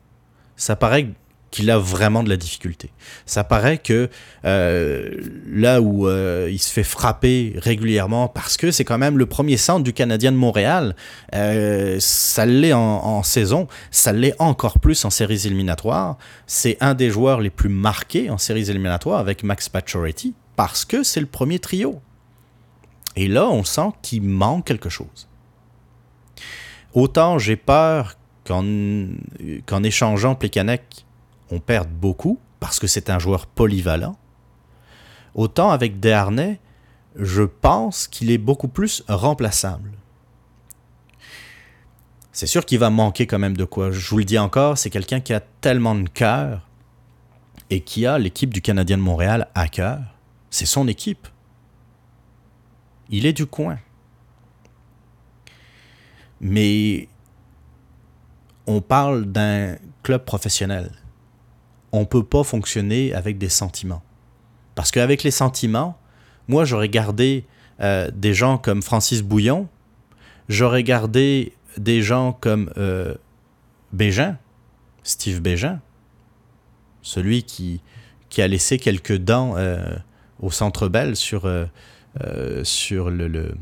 Ça 0.56 0.76
paraît 0.76 1.08
qu'il 1.52 1.72
a 1.72 1.78
vraiment 1.78 2.24
de 2.24 2.30
la 2.30 2.38
difficulté. 2.38 2.92
Ça 3.26 3.44
paraît 3.44 3.78
que 3.78 4.10
euh, 4.46 5.10
là 5.48 5.82
où 5.82 6.08
euh, 6.08 6.50
il 6.52 6.60
se 6.60 6.72
fait 6.72 6.84
frapper 6.84 7.54
régulièrement, 7.58 8.28
parce 8.28 8.58
que 8.58 8.72
c'est 8.72 8.86
quand 8.86 8.98
même 8.98 9.18
le 9.18 9.26
premier 9.26 9.58
centre 9.58 9.84
du 9.84 9.94
Canadien 9.94 10.32
de 10.32 10.38
Montréal, 10.38 10.96
euh, 11.34 11.98
ça 12.00 12.46
l'est 12.46 12.74
en, 12.74 13.24
saison, 13.24 13.68
ça 13.92 14.14
l'est 14.14 14.36
encore 14.40 14.80
plus 14.80 15.04
en 15.06 15.10
séries 15.10 15.46
éliminatoires. 15.46 16.18
C'est 16.48 16.78
un 16.82 16.94
des 16.94 17.10
joueurs 17.10 17.42
les 17.42 17.50
plus 17.50 17.70
marqués 17.70 18.30
en 18.30 18.38
séries 18.38 18.70
éliminatoires 18.70 19.20
avec 19.20 19.44
Max 19.44 19.70
Pacioretty, 19.70 20.34
parce 20.56 20.86
que 20.86 21.04
c'est 21.04 21.22
le 21.22 21.26
premier 21.26 21.60
trio. 21.60 22.02
Et 23.16 23.28
là, 23.28 23.50
on 23.50 23.64
sent 23.64 23.90
qu'il 24.02 24.22
manque 24.22 24.66
quelque 24.66 24.90
chose. 24.90 25.28
Autant 26.94 27.38
j'ai 27.38 27.56
peur 27.56 28.16
qu'en 28.46 29.84
échangeant 29.84 30.34
Plekanec, 30.34 31.06
on 31.52 31.60
perde 31.60 31.90
beaucoup, 31.90 32.40
parce 32.60 32.80
que 32.80 32.88
c'est 32.88 33.10
un 33.10 33.20
joueur 33.20 33.46
polyvalent. 33.48 34.18
Autant 35.36 35.72
avec 35.72 36.00
Desharnais, 36.00 36.60
je 37.16 37.44
pense 37.44 38.08
qu'il 38.08 38.32
est 38.32 38.38
beaucoup 38.38 38.68
plus 38.68 39.04
remplaçable. 39.08 39.92
C'est 42.32 42.48
sûr 42.48 42.66
qu'il 42.66 42.80
va 42.80 42.90
manquer 42.90 43.28
quand 43.28 43.40
même 43.40 43.58
de 43.58 43.66
quoi. 43.66 43.92
Je 43.92 44.10
vous 44.10 44.20
le 44.20 44.24
dis 44.24 44.40
encore, 44.40 44.78
c'est 44.78 44.90
quelqu'un 44.90 45.20
qui 45.20 45.34
a 45.34 45.40
tellement 45.40 45.96
de 45.96 46.08
cœur 46.08 46.62
et 47.70 47.82
qui 47.82 48.06
a 48.06 48.18
l'équipe 48.18 48.54
du 48.54 48.62
Canadien 48.62 48.98
de 48.98 49.02
Montréal 49.02 49.50
à 49.56 49.68
cœur. 49.68 50.00
C'est 50.50 50.66
son 50.66 50.88
équipe. 50.88 51.28
Il 53.10 53.26
est 53.26 53.34
du 53.34 53.46
coin. 53.46 53.78
Mais 56.42 57.10
on 58.68 58.82
parle 58.82 59.26
d'un 59.26 59.76
club 60.04 60.24
professionnel. 60.24 60.92
On 61.92 62.02
ne 62.02 62.06
peut 62.06 62.24
pas 62.24 62.44
fonctionner 62.44 63.14
avec 63.14 63.38
des 63.38 63.50
sentiments. 63.50 64.04
Parce 64.76 64.92
qu'avec 64.92 65.24
les 65.24 65.32
sentiments, 65.32 65.98
moi 66.48 66.66
j'aurais 66.66 66.90
gardé 66.90 67.46
euh, 67.82 68.10
des 68.14 68.34
gens 68.34 68.58
comme 68.58 68.82
Francis 68.82 69.22
Bouillon, 69.22 69.68
j'aurais 70.48 70.84
gardé 70.84 71.54
des 71.78 72.02
gens 72.02 72.34
comme 72.34 72.72
euh, 72.78 73.16
Bégin, 73.94 74.38
Steve 75.04 75.42
Bégin, 75.42 75.80
celui 77.02 77.44
qui, 77.44 77.82
qui 78.30 78.42
a 78.42 78.48
laissé 78.48 78.78
quelques 78.78 79.18
dents 79.18 79.56
euh, 79.58 79.96
au 80.40 80.52
centre 80.52 80.88
Bell 80.88 81.16
sur, 81.16 81.50
sur 82.64 83.10
le, 83.10 83.28
le 83.28 83.56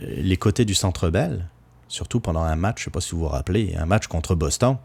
les 0.00 0.36
côtés 0.36 0.64
du 0.64 0.74
centre 0.74 1.10
Bell, 1.10 1.48
surtout 1.88 2.20
pendant 2.20 2.42
un 2.42 2.56
match, 2.56 2.78
je 2.78 2.82
ne 2.82 2.84
sais 2.84 2.90
pas 2.90 3.00
si 3.00 3.12
vous 3.12 3.20
vous 3.20 3.28
rappelez, 3.28 3.74
un 3.76 3.86
match 3.86 4.06
contre 4.06 4.34
Boston, 4.34 4.76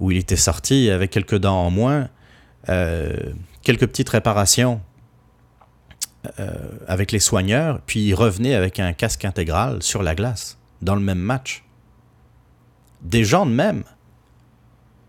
où 0.00 0.10
il 0.10 0.18
était 0.18 0.36
sorti 0.36 0.90
avec 0.90 1.10
quelques 1.10 1.38
dents 1.38 1.66
en 1.66 1.70
moins, 1.70 2.08
euh, 2.68 3.14
quelques 3.62 3.86
petites 3.86 4.08
réparations 4.08 4.80
euh, 6.38 6.48
avec 6.86 7.12
les 7.12 7.20
soigneurs, 7.20 7.80
puis 7.86 8.00
il 8.00 8.14
revenait 8.14 8.54
avec 8.54 8.80
un 8.80 8.92
casque 8.92 9.24
intégral 9.24 9.82
sur 9.82 10.02
la 10.02 10.14
glace, 10.14 10.58
dans 10.82 10.94
le 10.94 11.00
même 11.00 11.18
match. 11.18 11.64
Des 13.02 13.24
gens 13.24 13.46
de 13.46 13.52
même. 13.52 13.84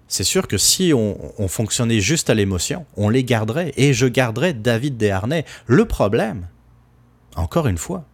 C'est 0.08 0.24
sûr 0.24 0.48
que 0.48 0.58
si 0.58 0.92
on, 0.94 1.18
on 1.38 1.48
fonctionnait 1.48 2.00
juste 2.00 2.30
à 2.30 2.34
l'émotion, 2.34 2.86
on 2.98 3.10
les 3.10 3.24
garderait, 3.24 3.74
et 3.78 3.94
je 3.94 4.08
garderais 4.08 4.54
David 4.54 4.98
Desharnais. 4.98 5.46
Le 5.68 5.86
problème, 5.86 6.48
encore 7.36 7.68
une 7.68 7.78
fois, 7.78 8.06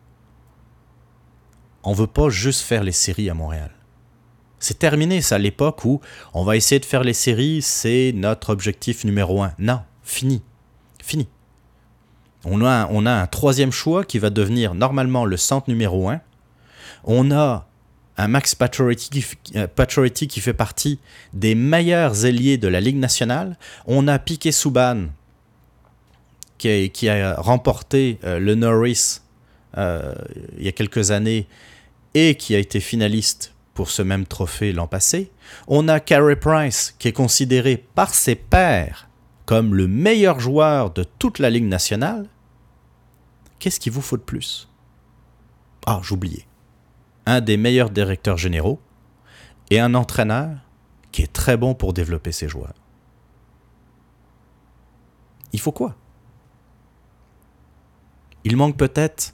on 1.84 1.94
veut 1.94 2.08
pas 2.08 2.30
juste 2.30 2.62
faire 2.62 2.84
les 2.84 2.92
séries 2.92 3.30
à 3.30 3.34
Montréal. 3.34 3.72
C'est 4.66 4.80
terminé, 4.80 5.22
ça, 5.22 5.38
l'époque 5.38 5.86
où 5.86 6.01
on 6.34 6.43
va 6.43 6.55
essayer 6.55 6.80
de 6.80 6.86
faire 6.86 7.03
les 7.03 7.13
séries, 7.13 7.61
c'est 7.61 8.13
notre 8.16 8.49
objectif 8.49 9.03
numéro 9.03 9.43
un. 9.43 9.53
Non, 9.59 9.82
fini. 10.01 10.41
Fini. 11.03 11.28
On 12.45 12.63
a, 12.66 12.72
un, 12.72 12.88
on 12.89 13.05
a 13.05 13.11
un 13.11 13.28
troisième 13.28 13.72
choix 13.72 14.03
qui 14.03 14.18
va 14.18 14.32
devenir 14.32 14.74
normalement 14.74 15.24
le 15.24 15.38
centre 15.38 15.70
numéro 15.70 16.09
un. 16.09 16.20
On 17.03 17.30
a 17.30 17.68
un 18.18 18.28
Max 18.28 18.55
Pacioretty 18.55 19.11
qui, 19.11 19.24
euh, 19.55 20.41
fait 20.41 20.53
partie 20.53 20.99
des 21.34 21.53
meilleurs 21.53 22.26
ailiers 22.26 22.57
de 22.57 22.68
la 22.68 22.82
Ligue 22.82 22.97
nationale. 22.97 23.59
On 23.86 24.07
a 24.07 24.18
Piquet 24.18 24.51
Souban 24.51 25.09
qui 26.57 26.70
a, 26.70 26.88
qui 26.88 27.07
a 27.07 27.36
remporté 27.36 28.18
euh, 28.24 28.39
le 28.39 28.55
Norris 28.55 29.22
euh, 29.78 30.16
il 30.57 30.66
y 30.66 30.68
a 30.68 30.72
quelques 30.72 31.11
années 31.11 31.45
et 32.16 32.34
qui 32.34 32.55
a 32.55 32.57
été 32.57 32.80
finaliste 32.80 33.55
pour 33.76 33.92
ce 33.92 34.02
même 34.02 34.26
trophée 34.26 34.72
l'an 34.72 34.88
passé. 34.88 35.32
On 35.68 35.88
a 35.88 36.00
Carey 36.00 36.38
Price 36.38 36.96
qui 36.98 37.10
est 37.10 37.14
considéré 37.14 37.78
par 37.78 38.16
ses 38.16 38.34
pairs 38.36 39.08
comme 39.46 39.76
le 39.76 39.88
meilleur 39.88 40.40
joueur 40.40 40.92
de 40.92 41.04
toute 41.04 41.38
la 41.38 41.52
Ligue 41.52 41.66
nationale. 41.66 42.28
Qu'est-ce 43.60 43.80
qu'il 43.80 43.92
vous 43.92 44.02
faut 44.02 44.18
de 44.18 44.24
plus? 44.24 44.68
Ah, 45.86 46.00
j'oubliais. 46.02 46.48
Un 47.28 47.42
des 47.42 47.58
meilleurs 47.58 47.92
directeurs 47.92 48.38
généraux 48.38 48.80
et 49.70 49.80
un 49.80 49.94
entraîneur 49.94 50.58
qui 51.12 51.22
est 51.22 51.32
très 51.32 51.58
bon 51.58 51.76
pour 51.76 51.94
développer 51.94 52.32
ses 52.32 52.48
joueurs. 52.48 52.74
Il 55.54 55.60
faut 55.60 55.72
quoi? 55.72 55.96
Il 58.46 58.58
manque 58.58 58.78
peut-être 58.78 59.34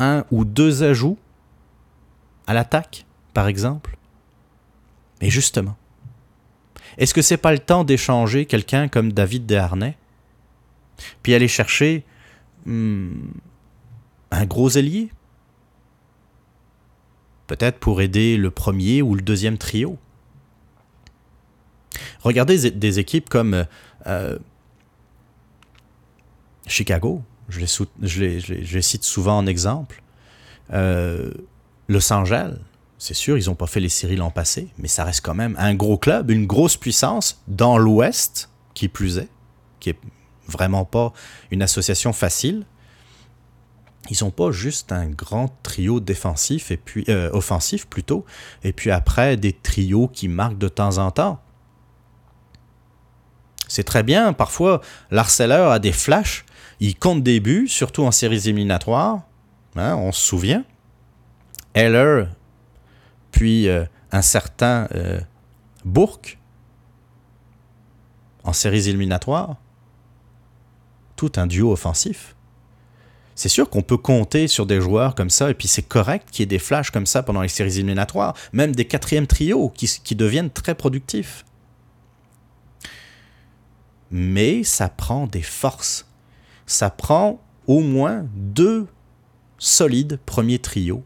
un 0.00 0.24
ou 0.30 0.44
deux 0.44 0.82
ajouts 0.82 1.18
à 2.46 2.54
l'attaque, 2.54 3.06
par 3.34 3.46
exemple. 3.48 3.96
Et 5.20 5.30
justement, 5.30 5.76
est-ce 6.96 7.14
que 7.14 7.22
c'est 7.22 7.36
pas 7.36 7.52
le 7.52 7.58
temps 7.58 7.84
d'échanger 7.84 8.46
quelqu'un 8.46 8.88
comme 8.88 9.12
David 9.12 9.46
Desharnais? 9.46 9.96
Puis 11.22 11.34
aller 11.34 11.48
chercher 11.48 12.04
hmm, 12.66 13.12
un 14.30 14.46
gros 14.46 14.70
ailier? 14.70 15.10
Peut-être 17.46 17.78
pour 17.78 18.00
aider 18.02 18.36
le 18.36 18.50
premier 18.50 19.00
ou 19.02 19.14
le 19.14 19.22
deuxième 19.22 19.58
trio? 19.58 19.96
Regardez 22.20 22.70
des 22.70 22.98
équipes 22.98 23.28
comme 23.28 23.64
euh, 24.06 24.38
Chicago, 26.66 27.22
je 27.48 27.60
les- 27.60 28.40
je 28.40 28.74
les 28.74 28.82
cite 28.82 29.04
souvent 29.04 29.38
en 29.38 29.46
exemple. 29.46 30.02
Euh, 30.72 31.32
Los 31.88 32.12
Angeles, 32.12 32.58
c'est 32.98 33.14
sûr, 33.14 33.38
ils 33.38 33.46
n'ont 33.46 33.54
pas 33.54 33.68
fait 33.68 33.80
les 33.80 33.88
séries 33.88 34.16
l'an 34.16 34.30
passé, 34.30 34.68
mais 34.76 34.88
ça 34.88 35.04
reste 35.04 35.24
quand 35.24 35.34
même 35.34 35.54
un 35.58 35.74
gros 35.74 35.98
club, 35.98 36.30
une 36.30 36.46
grosse 36.46 36.76
puissance 36.76 37.40
dans 37.46 37.78
l'Ouest, 37.78 38.50
qui 38.74 38.88
plus 38.88 39.18
est, 39.18 39.28
qui 39.78 39.90
est 39.90 39.98
vraiment 40.48 40.84
pas 40.84 41.12
une 41.52 41.62
association 41.62 42.12
facile. 42.12 42.66
Ils 44.10 44.16
n'ont 44.22 44.32
pas 44.32 44.50
juste 44.50 44.90
un 44.90 45.06
grand 45.06 45.48
trio 45.62 46.00
défensif 46.00 46.70
et 46.72 46.76
puis 46.76 47.04
euh, 47.08 47.30
offensif 47.32 47.86
plutôt, 47.86 48.24
et 48.64 48.72
puis 48.72 48.90
après 48.90 49.36
des 49.36 49.52
trios 49.52 50.08
qui 50.08 50.26
marquent 50.26 50.58
de 50.58 50.68
temps 50.68 50.98
en 50.98 51.12
temps. 51.12 51.40
C'est 53.68 53.84
très 53.84 54.02
bien, 54.02 54.32
parfois 54.32 54.80
l'harceleur 55.10 55.70
a 55.70 55.78
des 55.78 55.92
flashs, 55.92 56.46
il 56.80 56.96
compte 56.96 57.22
des 57.22 57.38
buts, 57.38 57.68
surtout 57.68 58.02
en 58.02 58.10
séries 58.10 58.48
éliminatoires, 58.48 59.20
hein, 59.76 59.94
on 59.94 60.10
se 60.10 60.20
souvient. 60.20 60.64
Heller, 61.74 62.28
puis 63.30 63.68
euh, 63.68 63.84
un 64.12 64.22
certain 64.22 64.88
euh, 64.94 65.20
en 68.44 68.52
séries 68.52 68.88
éliminatoires. 68.88 69.56
Tout 71.16 71.32
un 71.36 71.46
duo 71.46 71.72
offensif. 71.72 72.34
C'est 73.34 73.48
sûr 73.48 73.70
qu'on 73.70 73.82
peut 73.82 73.96
compter 73.96 74.48
sur 74.48 74.66
des 74.66 74.80
joueurs 74.80 75.14
comme 75.14 75.30
ça, 75.30 75.50
et 75.50 75.54
puis 75.54 75.68
c'est 75.68 75.82
correct 75.82 76.28
qu'il 76.30 76.42
y 76.42 76.44
ait 76.44 76.46
des 76.46 76.58
flashs 76.58 76.90
comme 76.90 77.06
ça 77.06 77.22
pendant 77.22 77.42
les 77.42 77.48
séries 77.48 77.78
éliminatoires, 77.78 78.34
même 78.52 78.74
des 78.74 78.84
quatrièmes 78.84 79.26
trios 79.28 79.70
qui 79.70 80.14
deviennent 80.16 80.50
très 80.50 80.74
productifs. 80.74 81.44
Mais 84.10 84.64
ça 84.64 84.88
prend 84.88 85.26
des 85.26 85.42
forces. 85.42 86.08
Ça 86.66 86.90
prend 86.90 87.40
au 87.66 87.80
moins 87.80 88.26
deux 88.34 88.88
solides 89.58 90.18
premiers 90.24 90.58
trios 90.58 91.04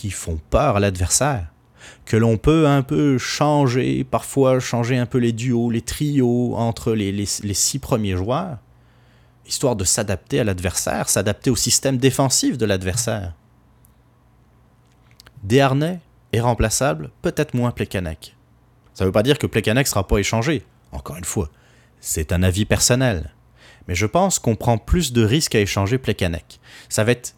qui 0.00 0.10
font 0.10 0.40
peur 0.48 0.76
à 0.76 0.80
l'adversaire, 0.80 1.48
que 2.06 2.16
l'on 2.16 2.38
peut 2.38 2.66
un 2.66 2.82
peu 2.82 3.18
changer, 3.18 4.02
parfois 4.02 4.58
changer 4.58 4.96
un 4.96 5.04
peu 5.04 5.18
les 5.18 5.32
duos, 5.32 5.70
les 5.70 5.82
trios 5.82 6.56
entre 6.56 6.92
les, 6.94 7.26
six 7.26 7.78
premiers 7.78 8.16
joueurs, 8.16 8.56
histoire 9.46 9.76
de 9.76 9.84
s'adapter 9.84 10.40
à 10.40 10.44
l'adversaire, 10.44 11.10
s'adapter 11.10 11.50
au 11.50 11.56
système 11.56 11.98
défensif 11.98 12.56
de 12.56 12.64
l'adversaire. 12.64 13.34
Desharnais 15.42 16.00
est 16.32 16.40
remplaçable, 16.40 17.10
peut-être 17.20 17.52
moins 17.52 17.70
Plekanec. 17.70 18.34
Ça 18.94 19.04
ne 19.04 19.08
veut 19.08 19.12
pas 19.12 19.22
dire 19.22 19.38
que 19.38 19.46
Plekanec 19.46 19.84
ne 19.84 19.90
sera 19.90 20.06
pas 20.06 20.16
échangé. 20.16 20.64
Encore 20.92 21.18
une 21.18 21.24
fois, 21.24 21.50
c'est 22.00 22.32
un 22.32 22.42
avis 22.42 22.64
personnel. 22.64 23.34
Mais 23.86 23.94
je 23.94 24.06
pense 24.06 24.38
qu'on 24.38 24.56
prend 24.56 24.78
plus 24.78 25.12
de 25.12 25.22
risques 25.22 25.56
à 25.56 25.60
échanger 25.60 25.98
Plekanec. 25.98 26.58
Ça 26.88 27.04
va 27.04 27.12
être 27.12 27.34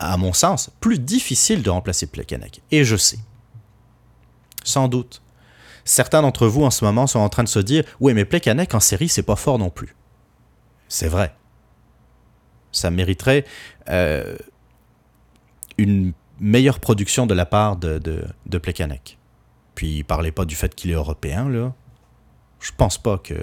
à 0.00 0.16
mon 0.16 0.32
sens, 0.32 0.70
plus 0.80 0.98
difficile 0.98 1.62
de 1.62 1.70
remplacer 1.70 2.06
Plekanec. 2.06 2.62
Et 2.70 2.84
je 2.84 2.96
sais. 2.96 3.18
Sans 4.64 4.88
doute. 4.88 5.22
Certains 5.84 6.22
d'entre 6.22 6.46
vous 6.46 6.64
en 6.64 6.70
ce 6.70 6.84
moment 6.84 7.06
sont 7.06 7.18
en 7.20 7.28
train 7.28 7.42
de 7.44 7.48
se 7.48 7.58
dire 7.58 7.84
Oui, 8.00 8.14
mais 8.14 8.24
Plekanec 8.24 8.74
en 8.74 8.80
série, 8.80 9.08
c'est 9.08 9.22
pas 9.22 9.36
fort 9.36 9.58
non 9.58 9.70
plus. 9.70 9.94
C'est 10.88 11.08
vrai. 11.08 11.34
Ça 12.72 12.90
mériterait 12.90 13.44
euh, 13.88 14.36
une 15.78 16.12
meilleure 16.38 16.80
production 16.80 17.26
de 17.26 17.34
la 17.34 17.46
part 17.46 17.76
de, 17.76 18.00
Plekanec. 18.62 19.18
Puis, 19.74 20.02
parlez 20.04 20.32
pas 20.32 20.44
du 20.44 20.54
fait 20.54 20.74
qu'il 20.74 20.90
est 20.90 20.94
européen, 20.94 21.48
là. 21.48 21.72
Je 22.60 22.70
pense 22.76 22.98
pas 22.98 23.16
que. 23.18 23.34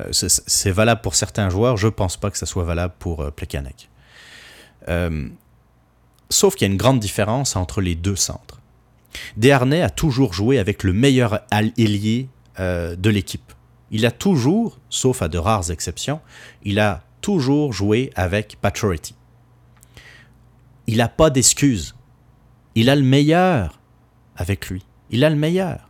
euh, 0.00 0.12
c'est- 0.12 0.42
c'est 0.48 0.70
valable 0.70 1.02
pour 1.02 1.14
certains 1.14 1.50
joueurs, 1.50 1.76
je 1.76 1.88
pense 1.88 2.16
pas 2.16 2.30
que 2.30 2.38
ça 2.38 2.46
soit 2.46 2.64
valable 2.64 2.94
pour 2.98 3.20
euh, 3.22 3.30
Plekanec. 3.30 3.90
Sauf 6.30 6.54
qu'il 6.54 6.66
y 6.66 6.70
a 6.70 6.72
une 6.72 6.78
grande 6.78 7.00
différence 7.00 7.56
entre 7.56 7.80
les 7.80 7.94
deux 7.94 8.16
centres. 8.16 8.60
Desharnais 9.36 9.82
a 9.82 9.90
toujours 9.90 10.32
joué 10.32 10.58
avec 10.58 10.82
le 10.82 10.92
meilleur 10.92 11.40
ailier 11.50 12.28
euh, 12.58 12.96
de 12.96 13.10
l'équipe. 13.10 13.52
Il 13.90 14.06
a 14.06 14.10
toujours, 14.10 14.78
sauf 14.88 15.22
à 15.22 15.28
de 15.28 15.38
rares 15.38 15.70
exceptions, 15.70 16.20
il 16.62 16.80
a 16.80 17.04
toujours 17.20 17.72
joué 17.72 18.10
avec 18.16 18.56
Paturity. 18.60 19.14
Il 20.86 20.98
n'a 20.98 21.08
pas 21.08 21.30
d'excuses. 21.30 21.94
Il 22.74 22.90
a 22.90 22.96
le 22.96 23.02
meilleur 23.02 23.80
avec 24.36 24.68
lui. 24.68 24.84
Il 25.10 25.24
a 25.24 25.30
le 25.30 25.36
meilleur. 25.36 25.88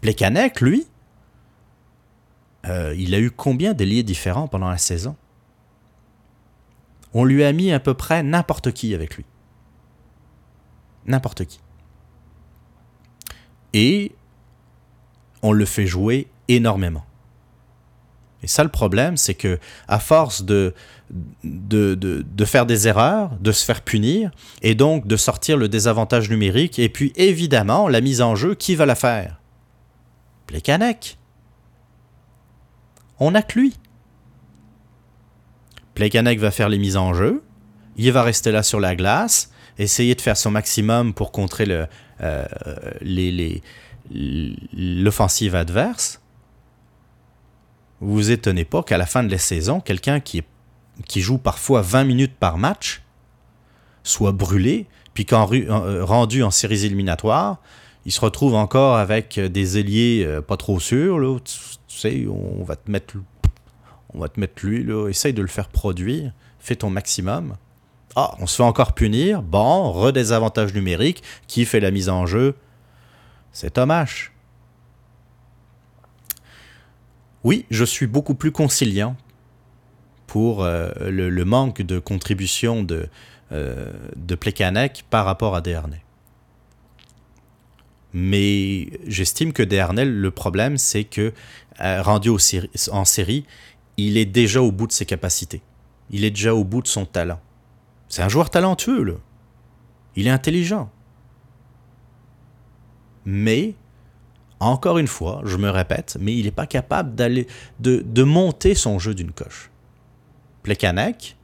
Plekanec, 0.00 0.60
lui, 0.60 0.86
euh, 2.66 2.94
il 2.96 3.14
a 3.14 3.18
eu 3.18 3.30
combien 3.30 3.74
d'ailiers 3.74 4.02
différents 4.02 4.48
pendant 4.48 4.68
la 4.68 4.78
saison? 4.78 5.16
On 7.18 7.24
lui 7.24 7.44
a 7.44 7.52
mis 7.54 7.72
à 7.72 7.80
peu 7.80 7.94
près 7.94 8.22
n'importe 8.22 8.72
qui 8.72 8.94
avec 8.94 9.16
lui. 9.16 9.24
N'importe 11.06 11.46
qui. 11.46 11.60
Et 13.72 14.12
on 15.40 15.52
le 15.52 15.64
fait 15.64 15.86
jouer 15.86 16.28
énormément. 16.48 17.06
Et 18.42 18.46
ça, 18.46 18.62
le 18.62 18.68
problème, 18.68 19.16
c'est 19.16 19.32
que 19.32 19.58
à 19.88 19.98
force 19.98 20.44
de, 20.44 20.74
de, 21.42 22.44
faire 22.44 22.66
des 22.66 22.86
erreurs, 22.86 23.30
de 23.40 23.50
se 23.50 23.64
faire 23.64 23.80
punir, 23.80 24.30
et 24.60 24.74
donc 24.74 25.06
de 25.06 25.16
sortir 25.16 25.56
le 25.56 25.70
désavantage 25.70 26.28
numérique, 26.28 26.78
et 26.78 26.90
puis 26.90 27.14
évidemment, 27.16 27.88
la 27.88 28.02
mise 28.02 28.20
en 28.20 28.36
jeu, 28.36 28.54
qui 28.54 28.74
va 28.74 28.84
la 28.84 28.94
faire? 28.94 29.40
Plekanec. 30.46 31.16
On 33.18 33.30
n'a 33.30 33.40
que 33.40 33.58
lui. 33.58 33.74
Plekanec 35.96 36.38
va 36.38 36.52
faire 36.52 36.68
les 36.68 36.78
mises 36.78 36.96
en 36.96 37.12
jeu, 37.12 37.42
il 37.96 38.12
va 38.12 38.22
rester 38.22 38.52
là 38.52 38.62
sur 38.62 38.78
la 38.78 38.94
glace, 38.94 39.50
essayer 39.78 40.14
de 40.14 40.20
faire 40.20 40.36
son 40.36 40.52
maximum 40.52 41.12
pour 41.12 41.32
contrer 41.32 41.66
le, 41.66 41.86
euh, 42.20 42.44
l'offensive 44.72 45.56
adverse 45.56 46.20
vous 48.00 48.14
vous 48.14 48.30
étonnez 48.30 48.64
pas 48.64 48.82
qu'à 48.82 48.98
la 48.98 49.06
fin 49.06 49.24
de 49.24 49.30
la 49.30 49.38
saison, 49.38 49.80
quelqu'un 49.80 50.20
qui, 50.20 50.42
qui 51.06 51.20
joue 51.20 51.38
parfois 51.38 51.82
20 51.82 52.04
minutes 52.04 52.34
par 52.38 52.58
match 52.58 53.02
soit 54.02 54.32
brûlé, 54.32 54.86
puis 55.14 55.24
quand 55.24 55.50
euh, 55.52 56.04
rendu 56.04 56.42
en 56.42 56.50
séries 56.50 56.84
éliminatoires, 56.84 57.60
il 58.04 58.12
se 58.12 58.20
retrouve 58.20 58.54
encore 58.54 58.96
avec 58.96 59.40
des 59.40 59.78
ailiers 59.78 60.24
euh, 60.24 60.40
pas 60.40 60.56
trop 60.56 60.78
sûrs. 60.78 61.18
Là, 61.18 61.38
tu, 61.40 61.54
sais, 61.88 62.26
on 62.28 62.62
va 62.62 62.76
te 62.76 62.90
mettre, 62.90 63.14
on 64.16 64.20
va 64.20 64.28
te 64.28 64.40
mettre 64.40 64.64
lui, 64.64 64.82
là, 64.82 65.08
essaye 65.08 65.32
de 65.32 65.42
le 65.42 65.48
faire 65.48 65.68
produire, 65.68 66.32
fais 66.58 66.76
ton 66.76 66.90
maximum. 66.90 67.56
Ah, 68.16 68.34
on 68.40 68.46
se 68.46 68.56
fait 68.56 68.62
encore 68.62 68.94
punir? 68.94 69.42
Bon, 69.42 69.92
redésavantage 69.92 70.72
numérique. 70.72 71.22
Qui 71.46 71.66
fait 71.66 71.80
la 71.80 71.90
mise 71.90 72.08
en 72.08 72.24
jeu? 72.24 72.54
C'est 73.52 73.74
Thomas. 73.74 74.30
Oui, 77.44 77.66
je 77.70 77.84
suis 77.84 78.06
beaucoup 78.06 78.34
plus 78.34 78.52
conciliant 78.52 79.16
pour 80.26 80.64
euh, 80.64 80.90
le, 80.98 81.44
manque 81.44 81.82
de 81.82 81.98
contribution 81.98 82.82
de, 82.82 83.08
euh, 83.52 83.92
par 85.10 85.26
rapport 85.26 85.54
à 85.54 85.60
Desharnais. 85.60 86.02
Mais 88.14 88.88
j'estime 89.06 89.52
que 89.52 89.62
Desharnais, 89.62 90.06
le 90.06 90.30
problème, 90.30 90.78
c'est 90.78 91.04
que, 91.04 91.34
euh, 91.82 92.02
rendu 92.02 92.30
en 92.30 93.04
série, 93.04 93.44
il 93.96 94.16
est 94.16 94.26
déjà 94.26 94.62
au 94.62 94.72
bout 94.72 94.86
de 94.86 94.92
ses 94.92 95.06
capacités. 95.06 95.62
Il 96.10 96.24
est 96.24 96.30
déjà 96.30 96.54
au 96.54 96.64
bout 96.64 96.82
de 96.82 96.86
son 96.86 97.04
talent. 97.04 97.40
C'est 98.08 98.22
un 98.22 98.28
joueur 98.28 98.50
talentueux. 98.50 99.18
Il 100.14 100.26
est 100.26 100.30
intelligent. 100.30 100.90
Mais 103.24 103.74
encore 104.60 104.98
une 104.98 105.08
fois, 105.08 105.42
je 105.44 105.56
me 105.56 105.68
répète, 105.68 106.16
mais 106.20 106.34
il 106.34 106.44
n'est 106.44 106.50
pas 106.50 106.66
capable 106.66 107.14
d'aller 107.14 107.46
de, 107.80 108.02
de, 108.06 108.22
monter 108.22 108.74
son 108.74 108.98
jeu 108.98 109.14
d'une 109.14 109.32
coche. 109.32 109.70
Plekanec, 110.62 111.36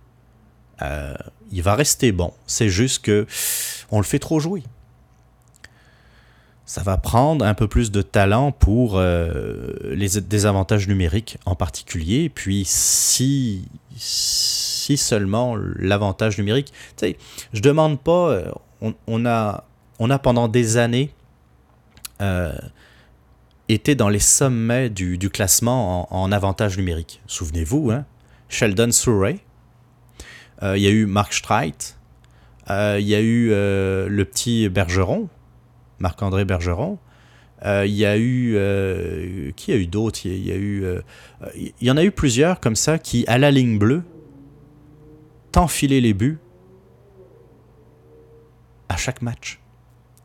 euh, 0.81 1.15
il 1.51 1.63
va 1.63 1.75
rester 1.75 2.13
bon. 2.13 2.33
C'est 2.47 2.69
juste 2.69 3.05
que 3.05 3.27
on 3.91 3.99
le 3.99 4.05
fait 4.05 4.19
trop 4.19 4.41
jouer. 4.41 4.63
Ça 6.65 6.83
va 6.83 6.97
prendre 6.97 7.45
un 7.45 7.55
peu 7.55 7.69
plus 7.69 7.91
de 7.91 8.03
talent 8.03 8.53
pour 8.53 8.97
euh, 8.97 9.73
les 9.85 10.21
désavantages 10.21 10.89
numériques 10.89 11.39
en 11.45 11.55
particulier. 11.55 12.29
Puis 12.29 12.65
si, 12.67 13.69
si 13.97 14.97
seulement 14.97 15.57
l'avantage 15.57 16.39
numérique, 16.39 16.73
tu 16.97 17.07
sais, 17.07 17.17
je 17.53 17.61
demande 17.61 18.01
pas. 18.01 18.31
Euh, 18.31 18.51
on, 19.07 19.27
a, 19.27 19.65
on 19.99 20.11
a 20.11 20.19
pendant 20.19 20.49
des 20.49 20.77
années 20.77 21.13
était 23.69 23.95
dans 23.95 24.09
les 24.09 24.19
sommets 24.19 24.91
du, 24.91 25.19
classement 25.31 26.13
en, 26.15 26.33
avantage 26.33 26.77
numérique. 26.77 27.21
Souvenez-vous, 27.27 27.91
hein? 27.91 28.05
Sheldon 28.49 28.93
Surrey, 28.93 29.39
euh, 30.63 30.77
il 30.77 30.83
y 30.83 30.87
a 30.87 30.91
eu 30.91 31.07
Mark 31.07 31.33
Streit, 31.33 31.97
euh, 32.71 32.99
il 33.01 33.07
y 33.07 33.15
a 33.15 33.21
eu 33.21 33.51
euh, 33.51 34.09
le 34.09 34.25
petit 34.25 34.69
Bergeron, 34.69 35.29
Marc-André 36.03 36.45
Bergeron, 36.45 36.99
il 37.65 37.95
y 37.95 38.05
a 38.05 38.19
eu... 38.19 39.53
qui 39.57 39.73
a 39.73 39.77
eu 39.77 39.87
d'autres? 39.87 40.27
Il, 40.27 40.47
y 40.47 40.53
a 40.53 40.57
eu... 40.57 40.85
il 41.57 41.73
y 41.81 41.91
en 41.91 41.97
a 41.97 42.05
eu 42.05 42.11
plusieurs 42.11 42.61
comme 42.61 42.77
ça 42.77 42.99
qui, 42.99 43.25
à 43.29 43.39
la 43.39 43.51
ligne 43.51 43.79
bleue, 43.79 44.03
t'enfilaient 45.53 46.01
les 46.01 46.13
buts 46.13 46.39
à 48.89 48.97
chaque 48.97 49.23
match 49.23 49.63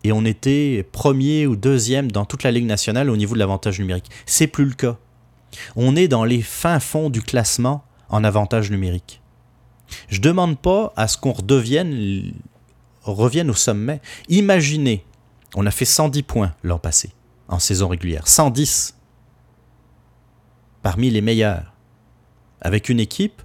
et 0.04 0.12
on 0.12 0.24
était 0.24 0.88
premier 0.92 1.48
ou 1.48 1.58
deuxième 1.58 2.12
dans 2.12 2.26
toute 2.26 2.44
la 2.44 2.52
Ligue 2.52 2.66
nationale 2.66 3.10
au 3.10 3.18
niveau 3.18 3.34
de 3.34 3.40
l'avantage 3.40 3.80
numérique. 3.80 4.10
C'est 4.26 4.48
plus 4.48 4.66
le 4.66 4.74
cas. 4.74 4.98
On 5.76 5.96
est 5.96 6.08
dans 6.08 6.24
les 6.24 6.42
fins 6.42 6.80
fonds 6.80 7.10
du 7.10 7.22
classement 7.22 7.84
en 8.10 8.24
avantage 8.24 8.72
numérique. 8.72 9.22
Je 10.08 10.22
demande 10.22 10.58
pas 10.58 10.94
à 10.96 11.08
ce 11.08 11.18
qu'on 11.18 11.34
redevienne 11.34 12.34
revienne 13.04 13.50
au 13.50 13.54
sommet. 13.54 14.02
Imaginez, 14.30 15.04
on 15.58 15.66
a 15.66 15.72
fait 15.72 15.86
110 15.86 16.24
points 16.24 16.54
l'an 16.64 16.80
passé 16.80 17.12
en 17.50 17.60
saison 17.60 17.90
régulière, 17.90 18.28
110 18.28 18.96
parmi 20.82 21.10
les 21.10 21.22
meilleurs, 21.22 21.74
avec 22.62 22.88
une 22.88 23.02
équipe 23.02 23.42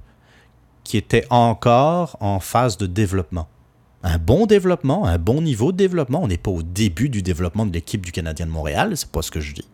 qui 0.84 0.96
était 0.96 1.26
encore 1.30 2.16
en 2.20 2.38
phase 2.38 2.76
de 2.76 2.86
développement 2.86 3.48
un 4.02 4.18
bon 4.18 4.46
développement, 4.46 5.06
un 5.06 5.18
bon 5.18 5.40
niveau 5.40 5.72
de 5.72 5.76
développement. 5.76 6.22
On 6.22 6.28
n'est 6.28 6.38
pas 6.38 6.50
au 6.50 6.62
début 6.62 7.08
du 7.08 7.22
développement 7.22 7.66
de 7.66 7.72
l'équipe 7.72 8.04
du 8.04 8.12
Canadien 8.12 8.46
de 8.46 8.50
Montréal, 8.50 8.96
c'est 8.96 9.10
pas 9.10 9.22
ce 9.22 9.30
que 9.30 9.40
je 9.40 9.54
dis. 9.54 9.68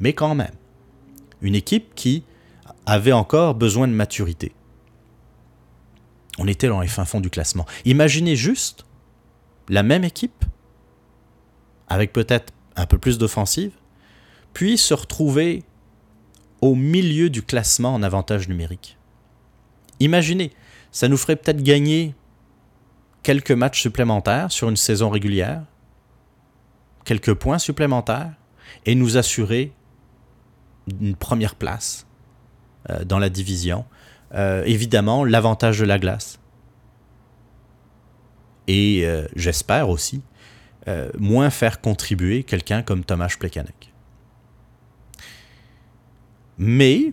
Mais 0.00 0.12
quand 0.12 0.34
même, 0.34 0.54
une 1.42 1.54
équipe 1.54 1.94
qui 1.94 2.24
avait 2.86 3.12
encore 3.12 3.54
besoin 3.54 3.88
de 3.88 3.92
maturité. 3.92 4.52
On 6.38 6.48
était 6.48 6.68
dans 6.68 6.80
les 6.80 6.88
fins 6.88 7.04
fonds 7.04 7.20
du 7.20 7.30
classement. 7.30 7.66
Imaginez 7.84 8.36
juste 8.36 8.84
la 9.68 9.82
même 9.82 10.04
équipe, 10.04 10.44
avec 11.88 12.12
peut-être 12.12 12.52
un 12.76 12.86
peu 12.86 12.98
plus 12.98 13.18
d'offensive, 13.18 13.72
puis 14.52 14.78
se 14.78 14.94
retrouver 14.94 15.62
au 16.60 16.74
milieu 16.74 17.30
du 17.30 17.42
classement 17.42 17.94
en 17.94 18.02
avantage 18.02 18.48
numérique. 18.48 18.96
Imaginez, 20.00 20.52
ça 20.90 21.08
nous 21.08 21.16
ferait 21.16 21.36
peut-être 21.36 21.62
gagner 21.62 22.14
quelques 23.22 23.52
matchs 23.52 23.82
supplémentaires 23.82 24.52
sur 24.52 24.68
une 24.68 24.76
saison 24.76 25.10
régulière, 25.10 25.62
quelques 27.04 27.34
points 27.34 27.58
supplémentaires, 27.58 28.32
et 28.84 28.94
nous 28.94 29.16
assurer 29.16 29.72
une 31.00 31.16
première 31.16 31.54
place 31.54 32.06
euh, 32.90 33.04
dans 33.04 33.18
la 33.18 33.28
division. 33.28 33.84
Euh, 34.34 34.62
évidemment, 34.64 35.24
l'avantage 35.24 35.78
de 35.78 35.84
la 35.84 35.98
glace. 35.98 36.38
Et 38.68 39.02
euh, 39.04 39.26
j'espère 39.36 39.88
aussi 39.88 40.22
moins 41.18 41.50
faire 41.50 41.80
contribuer 41.80 42.44
quelqu'un 42.44 42.82
comme 42.82 43.04
Thomas 43.04 43.34
Plekanec. 43.38 43.92
Mais, 46.58 47.12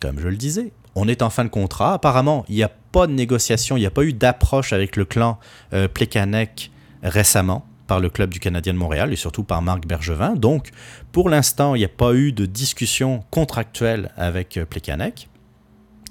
comme 0.00 0.18
je 0.18 0.28
le 0.28 0.36
disais, 0.36 0.72
on 0.94 1.06
est 1.06 1.22
en 1.22 1.30
fin 1.30 1.44
de 1.44 1.50
contrat. 1.50 1.94
Apparemment, 1.94 2.44
il 2.48 2.56
n'y 2.56 2.62
a 2.62 2.70
pas 2.92 3.06
de 3.06 3.12
négociation, 3.12 3.76
il 3.76 3.80
n'y 3.80 3.86
a 3.86 3.90
pas 3.90 4.02
eu 4.02 4.12
d'approche 4.12 4.72
avec 4.72 4.96
le 4.96 5.04
clan 5.04 5.38
euh, 5.72 5.88
Plekanec 5.88 6.70
récemment 7.02 7.64
par 7.86 8.00
le 8.00 8.10
club 8.10 8.30
du 8.30 8.40
Canadien 8.40 8.74
de 8.74 8.78
Montréal 8.78 9.12
et 9.12 9.16
surtout 9.16 9.44
par 9.44 9.62
Marc 9.62 9.86
Bergevin. 9.86 10.34
Donc, 10.34 10.70
pour 11.12 11.28
l'instant, 11.28 11.74
il 11.74 11.78
n'y 11.78 11.84
a 11.84 11.90
pas 11.90 12.14
eu 12.14 12.32
de 12.32 12.46
discussion 12.46 13.24
contractuelle 13.30 14.12
avec 14.16 14.56
euh, 14.56 14.64
Plekanec. 14.64 15.28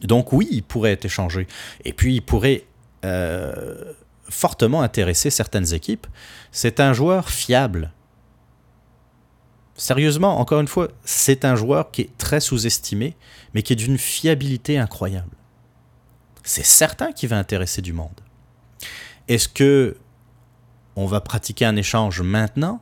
Donc 0.04 0.32
oui, 0.32 0.48
il 0.52 0.64
pourrait 0.64 0.92
être 0.92 1.06
échangé. 1.06 1.48
Et 1.84 1.92
puis, 1.92 2.16
il 2.16 2.22
pourrait 2.22 2.64
euh, 3.04 3.94
fortement 4.30 4.82
intéresser 4.82 5.30
certaines 5.30 5.74
équipes. 5.74 6.08
C'est 6.52 6.80
un 6.80 6.94
joueur 6.94 7.30
fiable. 7.30 7.92
Sérieusement, 9.76 10.40
encore 10.40 10.60
une 10.60 10.68
fois, 10.68 10.90
c'est 11.04 11.46
un 11.46 11.56
joueur 11.56 11.92
qui 11.92 12.02
est 12.02 12.18
très 12.18 12.40
sous-estimé, 12.40 13.16
mais 13.54 13.62
qui 13.62 13.74
est 13.74 13.78
d'une 13.78 13.98
fiabilité 13.98 14.78
incroyable. 14.78 15.36
C'est 16.44 16.66
certain 16.66 17.12
qu'il 17.12 17.30
va 17.30 17.38
intéresser 17.38 17.82
du 17.82 17.94
monde. 17.94 18.22
est-ce 19.28 19.48
que 19.48 19.98
on 20.96 21.06
va 21.06 21.22
pratiquer 21.22 21.66
un 21.66 21.76
échange 21.76 22.22
maintenant? 22.22 22.82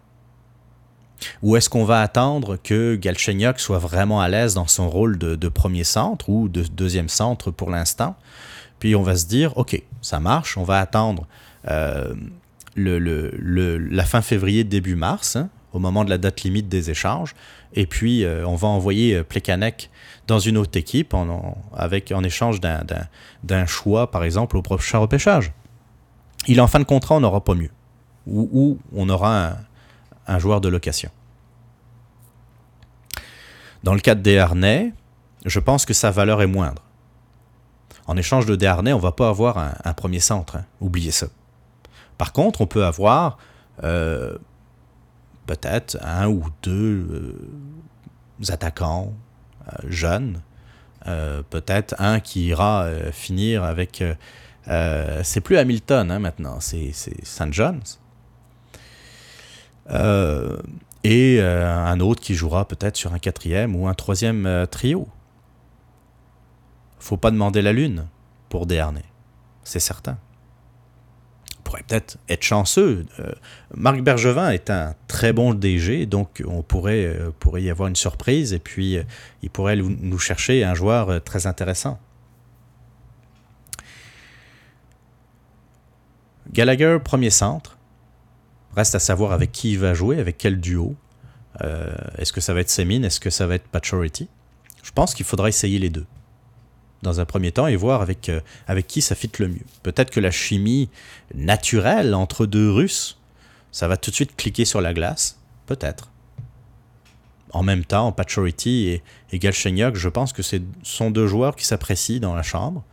Ou 1.41 1.55
est-ce 1.55 1.69
qu'on 1.69 1.83
va 1.83 2.01
attendre 2.01 2.57
que 2.57 2.95
Galchenyuk 2.95 3.59
soit 3.59 3.79
vraiment 3.79 4.21
à 4.21 4.29
l'aise 4.29 4.53
dans 4.53 4.67
son 4.67 4.89
rôle 4.89 5.17
de, 5.17 5.49
premier 5.49 5.83
centre 5.83 6.29
ou 6.29 6.47
de 6.47 6.63
deuxième 6.63 7.09
centre 7.09 7.51
pour 7.51 7.69
l'instant? 7.69 8.15
Puis 8.85 8.95
on 8.95 9.01
va 9.01 9.15
se 9.15 9.25
dire, 9.25 9.57
OK, 9.57 9.81
ça 10.03 10.19
marche, 10.19 10.59
on 10.59 10.63
va 10.63 10.79
attendre 10.79 11.25
euh, 11.67 12.13
la 12.75 14.03
fin 14.03 14.21
février, 14.21 14.63
début 14.63 14.93
mars, 14.93 15.37
hein, 15.37 15.49
au 15.73 15.79
moment 15.79 16.05
de 16.05 16.11
la 16.11 16.19
date 16.19 16.43
limite 16.43 16.69
des 16.69 16.91
échanges, 16.91 17.33
et 17.73 17.87
puis 17.87 18.23
euh, 18.23 18.45
on 18.45 18.53
va 18.53 18.67
envoyer 18.67 19.15
euh, 19.15 19.23
Plekanec 19.23 19.89
dans 20.27 20.37
une 20.37 20.55
autre 20.55 20.77
équipe 20.77 21.15
en, 21.15 21.57
avec, 21.75 22.11
en 22.11 22.23
échange 22.23 22.61
d'un 22.61 23.65
choix, 23.65 24.11
par 24.11 24.23
exemple, 24.23 24.55
au 24.55 24.61
prochain 24.61 24.99
repêchage. 24.99 25.51
Il 26.45 26.59
est 26.59 26.61
en 26.61 26.67
fin 26.67 26.77
de 26.79 26.83
contrat, 26.83 27.15
on 27.15 27.21
n'aura 27.21 27.43
pas 27.43 27.55
mieux. 27.55 27.71
Ou, 28.27 28.77
on 28.93 29.09
aura 29.09 29.55
un, 30.27 30.37
joueur 30.37 30.61
de 30.61 30.69
location. 30.69 31.09
Dans 33.81 33.95
le 33.95 33.99
cas 33.99 34.13
de 34.13 34.21
Desharnais, 34.21 34.93
je 35.43 35.59
pense 35.59 35.87
que 35.87 35.95
sa 35.95 36.11
valeur 36.11 36.43
est 36.43 36.45
moindre. 36.45 36.83
En 38.07 38.17
échange 38.17 38.45
de 38.45 38.55
Desharnais, 38.55 38.93
on 38.93 38.97
ne 38.97 39.01
va 39.01 39.11
pas 39.11 39.29
avoir 39.29 39.57
un, 39.57 39.93
premier 39.93 40.19
centre. 40.19 40.57
Hein. 40.57 40.65
Oubliez 40.79 41.11
ça. 41.11 41.27
Par 42.17 42.33
contre, 42.33 42.61
on 42.61 42.67
peut 42.67 42.85
avoir 42.85 43.37
euh, 43.83 44.37
peut-être 45.47 45.97
un 46.01 46.27
ou 46.27 46.45
deux 46.63 47.07
euh, 48.41 48.45
attaquants 48.49 49.13
euh, 49.67 49.71
jeunes. 49.87 50.41
peut-être 51.49 51.95
un 51.99 52.19
qui 52.19 52.47
ira 52.47 52.87
finir 53.11 53.63
avec... 53.63 54.03
c'est 55.23 55.41
plus 55.41 55.57
Hamilton 55.57 56.09
hein, 56.09 56.19
maintenant, 56.19 56.59
c'est 56.59 56.91
St. 56.93 57.51
John's. 57.53 57.99
Et 61.03 61.39
un 61.41 61.99
autre 61.99 62.21
qui 62.21 62.33
jouera 62.33 62.67
peut-être 62.67 62.97
sur 62.97 63.13
un 63.13 63.19
quatrième 63.19 63.75
ou 63.75 63.87
un 63.87 63.93
troisième 63.93 64.65
trio. 64.71 65.07
Faut 67.05 67.17
pas 67.17 67.29
demander 67.29 67.61
la 67.61 67.71
lune 67.71 68.07
pour 68.49 68.65
Desharnais, 68.65 69.05
c'est 69.63 69.79
certain. 69.79 70.17
On 71.59 71.61
pourrait 71.61 71.83
peut-être 71.87 72.17
être 72.29 72.41
chanceux. 72.41 73.05
Marc 73.75 74.01
Bergevin 74.01 74.49
est 74.49 74.71
un 74.71 74.95
très 75.07 75.31
bon 75.31 75.53
DG, 75.53 76.07
donc 76.07 76.41
on 76.47 76.63
pourrait, 76.63 77.15
pourrait 77.37 77.61
y 77.61 77.69
avoir 77.69 77.89
une 77.89 77.95
surprise 77.95 78.53
et 78.53 78.59
puis 78.59 78.97
il 79.43 79.51
pourrait 79.51 79.75
nous 79.75 80.17
chercher 80.17 80.63
un 80.63 80.73
joueur 80.73 81.23
très 81.23 81.45
intéressant. 81.45 81.99
Gallagher, 86.51 86.97
premier 87.03 87.29
centre. 87.29 87.77
Reste 88.75 88.95
à 88.95 88.99
savoir 88.99 89.31
avec 89.31 89.51
qui 89.51 89.73
il 89.73 89.79
va 89.79 89.93
jouer, 89.93 90.19
avec 90.19 90.39
quel 90.39 90.59
duo. 90.59 90.95
Euh, 91.61 91.93
est-ce 92.17 92.33
que 92.33 92.41
ça 92.41 92.55
va 92.55 92.61
être 92.61 92.71
Semin 92.71 93.03
Est-ce 93.03 93.19
que 93.19 93.29
ça 93.29 93.45
va 93.45 93.53
être 93.53 93.67
Paturity 93.67 94.27
Je 94.81 94.89
pense 94.89 95.13
qu'il 95.13 95.25
faudra 95.27 95.49
essayer 95.49 95.77
les 95.77 95.91
deux 95.91 96.07
dans 97.01 97.19
un 97.19 97.25
premier 97.25 97.51
temps 97.51 97.67
et 97.67 97.75
voir 97.75 98.01
avec, 98.01 98.29
euh, 98.29 98.39
avec 98.67 98.87
qui 98.87 99.01
ça 99.01 99.15
fit 99.15 99.31
le 99.39 99.49
mieux. 99.49 99.65
Peut-être 99.83 100.11
que 100.11 100.19
la 100.19 100.31
chimie 100.31 100.89
naturelle 101.33 102.13
entre 102.13 102.45
deux 102.45 102.71
Russes, 102.71 103.19
ça 103.71 103.87
va 103.87 103.97
tout 103.97 104.09
de 104.09 104.15
suite 104.15 104.35
cliquer 104.35 104.65
sur 104.65 104.81
la 104.81 104.93
glace. 104.93 105.39
Peut-être. 105.65 106.09
En 107.51 107.63
même 107.63 107.85
temps, 107.85 108.11
Paturity 108.11 108.87
et, 108.87 109.03
et 109.31 109.39
Galchenyuk, 109.39 109.95
je 109.95 110.09
pense 110.09 110.33
que 110.33 110.43
ce 110.43 110.57
sont 110.83 111.11
deux 111.11 111.27
joueurs 111.27 111.55
qui 111.55 111.65
s'apprécient 111.65 112.19
dans 112.19 112.35
la 112.35 112.43
chambre. 112.43 112.83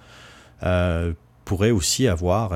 Euh, 0.62 1.12
pourraient 1.44 1.72
aussi 1.72 2.06
avoir 2.06 2.52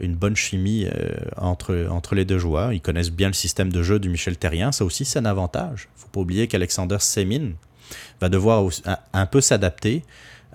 une 0.00 0.14
bonne 0.14 0.34
chimie 0.34 0.86
euh, 0.86 1.14
entre, 1.36 1.86
entre 1.90 2.14
les 2.14 2.24
deux 2.24 2.38
joueurs. 2.38 2.72
Ils 2.72 2.80
connaissent 2.80 3.12
bien 3.12 3.28
le 3.28 3.34
système 3.34 3.70
de 3.70 3.82
jeu 3.82 3.98
du 3.98 4.08
Michel 4.08 4.36
Terrien. 4.36 4.72
Ça 4.72 4.84
aussi, 4.84 5.04
c'est 5.04 5.18
un 5.18 5.26
avantage. 5.26 5.88
Il 5.88 5.98
ne 5.98 6.02
faut 6.02 6.08
pas 6.08 6.20
oublier 6.20 6.48
qu'Alexander 6.48 6.96
Semin 6.98 7.52
va 8.20 8.28
devoir 8.28 8.68
un, 9.12 9.26
peu 9.26 9.40
s'adapter. 9.40 10.02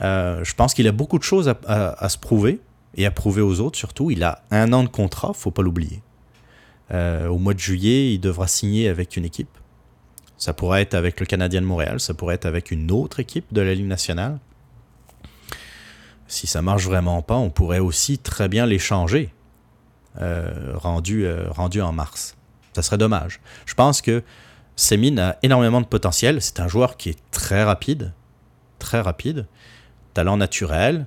Euh, 0.02 0.43
je 0.43 0.54
pense 0.54 0.74
qu'il 0.74 0.88
a 0.88 0.91
beaucoup 0.91 1.18
de 1.18 1.24
choses 1.24 1.54
à, 1.68 2.10
se 2.10 2.18
prouver 2.18 2.60
et 2.96 3.06
à 3.06 3.12
prouver 3.12 3.41
aux 3.41 3.60
autres 3.60 3.78
surtout. 3.78 4.12
Il 4.12 4.24
a 4.24 4.43
un 4.52 4.74
an 4.74 4.84
de 4.84 4.89
contrat, 4.89 5.34
faut 5.34 5.52
pas 5.52 5.62
l'oublier. 5.62 6.02
Euh, 6.91 7.28
au 7.28 7.38
mois 7.38 7.54
de 7.54 7.60
juillet, 7.60 8.14
il 8.14 8.20
devra 8.20 8.48
signer 8.48 8.89
avec 8.89 9.18
une 9.18 9.26
équipe. 9.26 9.58
Ça 10.38 10.54
pourrait 10.54 10.82
être 10.82 10.93
avec 10.93 11.20
le 11.20 11.26
Canadien 11.26 11.62
de 11.62 11.66
Montréal, 11.66 12.00
ça 12.00 12.14
pourrait 12.14 12.36
être 12.36 12.46
avec 12.46 12.72
une 12.72 12.91
autre 12.91 13.20
équipe 13.20 13.54
de 13.54 13.62
la 13.62 13.74
Ligue 13.74 13.88
nationale. 13.88 14.39
Si 16.28 16.48
ça 16.48 16.62
marche 16.62 16.86
vraiment 16.86 17.22
pas, 17.22 17.36
on 17.36 17.50
pourrait 17.50 17.80
aussi 17.80 18.18
très 18.18 18.50
bien 18.50 18.66
l'échanger 18.66 19.32
euh, 20.22 20.72
rendu, 20.76 21.26
euh, 21.26 21.46
rendu 21.50 21.82
en 21.82 21.91
mars. 21.91 22.36
Ça 22.74 22.82
serait 22.82 22.98
dommage. 22.98 23.39
Je 23.66 23.74
pense 23.74 24.02
que 24.02 24.24
Semin 24.76 25.18
a 25.18 25.38
énormément 25.43 25.82
de 25.82 25.86
potentiel. 25.86 26.41
C'est 26.41 26.60
un 26.60 26.68
joueur 26.68 26.98
qui 26.98 27.10
est 27.10 27.20
très 27.32 27.64
rapide, 27.64 28.14
très 28.80 29.00
rapide, 29.00 29.46
talent 30.16 30.38
naturel, 30.38 31.05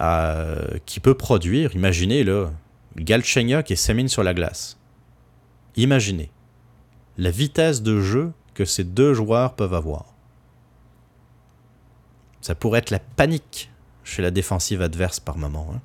euh, 0.00 0.66
qui 0.84 0.98
peut 0.98 1.14
produire. 1.14 1.76
Imaginez 1.76 2.24
là, 2.24 2.50
Galchenyuk 2.96 3.70
et 3.70 3.76
Semin 3.76 4.08
sur 4.08 4.24
la 4.24 4.34
glace. 4.34 4.76
Imaginez 5.76 6.30
la 7.18 7.30
vitesse 7.30 7.82
de 7.82 8.00
jeu 8.00 8.32
que 8.54 8.64
ces 8.64 8.82
deux 8.82 9.14
joueurs 9.14 9.54
peuvent 9.54 9.74
avoir. 9.74 10.06
Ça 12.40 12.56
pourrait 12.56 12.80
être 12.80 12.90
la 12.90 12.98
panique 12.98 13.70
chez 14.02 14.22
la 14.22 14.32
défensive 14.32 14.82
adverse 14.82 15.20
par 15.20 15.38
moment. 15.38 15.70
Hein 15.72 15.80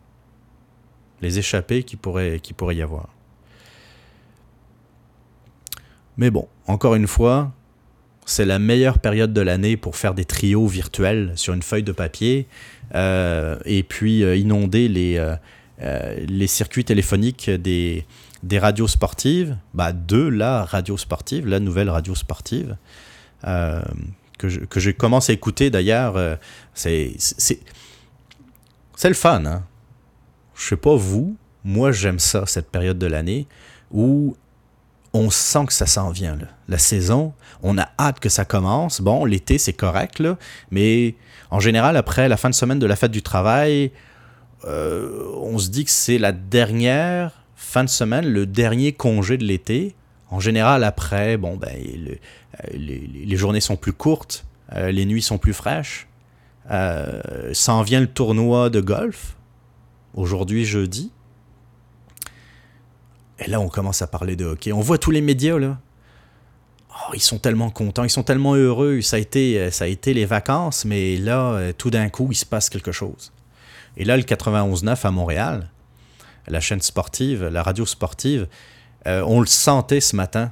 les 1.21 1.39
échappées 1.39 1.83
qui 1.83 1.95
pourrait, 1.95 2.39
qui 2.39 2.53
pourrait 2.53 2.75
y 2.75 2.81
avoir. 2.81 3.09
Mais 6.17 6.29
bon, 6.29 6.47
encore 6.67 6.95
une 6.95 7.07
fois, 7.07 7.51
c'est 8.31 8.45
la 8.45 8.59
meilleure 8.59 8.99
période 8.99 9.33
de 9.33 9.41
l'année 9.41 9.75
pour 9.75 9.97
faire 9.97 10.13
des 10.13 10.25
trios 10.25 10.65
virtuels 10.65 11.33
sur 11.35 11.53
une 11.53 11.61
feuille 11.61 11.83
de 11.83 11.91
papier 11.91 12.47
euh, 12.95 13.57
et 13.65 13.83
puis 13.83 14.23
euh, 14.23 14.37
inonder 14.37 14.87
les, 14.87 15.17
euh, 15.17 16.15
les 16.27 16.47
circuits 16.47 16.85
téléphoniques 16.85 17.49
des, 17.49 18.05
des 18.43 18.57
radios 18.57 18.87
sportives. 18.87 19.57
Bah, 19.73 19.91
deux, 19.91 20.29
la 20.29 20.63
radio 20.63 20.95
sportive, 20.95 21.45
la 21.45 21.59
nouvelle 21.59 21.89
radio 21.89 22.15
sportive, 22.15 22.77
que, 23.43 24.49
je, 24.49 24.59
que 24.61 24.91
commence 24.91 25.29
à 25.29 25.33
écouter 25.33 25.69
d'ailleurs. 25.69 26.37
c'est, 26.73 27.13
c'est, 27.17 27.59
c'est 28.95 29.09
le 29.09 29.15
fun. 29.15 29.45
Hein? 29.45 29.63
je 30.55 30.67
sais 30.67 30.77
pas 30.77 30.95
vous, 30.95 31.35
moi 31.65 31.91
j'aime 31.91 32.19
ça, 32.19 32.45
cette 32.45 32.69
période 32.69 32.99
de 32.99 33.07
l'année 33.07 33.47
où 33.91 34.37
on 35.13 35.29
sent 35.29 35.65
que 35.67 35.73
ça 35.73 35.85
s'en 35.85 36.09
vient. 36.09 36.37
La 36.67 36.77
saison, 36.77 37.33
on 37.63 37.77
a 37.77 37.89
hâte 37.99 38.19
que 38.19 38.29
ça 38.29 38.45
commence. 38.45 39.01
Bon, 39.01 39.25
l'été, 39.25 39.57
c'est 39.57 39.73
correct, 39.73 40.19
là, 40.19 40.37
mais 40.71 41.15
en 41.49 41.59
général, 41.59 41.97
après 41.97 42.29
la 42.29 42.37
fin 42.37 42.49
de 42.49 42.55
semaine 42.55 42.79
de 42.79 42.85
la 42.85 42.95
fête 42.95 43.11
du 43.11 43.21
travail, 43.21 43.91
euh, 44.65 45.31
on 45.35 45.57
se 45.57 45.69
dit 45.69 45.85
que 45.85 45.91
c'est 45.91 46.17
la 46.17 46.31
dernière 46.31 47.43
fin 47.55 47.83
de 47.83 47.89
semaine, 47.89 48.25
le 48.25 48.45
dernier 48.45 48.93
congé 48.93 49.37
de 49.37 49.43
l'été. 49.43 49.95
En 50.29 50.39
général, 50.39 50.83
après, 50.83 51.37
bon, 51.37 51.57
ben, 51.57 51.75
les, 52.73 53.35
journées 53.35 53.61
sont 53.61 53.75
plus 53.75 53.93
courtes, 53.93 54.45
euh, 54.73 54.91
les 54.91 55.05
nuits 55.05 55.21
sont 55.21 55.37
plus 55.37 55.53
fraîches. 55.53 56.07
Euh, 56.69 57.53
s'en 57.53 57.81
vient 57.81 57.99
le 57.99 58.07
tournoi 58.07 58.69
de 58.69 58.79
golf 58.79 59.35
aujourd'hui 60.13 60.63
jeudi. 60.63 61.11
Et 63.41 63.49
là, 63.49 63.59
on 63.59 63.67
commence 63.67 64.01
à 64.01 64.07
parler 64.07 64.35
de 64.35 64.45
hockey. 64.45 64.71
On 64.71 64.81
voit 64.81 64.97
tous 64.97 65.11
les 65.11 65.21
médias, 65.21 65.57
là. 65.57 65.77
Oh, 66.89 67.13
ils 67.13 67.21
sont 67.21 67.39
tellement 67.39 67.69
contents, 67.69 68.03
ils 68.03 68.09
sont 68.09 68.23
tellement 68.23 68.55
heureux. 68.55 69.01
Ça 69.01 69.15
a 69.15 69.19
été, 69.19 69.71
ça 69.71 69.85
a 69.85 69.87
été 69.87 70.13
les 70.13 70.25
vacances, 70.25 70.85
mais 70.85 71.17
là, 71.17 71.73
tout 71.77 71.89
d'un 71.89 72.09
coup, 72.09 72.27
il 72.31 72.35
se 72.35 72.45
passe 72.45 72.69
quelque 72.69 72.91
chose. 72.91 73.31
Et 73.97 74.05
là, 74.05 74.17
le 74.17 74.23
91.9 74.23 75.05
à 75.05 75.11
Montréal, 75.11 75.69
la 76.47 76.59
chaîne 76.59 76.81
sportive, 76.81 77.45
la 77.45 77.63
radio 77.63 77.85
sportive, 77.85 78.47
euh, 79.07 79.23
on 79.25 79.39
le 79.39 79.47
sentait 79.47 80.01
ce 80.01 80.15
matin. 80.15 80.51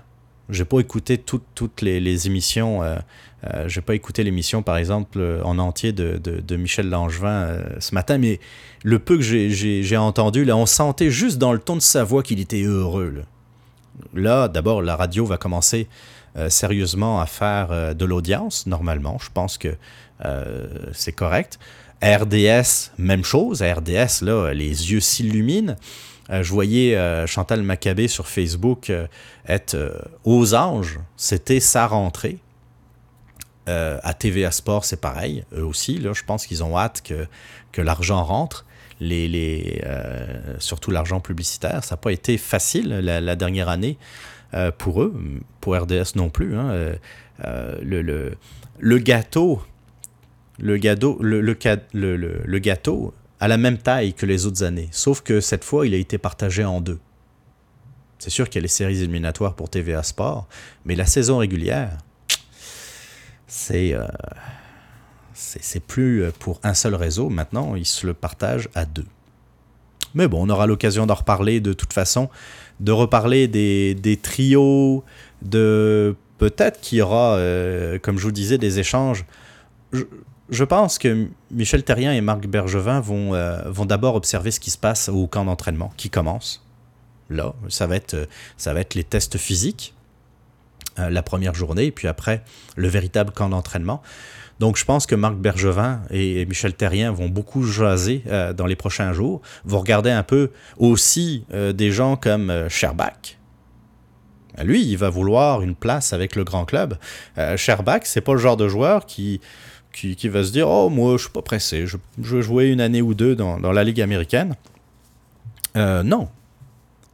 J'ai 0.50 0.66
pas 0.66 0.80
écouté 0.80 1.18
toutes 1.18 1.82
les, 1.82 2.28
émissions 2.28 2.82
euh, 2.82 2.98
euh, 3.46 3.70
je 3.70 3.80
n'ai 3.80 3.86
pas 3.86 3.96
écouté 3.96 4.24
l'émission, 4.24 4.62
par 4.64 4.78
exemple, 4.78 5.20
euh, 5.20 5.42
en 5.44 5.60
entier 5.60 5.94
de, 5.94 6.56
Michel 6.56 6.90
Langevin 6.90 7.30
euh, 7.30 7.62
ce 7.80 7.96
matin, 7.96 8.18
mais 8.18 8.40
le 8.84 9.00
peu 9.00 9.18
que 9.18 9.22
j'ai 9.24 9.98
entendu, 9.98 10.44
là, 10.44 10.58
on 10.58 10.66
sentait 10.66 11.10
juste 11.10 11.38
dans 11.38 11.54
le 11.54 11.60
ton 11.60 11.76
de 11.76 11.82
sa 11.82 12.04
voix 12.04 12.24
qu'il 12.24 12.40
était 12.40 12.64
heureux. 12.64 13.24
Là, 14.14 14.48
d'abord, 14.48 14.82
la 14.82 14.96
radio 14.96 15.26
va 15.26 15.38
commencer 15.38 15.88
sérieusement 16.48 17.20
à 17.20 17.26
faire 17.26 17.94
de 17.94 18.06
l'audience, 18.06 18.66
normalement. 18.66 19.18
Je 19.20 19.30
pense 19.34 19.58
que 19.58 19.76
c'est 20.94 21.12
correct. 21.12 21.60
RDS, 22.02 22.92
même 22.98 23.26
chose. 23.26 23.62
RDS, 23.62 24.24
là, 24.24 24.54
les 24.54 24.92
yeux 24.92 25.02
s'illuminent. 25.02 25.76
je 26.30 26.50
voyais 26.54 26.98
Chantal 27.28 27.62
Maccabé 27.62 28.08
sur 28.08 28.28
Facebook 28.28 28.90
être 29.46 30.08
aux 30.24 30.54
anges. 30.54 31.00
C'était 31.18 31.60
sa 31.60 31.86
rentrée. 31.88 32.38
Euh, 33.68 34.00
à 34.04 34.14
TVA 34.14 34.52
Sport, 34.52 34.86
c'est 34.86 35.00
pareil. 35.02 35.44
Eux 35.54 35.64
aussi, 35.64 36.02
je 36.02 36.24
pense 36.24 36.48
qu'ils 36.48 36.64
ont 36.64 36.78
hâte 36.78 37.04
que, 37.04 37.82
l'argent 37.82 38.24
rentre. 38.24 38.66
les 39.00 39.82
surtout 40.60 40.92
l'argent 40.92 41.20
publicitaire. 41.20 41.84
Ça 41.84 41.96
n'a 41.96 41.98
pas 41.98 42.12
été 42.12 42.38
facile 42.38 42.90
la, 42.90 43.36
dernière 43.36 43.70
année 43.70 43.98
pour 44.78 45.04
eux, 45.04 45.14
pour 45.62 45.76
RDS 45.76 46.16
non 46.16 46.30
plus. 46.30 46.58
Hein. 46.58 46.96
le, 47.82 48.98
gâteau, 48.98 49.62
le 50.58 50.78
gâteau, 50.78 51.20
le 51.22 52.58
gâteau 52.60 53.14
à 53.40 53.48
la 53.48 53.58
même 53.58 53.78
taille 53.78 54.14
que 54.14 54.26
les 54.26 54.46
autres 54.46 54.64
années, 54.64 54.90
sauf 54.92 55.22
que 55.22 55.40
cette 55.40 55.64
fois, 55.64 55.88
il 55.88 55.94
a 55.94 55.98
été 55.98 56.18
partagé 56.18 56.66
en 56.66 56.82
deux. 56.82 57.00
C'est 58.20 58.30
sûr 58.30 58.50
qu'il 58.50 58.60
y 58.60 58.62
a 58.62 58.64
les 58.64 58.68
séries 58.68 59.02
éliminatoires 59.02 59.54
pour 59.54 59.70
TVA 59.70 60.04
Sport, 60.04 60.48
mais 60.84 60.96
la 60.96 61.06
saison 61.06 61.38
régulière, 61.38 61.98
c'est 63.50 63.94
euh, 63.94 64.08
c'est 65.34 65.80
plus 65.80 66.26
pour 66.40 66.60
un 66.64 66.74
seul 66.74 66.96
réseau. 66.96 67.30
Maintenant, 67.30 67.76
ils 67.76 67.86
se 67.86 68.06
le 68.06 68.14
partagent 68.14 68.70
à 68.76 68.86
deux. 68.86 69.06
Mais 70.14 70.28
bon, 70.28 70.46
on 70.46 70.50
aura 70.50 70.68
l'occasion 70.68 71.06
d'en 71.06 71.14
reparler 71.14 71.60
de 71.60 71.74
toute 71.74 71.94
façon, 71.94 72.30
de 72.80 72.92
reparler 72.92 73.48
des, 73.48 73.96
des 73.96 74.18
trios, 74.18 75.04
de 75.42 76.16
peut-être 76.40 76.82
qu'il 76.82 76.98
y 76.98 77.02
aura, 77.02 77.36
euh, 77.36 78.00
comme 78.00 78.18
je 78.18 78.24
vous 78.24 78.32
disais, 78.32 78.58
des 78.58 78.80
échanges. 78.80 79.26
Je, 80.50 80.64
pense 80.64 80.98
que 80.98 81.28
Michel 81.52 81.84
Terrien 81.84 82.14
et 82.14 82.22
Marc 82.22 82.48
Bergevin 82.48 83.02
vont, 83.02 83.36
euh, 83.36 83.62
vont 83.70 83.86
d'abord 83.86 84.16
observer 84.16 84.50
ce 84.52 84.60
qui 84.60 84.72
se 84.72 84.78
passe 84.78 85.10
au 85.10 85.28
camp 85.28 85.46
d'entraînement 85.46 85.94
qui 85.98 86.10
commence 86.10 86.66
là. 87.30 87.54
Ça 87.68 87.86
va 87.86 87.96
être, 87.96 88.28
ça 88.58 88.74
va 88.74 88.82
être 88.82 88.96
les 88.96 89.04
tests 89.04 89.38
physiques 89.38 89.94
euh, 89.94 89.99
la 91.10 91.24
première 91.24 91.54
journée, 91.54 91.86
et 91.86 91.92
puis 91.92 92.08
après 92.08 92.44
le 92.76 92.88
véritable 92.88 93.32
camp 93.32 93.50
d'entraînement. 93.50 94.02
Donc 94.60 94.78
je 94.78 94.84
pense 94.84 95.06
que 95.06 95.16
Marc 95.16 95.36
Bergevin 95.36 96.02
et 96.12 96.46
Michel 96.46 96.74
Terrien 96.74 97.12
vont 97.12 97.30
beaucoup 97.30 97.64
jaser 97.64 98.24
euh, 98.28 98.52
dans 98.54 98.66
les 98.66 98.76
prochains 98.76 99.14
jours. 99.14 99.42
Vous 99.64 99.80
regardez 99.80 100.12
un 100.12 100.24
peu 100.24 100.52
aussi 100.78 101.46
euh, 101.54 101.72
des 101.72 101.92
gens 101.92 102.18
comme 102.18 102.68
Sherbach. 102.70 103.38
Lui, 104.62 104.86
il 104.86 104.98
va 104.98 105.10
vouloir 105.10 105.62
une 105.62 105.76
place 105.76 106.12
avec 106.12 106.36
le 106.36 106.44
grand 106.44 106.66
club. 106.66 106.98
Sherbach, 107.56 108.02
c'est 108.04 108.20
pas 108.20 108.34
le 108.34 108.40
genre 108.40 108.58
de 108.58 108.68
joueur 108.68 109.06
qui, 109.06 109.40
qui, 109.94 110.28
va 110.28 110.44
se 110.44 110.52
dire 110.52 110.68
Oh, 110.68 110.90
moi, 110.90 111.14
je 111.14 111.24
suis 111.24 111.32
pas 111.32 111.42
pressé, 111.42 111.88
je, 111.88 111.96
veux 112.18 112.42
jouer 112.42 112.68
une 112.68 112.82
année 112.82 113.02
ou 113.02 113.14
deux 113.14 113.38
dans, 113.38 113.58
dans 113.58 113.72
la 113.72 113.86
Ligue 113.86 114.02
américaine. 114.02 114.58
non, 115.76 116.28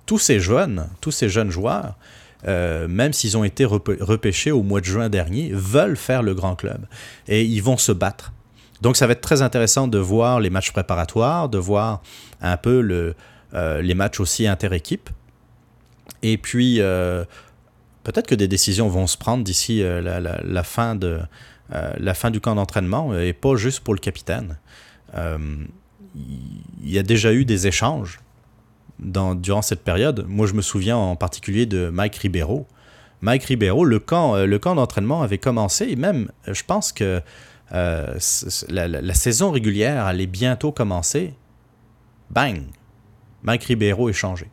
tous 0.08 0.18
ces 0.18 0.40
jeunes, 0.40 0.88
tous 1.02 1.12
ces 1.12 1.30
jeunes 1.30 1.52
joueurs, 1.52 1.96
euh, 2.48 2.88
même 2.88 3.14
s'ils 3.14 3.38
ont 3.38 3.44
été 3.44 3.66
repêchés 3.66 4.52
au 4.52 4.64
mois 4.64 4.80
de 4.80 4.86
juin 4.86 5.10
dernier, 5.10 5.52
veulent 5.54 5.98
faire 5.98 6.24
le 6.24 6.34
grand 6.34 6.56
club 6.56 6.86
et 7.28 7.44
ils 7.44 7.62
vont 7.62 7.78
se 7.78 7.92
battre. 7.92 8.34
Donc 8.82 8.98
ça 8.98 9.08
va 9.08 9.14
être 9.14 9.22
très 9.22 9.42
intéressant 9.42 9.88
de 9.88 9.98
voir 9.98 10.40
les 10.40 10.50
matchs 10.50 10.72
préparatoires, 10.72 11.50
de 11.50 11.58
voir 11.58 12.02
un 12.42 12.58
peu 12.58 13.16
euh, 13.54 13.82
les 13.82 13.94
matchs 13.96 14.20
aussi 14.20 14.48
inter-équipe. 14.48 15.10
Et 16.22 16.38
puis 16.38 16.82
euh, 16.82 17.24
peut-être 18.04 18.28
que 18.28 18.36
des 18.36 18.48
décisions 18.48 18.90
vont 18.90 19.08
se 19.08 19.18
prendre 19.18 19.44
d'ici 19.44 19.84
la 20.04 20.64
fin 20.64 20.96
du 20.96 22.42
camp 22.42 22.56
d'entraînement 22.56 23.18
et 23.18 23.34
pas 23.34 23.56
juste 23.56 23.80
pour 23.80 23.94
le 23.94 24.00
capitaine. 24.00 24.58
Il 25.16 25.70
y 26.84 27.00
a 27.00 27.04
déjà 27.04 27.34
eu 27.34 27.46
des 27.46 27.68
échanges 27.68 28.20
durant 29.00 29.62
cette 29.62 29.84
période. 29.84 30.26
Moi, 30.28 30.48
je 30.48 30.54
me 30.54 30.62
souviens 30.62 30.98
en 30.98 31.16
particulier 31.16 31.66
de 31.66 31.90
Mike 31.90 32.16
Ribeiro. 32.16 32.68
Mike 33.22 33.44
Ribeiro, 33.46 33.86
le 33.86 34.00
camp, 34.00 34.36
euh, 34.36 34.46
le 34.46 34.60
camp 34.60 34.76
d'entraînement 34.76 35.22
avait 35.22 35.38
commencé 35.38 35.86
et 35.90 35.96
même, 35.96 36.30
euh, 36.48 36.54
je 36.54 36.64
pense 36.64 36.92
que 36.92 37.22
euh, 37.72 38.20
la, 38.70 39.14
saison 39.14 39.52
régulière 39.52 40.06
allait 40.06 40.28
bientôt 40.28 40.72
commencer. 40.72 41.34
Bang! 42.30 42.62
Mike 43.44 43.64
Ribeiro 43.64 44.10
est 44.10 44.14
changé. 44.14 44.48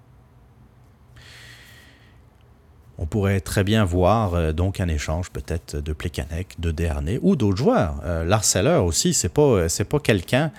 On 2.98 3.06
pourrait 3.06 3.40
très 3.40 3.64
bien 3.64 3.84
voir 3.84 4.54
donc 4.54 4.80
un 4.80 4.88
échange 4.88 5.30
peut-être 5.30 5.76
de 5.76 5.92
Plekanec, 5.92 6.60
de 6.60 6.70
Dernay 6.70 7.18
ou 7.22 7.36
d'autres 7.36 7.56
joueurs. 7.56 8.00
L'Arceller 8.24 8.80
aussi, 8.84 9.12
c'est 9.12 9.30
pas, 9.30 9.66
pas 9.88 9.98
quelqu'un 9.98 10.52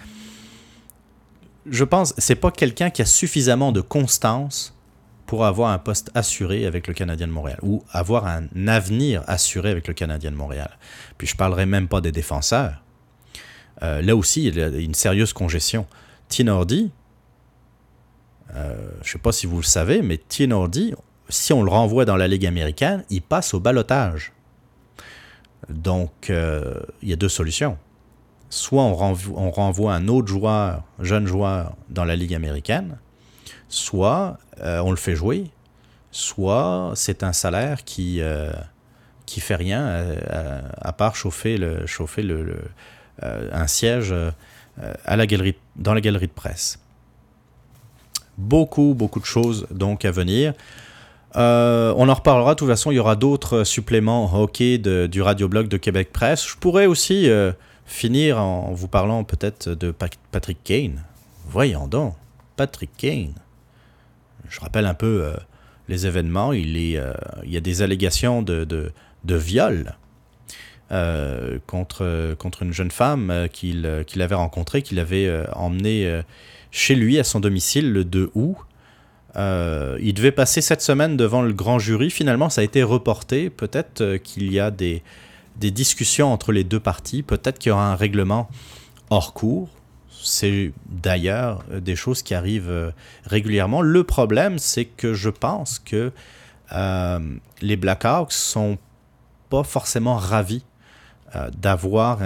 je 1.65 1.83
pense, 1.83 2.13
c'est 2.17 2.35
pas 2.35 2.51
quelqu'un 2.51 2.89
qui 2.89 3.01
a 3.01 3.05
suffisamment 3.05 3.71
de 3.71 3.81
constance 3.81 4.75
pour 5.25 5.45
avoir 5.45 5.71
un 5.71 5.79
poste 5.79 6.11
assuré 6.13 6.65
avec 6.65 6.87
le 6.87 6.93
Canadien 6.93 7.27
de 7.27 7.31
Montréal 7.31 7.59
ou 7.61 7.83
avoir 7.91 8.27
un 8.27 8.45
avenir 8.67 9.23
assuré 9.27 9.71
avec 9.71 9.87
le 9.87 9.93
Canadien 9.93 10.31
de 10.31 10.35
Montréal. 10.35 10.77
Puis 11.17 11.27
je 11.27 11.35
parlerai 11.35 11.65
même 11.65 11.87
pas 11.87 12.01
des 12.01 12.11
défenseurs. 12.11 12.83
Euh, 13.81 14.01
là 14.01 14.15
aussi, 14.15 14.45
il 14.45 14.57
y 14.57 14.61
a 14.61 14.67
une 14.67 14.93
sérieuse 14.93 15.33
congestion. 15.33 15.87
Tinordi, 16.27 16.91
euh, 18.55 18.75
je 19.01 19.09
ne 19.09 19.11
sais 19.13 19.19
pas 19.19 19.31
si 19.31 19.47
vous 19.47 19.57
le 19.57 19.63
savez, 19.63 20.01
mais 20.01 20.17
Tinordi, 20.17 20.93
si 21.29 21.53
on 21.53 21.63
le 21.63 21.71
renvoie 21.71 22.05
dans 22.05 22.17
la 22.17 22.27
Ligue 22.27 22.45
américaine, 22.45 23.03
il 23.09 23.21
passe 23.21 23.53
au 23.53 23.59
balotage. 23.59 24.33
Donc, 25.69 26.29
euh, 26.29 26.75
il 27.01 27.09
y 27.09 27.13
a 27.13 27.15
deux 27.15 27.29
solutions 27.29 27.77
soit 28.53 28.83
on 28.83 29.49
renvoie, 29.49 29.95
un 29.95 30.07
autre 30.07 30.27
joueur, 30.27 30.83
jeune 30.99 31.25
joueur, 31.25 31.75
dans 31.89 32.05
la 32.05 32.15
Ligue 32.15 32.35
américaine, 32.35 32.99
soit 33.67 34.37
euh, 34.61 34.79
on 34.81 34.91
le 34.91 34.95
fait 34.95 35.15
jouer, 35.15 35.45
soit 36.11 36.91
c'est 36.93 37.23
un 37.23 37.33
salaire 37.33 37.83
qui 37.83 38.21
euh, 38.21 38.51
qui 39.25 39.39
fait 39.39 39.55
rien 39.55 39.87
euh, 39.87 40.61
à, 40.79 40.93
part 40.93 41.15
chauffer 41.15 41.57
le 41.57 41.87
chauffer 41.87 42.21
le, 42.21 42.55
un 43.23 43.65
siège 43.65 44.13
à 45.03 45.15
la 45.15 45.25
galerie 45.25 45.55
dans 45.75 45.95
la 45.95 46.01
galerie 46.01 46.27
de 46.27 46.31
presse. 46.31 46.77
Beaucoup 48.37 48.93
beaucoup 48.93 49.19
de 49.19 49.25
choses 49.25 49.65
donc 49.71 50.05
à 50.05 50.11
venir. 50.11 50.53
on 51.33 52.07
en 52.07 52.13
reparlera. 52.13 52.53
De 52.53 52.59
toute 52.59 52.69
façon, 52.69 52.91
il 52.91 52.95
y 52.95 52.99
aura 52.99 53.15
d'autres 53.15 53.63
suppléments 53.63 54.31
hockey 54.31 54.77
du 54.77 55.23
radioblog 55.23 55.69
de 55.69 55.77
Québec 55.77 56.13
Presse. 56.13 56.47
Je 56.47 56.55
pourrais 56.57 56.85
aussi 56.85 57.27
finir 57.85 58.39
en 58.39 58.71
vous 58.73 58.87
parlant 58.87 59.23
peut-être 59.23 59.69
de 59.69 59.91
Patrick 60.31 60.63
Kane. 60.63 61.03
Voyons 61.47 61.87
donc, 61.87 62.15
Patrick 62.55 62.91
Kane. 62.97 63.33
Je 64.49 64.59
rappelle 64.59 64.85
un 64.85 64.93
peu 64.93 65.23
euh, 65.23 65.33
les 65.87 66.05
événements. 66.07 66.51
Euh, 66.51 66.55
il 66.55 67.51
y 67.51 67.57
a 67.57 67.61
des 67.61 67.81
allégations 67.81 68.41
de, 68.41 68.91
viol 69.25 69.95
euh, 70.91 71.57
contre 71.67 72.03
une 72.61 72.73
jeune 72.73 72.91
femme 72.91 73.47
qu'il 73.51 73.85
avait 73.85 74.35
rencontrée, 74.35 74.81
qu'il 74.81 74.99
avait 74.99 75.31
emmenée 75.53 76.21
chez 76.71 76.95
lui 76.95 77.19
à 77.19 77.23
son 77.23 77.39
domicile 77.39 77.91
le 77.91 78.03
2 78.05 78.31
août. 78.35 78.57
il 79.35 80.13
devait 80.13 80.31
passer 80.31 80.61
cette 80.61 80.81
semaine 80.81 81.17
devant 81.17 81.41
le 81.41 81.53
grand 81.53 81.79
jury. 81.79 82.09
Finalement, 82.09 82.49
ça 82.49 82.61
a 82.61 82.63
été 82.63 82.83
reporté. 82.83 83.49
Peut-être 83.49 84.17
qu'il 84.17 84.51
y 84.51 84.59
a 84.59 84.71
des, 84.71 85.03
des 85.57 85.71
discussions 85.71 86.31
entre 86.31 86.51
les 86.51 86.63
deux 86.63 86.79
parties. 86.79 87.23
Peut-être 87.23 87.59
qu'il 87.59 87.69
y 87.69 87.73
aura 87.73 87.91
un 87.91 87.95
règlement 87.95 88.49
hors 89.09 89.33
cours. 89.33 89.69
C'est 90.09 90.71
d'ailleurs 90.85 91.63
des 91.69 91.95
choses 91.95 92.23
qui 92.23 92.33
arrivent 92.33 92.69
euh, 92.69 92.91
régulièrement. 93.25 93.81
Le 93.81 94.03
problème, 94.03 94.57
c'est 94.57 94.85
que 94.85 95.13
je 95.13 95.29
pense 95.29 95.79
que 95.79 96.11
euh, 96.71 97.19
les 97.61 97.75
Blackhawks 97.75 98.31
sont 98.31 98.77
pas 99.49 99.63
forcément 99.63 100.15
ravis 100.15 100.63
euh, 101.35 101.49
d'avoir 101.51 102.19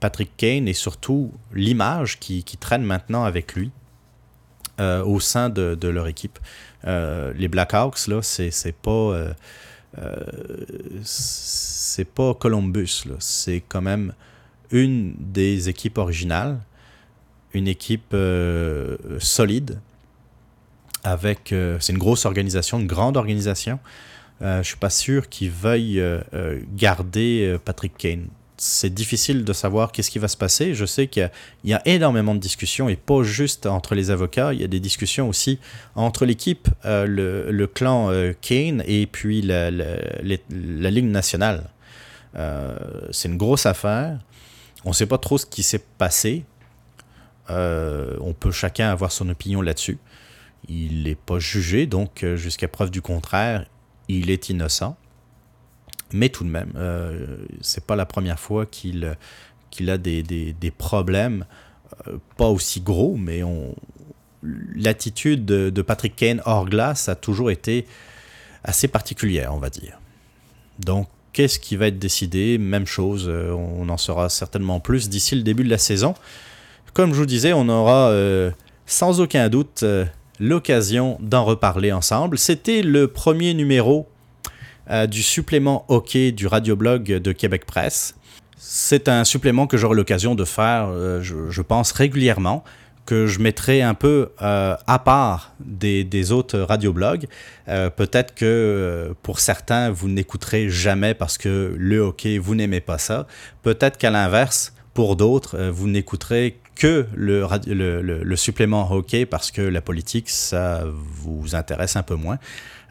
Patrick 0.00 0.36
Kane 0.36 0.66
et 0.66 0.72
surtout 0.72 1.32
l'image 1.52 2.18
qui, 2.18 2.42
traîne 2.58 2.82
maintenant 2.82 3.24
avec 3.24 3.54
lui 3.54 3.70
au 4.78 5.20
sein 5.20 5.50
de, 5.50 5.76
de 5.80 5.88
leur 5.88 6.08
équipe. 6.08 6.38
les 6.84 7.48
Blackhawks, 7.48 8.08
là, 8.08 8.22
c'est 8.22 8.74
pas 8.82 9.34
c'est 11.02 12.08
pas 12.08 12.34
Columbus, 12.34 13.04
c'est 13.20 13.62
quand 13.68 13.82
même 13.82 14.12
une 14.70 15.14
des 15.18 15.68
équipes 15.68 15.98
originales, 15.98 16.58
une 17.52 17.68
équipe 17.68 18.12
euh, 18.12 18.96
solide, 19.20 19.80
avec, 21.04 21.52
euh, 21.52 21.78
c'est 21.80 21.92
une 21.92 21.98
grosse 21.98 22.24
organisation, 22.24 22.80
une 22.80 22.86
grande 22.86 23.16
organisation. 23.16 23.78
Euh, 24.42 24.62
je 24.62 24.68
suis 24.68 24.76
pas 24.76 24.90
sûr 24.90 25.28
qu'ils 25.28 25.50
veuillent 25.50 26.02
garder 26.74 27.56
Patrick 27.64 27.96
Kane 27.96 28.26
c'est 28.56 28.92
difficile 28.92 29.44
de 29.44 29.52
savoir 29.52 29.90
qu'est-ce 29.90 30.10
qui 30.10 30.18
va 30.18 30.28
se 30.28 30.36
passer. 30.36 30.74
Je 30.74 30.84
sais 30.84 31.08
qu'il 31.08 31.30
y, 31.64 31.72
a 31.72 31.82
énormément 31.86 32.34
de 32.34 32.40
discussions, 32.40 32.88
et 32.88 32.96
pas 32.96 33.22
juste 33.22 33.66
entre 33.66 33.94
les 33.94 34.10
avocats, 34.10 34.52
il 34.52 34.60
y 34.60 34.64
a 34.64 34.68
des 34.68 34.80
discussions 34.80 35.28
aussi 35.28 35.58
entre 35.96 36.24
l'équipe, 36.24 36.68
euh, 36.84 37.06
le, 37.06 37.66
clan 37.66 38.10
euh, 38.10 38.32
Kane 38.40 38.82
et 38.86 39.06
puis 39.06 39.42
la, 39.42 39.70
Ligue 39.70 41.06
nationale. 41.06 41.70
Euh, 42.36 42.76
c'est 43.10 43.28
une 43.28 43.36
grosse 43.36 43.66
affaire. 43.66 44.18
On 44.84 44.90
ne 44.90 44.94
sait 44.94 45.06
pas 45.06 45.18
trop 45.18 45.38
ce 45.38 45.46
qui 45.46 45.62
s'est 45.62 45.84
passé. 45.98 46.44
on 47.48 48.34
peut 48.38 48.52
chacun 48.52 48.90
avoir 48.90 49.10
son 49.10 49.28
opinion 49.28 49.62
là-dessus. 49.62 49.98
Il 50.68 51.04
n'est 51.04 51.14
pas 51.14 51.38
jugé, 51.38 51.86
donc 51.86 52.24
jusqu'à 52.36 52.68
preuve 52.68 52.90
du 52.90 53.02
contraire, 53.02 53.66
il 54.08 54.30
est 54.30 54.48
innocent. 54.48 54.96
Mais 56.14 56.30
tout 56.30 56.44
de 56.44 56.48
même, 56.48 56.72
euh, 56.76 57.36
c'est 57.60 57.84
pas 57.84 57.96
la 57.96 58.06
première 58.06 58.38
fois 58.38 58.64
qu'il 58.66 59.16
qu'il 59.70 59.90
a 59.90 59.98
des, 59.98 60.22
des, 60.22 60.52
des 60.52 60.70
problèmes 60.70 61.44
pas 62.36 62.48
aussi 62.48 62.80
gros, 62.80 63.16
mais 63.16 63.42
l'attitude 64.74 65.44
de, 65.44 65.82
Patrick 65.82 66.16
Kane 66.16 66.42
hors 66.44 66.66
glace 66.66 67.08
a 67.08 67.14
toujours 67.14 67.50
été 67.50 67.86
assez 68.62 68.88
particulière, 68.88 69.52
on 69.54 69.58
va 69.58 69.70
dire. 69.70 69.98
Donc, 70.78 71.08
qu'est-ce 71.32 71.58
qui 71.58 71.76
va 71.76 71.88
être 71.88 71.98
décidé? 71.98 72.58
Même 72.58 72.86
chose, 72.86 73.26
euh, 73.28 73.52
on 73.52 73.88
en 73.88 73.96
saura 73.96 74.28
certainement 74.28 74.80
plus 74.80 75.08
d'ici 75.08 75.34
le 75.34 75.42
début 75.42 75.64
de 75.64 75.70
la 75.70 75.78
saison. 75.78 76.14
Comme 76.92 77.12
je 77.12 77.18
vous 77.18 77.26
disais, 77.26 77.52
on 77.52 77.68
aura 77.68 78.08
euh, 78.10 78.50
sans 78.86 79.20
aucun 79.20 79.48
doute 79.48 79.82
euh, 79.82 80.04
l'occasion 80.40 81.18
d'en 81.20 81.44
reparler 81.44 81.92
ensemble. 81.92 82.38
C'était 82.38 82.82
le 82.82 83.08
premier 83.08 83.54
numéro 83.54 84.08
du 85.08 85.22
supplément 85.22 85.84
hockey 85.88 86.32
du 86.32 86.46
radioblog 86.46 87.04
de 87.04 87.32
Québec 87.32 87.64
Presse. 87.64 88.14
C'est 88.56 89.08
un 89.08 89.24
supplément 89.24 89.66
que 89.66 89.76
j'aurai 89.76 89.96
l'occasion 89.96 90.34
de 90.34 90.44
faire, 90.44 90.88
je, 91.22 91.50
je, 91.50 91.62
pense, 91.62 91.92
régulièrement 91.92 92.64
que 93.06 93.26
je 93.26 93.38
mettrai 93.38 93.82
un 93.82 93.94
peu 93.94 94.30
euh, 94.42 94.76
à 94.86 94.98
part 94.98 95.52
des, 95.60 96.04
des 96.04 96.32
autres 96.32 96.58
radioblogs. 96.58 97.26
Euh, 97.68 97.90
Peut-être 97.90 98.34
que 98.34 98.44
euh, 98.44 99.14
pour 99.22 99.40
certains, 99.40 99.90
vous 99.90 100.08
n'écouterez 100.08 100.68
jamais 100.68 101.14
parce 101.14 101.38
que 101.38 101.74
le 101.76 102.00
hockey, 102.00 102.38
vous 102.38 102.54
n'aimez 102.54 102.80
pas 102.80 102.98
ça. 102.98 103.26
Peut-être 103.62 103.98
qu'à 103.98 104.10
l'inverse, 104.10 104.72
pour 104.94 105.16
d'autres, 105.16 105.56
euh, 105.58 105.70
vous 105.70 105.88
n'écouterez 105.88 106.56
que 106.76 107.06
le, 107.14 108.36
supplément 108.36 108.90
hockey 108.90 109.26
parce 109.26 109.50
que 109.50 109.60
la 109.60 109.80
politique, 109.80 110.30
ça 110.30 110.84
vous 110.86 111.54
intéresse 111.54 111.96
un 111.96 112.02
peu 112.02 112.14
moins. 112.14 112.38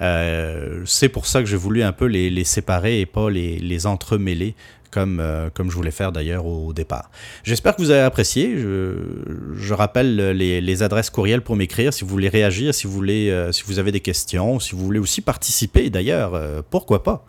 Euh, 0.01 0.83
c'est 0.85 1.09
pour 1.09 1.25
ça 1.25 1.39
que 1.39 1.45
j'ai 1.45 1.57
voulu 1.57 1.81
un 1.81 1.91
peu 1.91 2.05
les, 2.05 2.43
séparer 2.43 2.99
et 2.99 3.05
pas 3.05 3.29
les, 3.29 3.57
les 3.59 3.85
entremêler 3.85 4.55
comme, 4.91 5.19
euh, 5.19 5.49
comme 5.53 5.69
je 5.69 5.75
voulais 5.75 5.91
faire 5.91 6.11
d'ailleurs 6.11 6.45
au 6.45 6.71
départ. 6.71 7.09
J'espère 7.43 7.75
que 7.75 7.81
vous 7.81 7.89
avez 7.89 8.01
apprécié. 8.01 8.55
Je, 8.57 9.73
rappelle 9.73 10.31
les, 10.31 10.83
adresses 10.83 11.09
courriels 11.09 11.41
pour 11.41 11.55
m'écrire 11.55 11.93
si 11.93 12.03
vous 12.03 12.09
voulez 12.09 12.29
réagir, 12.29 12.73
si 12.73 12.87
vous, 12.87 12.93
voulez, 12.93 13.49
si 13.51 13.63
vous 13.65 13.79
avez 13.79 13.91
des 13.91 14.01
questions, 14.01 14.59
si 14.59 14.75
vous 14.75 14.83
voulez 14.83 14.99
aussi 14.99 15.21
participer 15.21 15.89
d'ailleurs, 15.89 16.63
pourquoi 16.69 17.03
pas, 17.03 17.25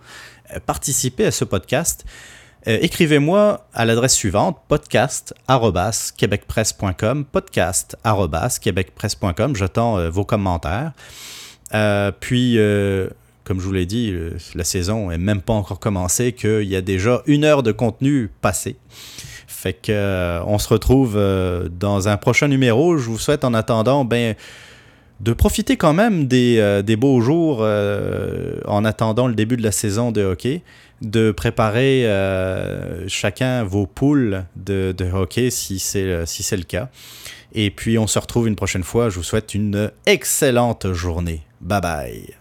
participer 0.66 1.26
à 1.26 1.30
ce 1.30 1.44
podcast. 1.44 2.04
Écrivez-moi 2.66 3.66
à 3.74 3.84
l'adresse 3.84 4.14
suivante 4.14 4.56
podcast@québecpresse.com 4.68 7.26
podcast@québecpresse.com 7.26 9.56
j'attends 9.56 10.10
vos 10.10 10.24
commentaires 10.24 10.92
puis 12.20 12.58
comme 13.44 13.60
je 13.60 13.66
vous 13.66 13.72
l'ai 13.72 13.86
dit, 13.86 14.14
la 14.54 14.64
saison 14.64 15.10
est 15.10 15.18
même 15.18 15.42
pas 15.42 15.52
encore 15.52 15.78
commencée, 15.78 16.32
qu'il 16.32 16.64
y 16.64 16.76
a 16.76 16.80
déjà 16.80 17.22
une 17.26 17.44
heure 17.44 17.62
de 17.62 17.72
contenu 17.72 18.30
passé. 18.40 18.76
Fait 19.46 19.74
que 19.74 19.92
euh, 19.92 20.42
on 20.44 20.58
se 20.58 20.68
retrouve 20.68 21.14
euh, 21.16 21.68
dans 21.68 22.08
un 22.08 22.16
prochain 22.16 22.48
numéro. 22.48 22.98
Je 22.98 23.08
vous 23.08 23.18
souhaite 23.18 23.44
en 23.44 23.54
attendant 23.54 24.04
ben, 24.04 24.34
de 25.20 25.32
profiter 25.32 25.76
quand 25.76 25.94
même 25.94 26.26
des, 26.26 26.56
euh, 26.58 26.96
beaux 26.96 27.20
jours 27.20 27.58
euh, 27.60 28.56
en 28.66 28.84
attendant 28.84 29.26
le 29.26 29.34
début 29.34 29.56
de 29.56 29.62
la 29.62 29.72
saison 29.72 30.12
de 30.12 30.22
hockey, 30.22 30.62
de 31.04 31.30
préparer 31.30 32.06
euh, 32.06 33.08
chacun 33.08 33.64
vos 33.64 33.86
poules 33.86 34.44
de, 34.56 34.94
hockey 35.12 35.50
si 35.50 35.78
c'est 35.78 36.04
le 36.06 36.62
cas. 36.62 36.88
Et 37.52 37.70
puis 37.70 37.98
on 37.98 38.06
se 38.06 38.18
retrouve 38.18 38.48
une 38.48 38.56
prochaine 38.56 38.82
fois. 38.82 39.08
Je 39.08 39.16
vous 39.16 39.22
souhaite 39.22 39.54
une 39.54 39.90
excellente 40.06 40.92
journée. 40.92 41.42
Bye 41.60 41.80
bye. 41.80 42.34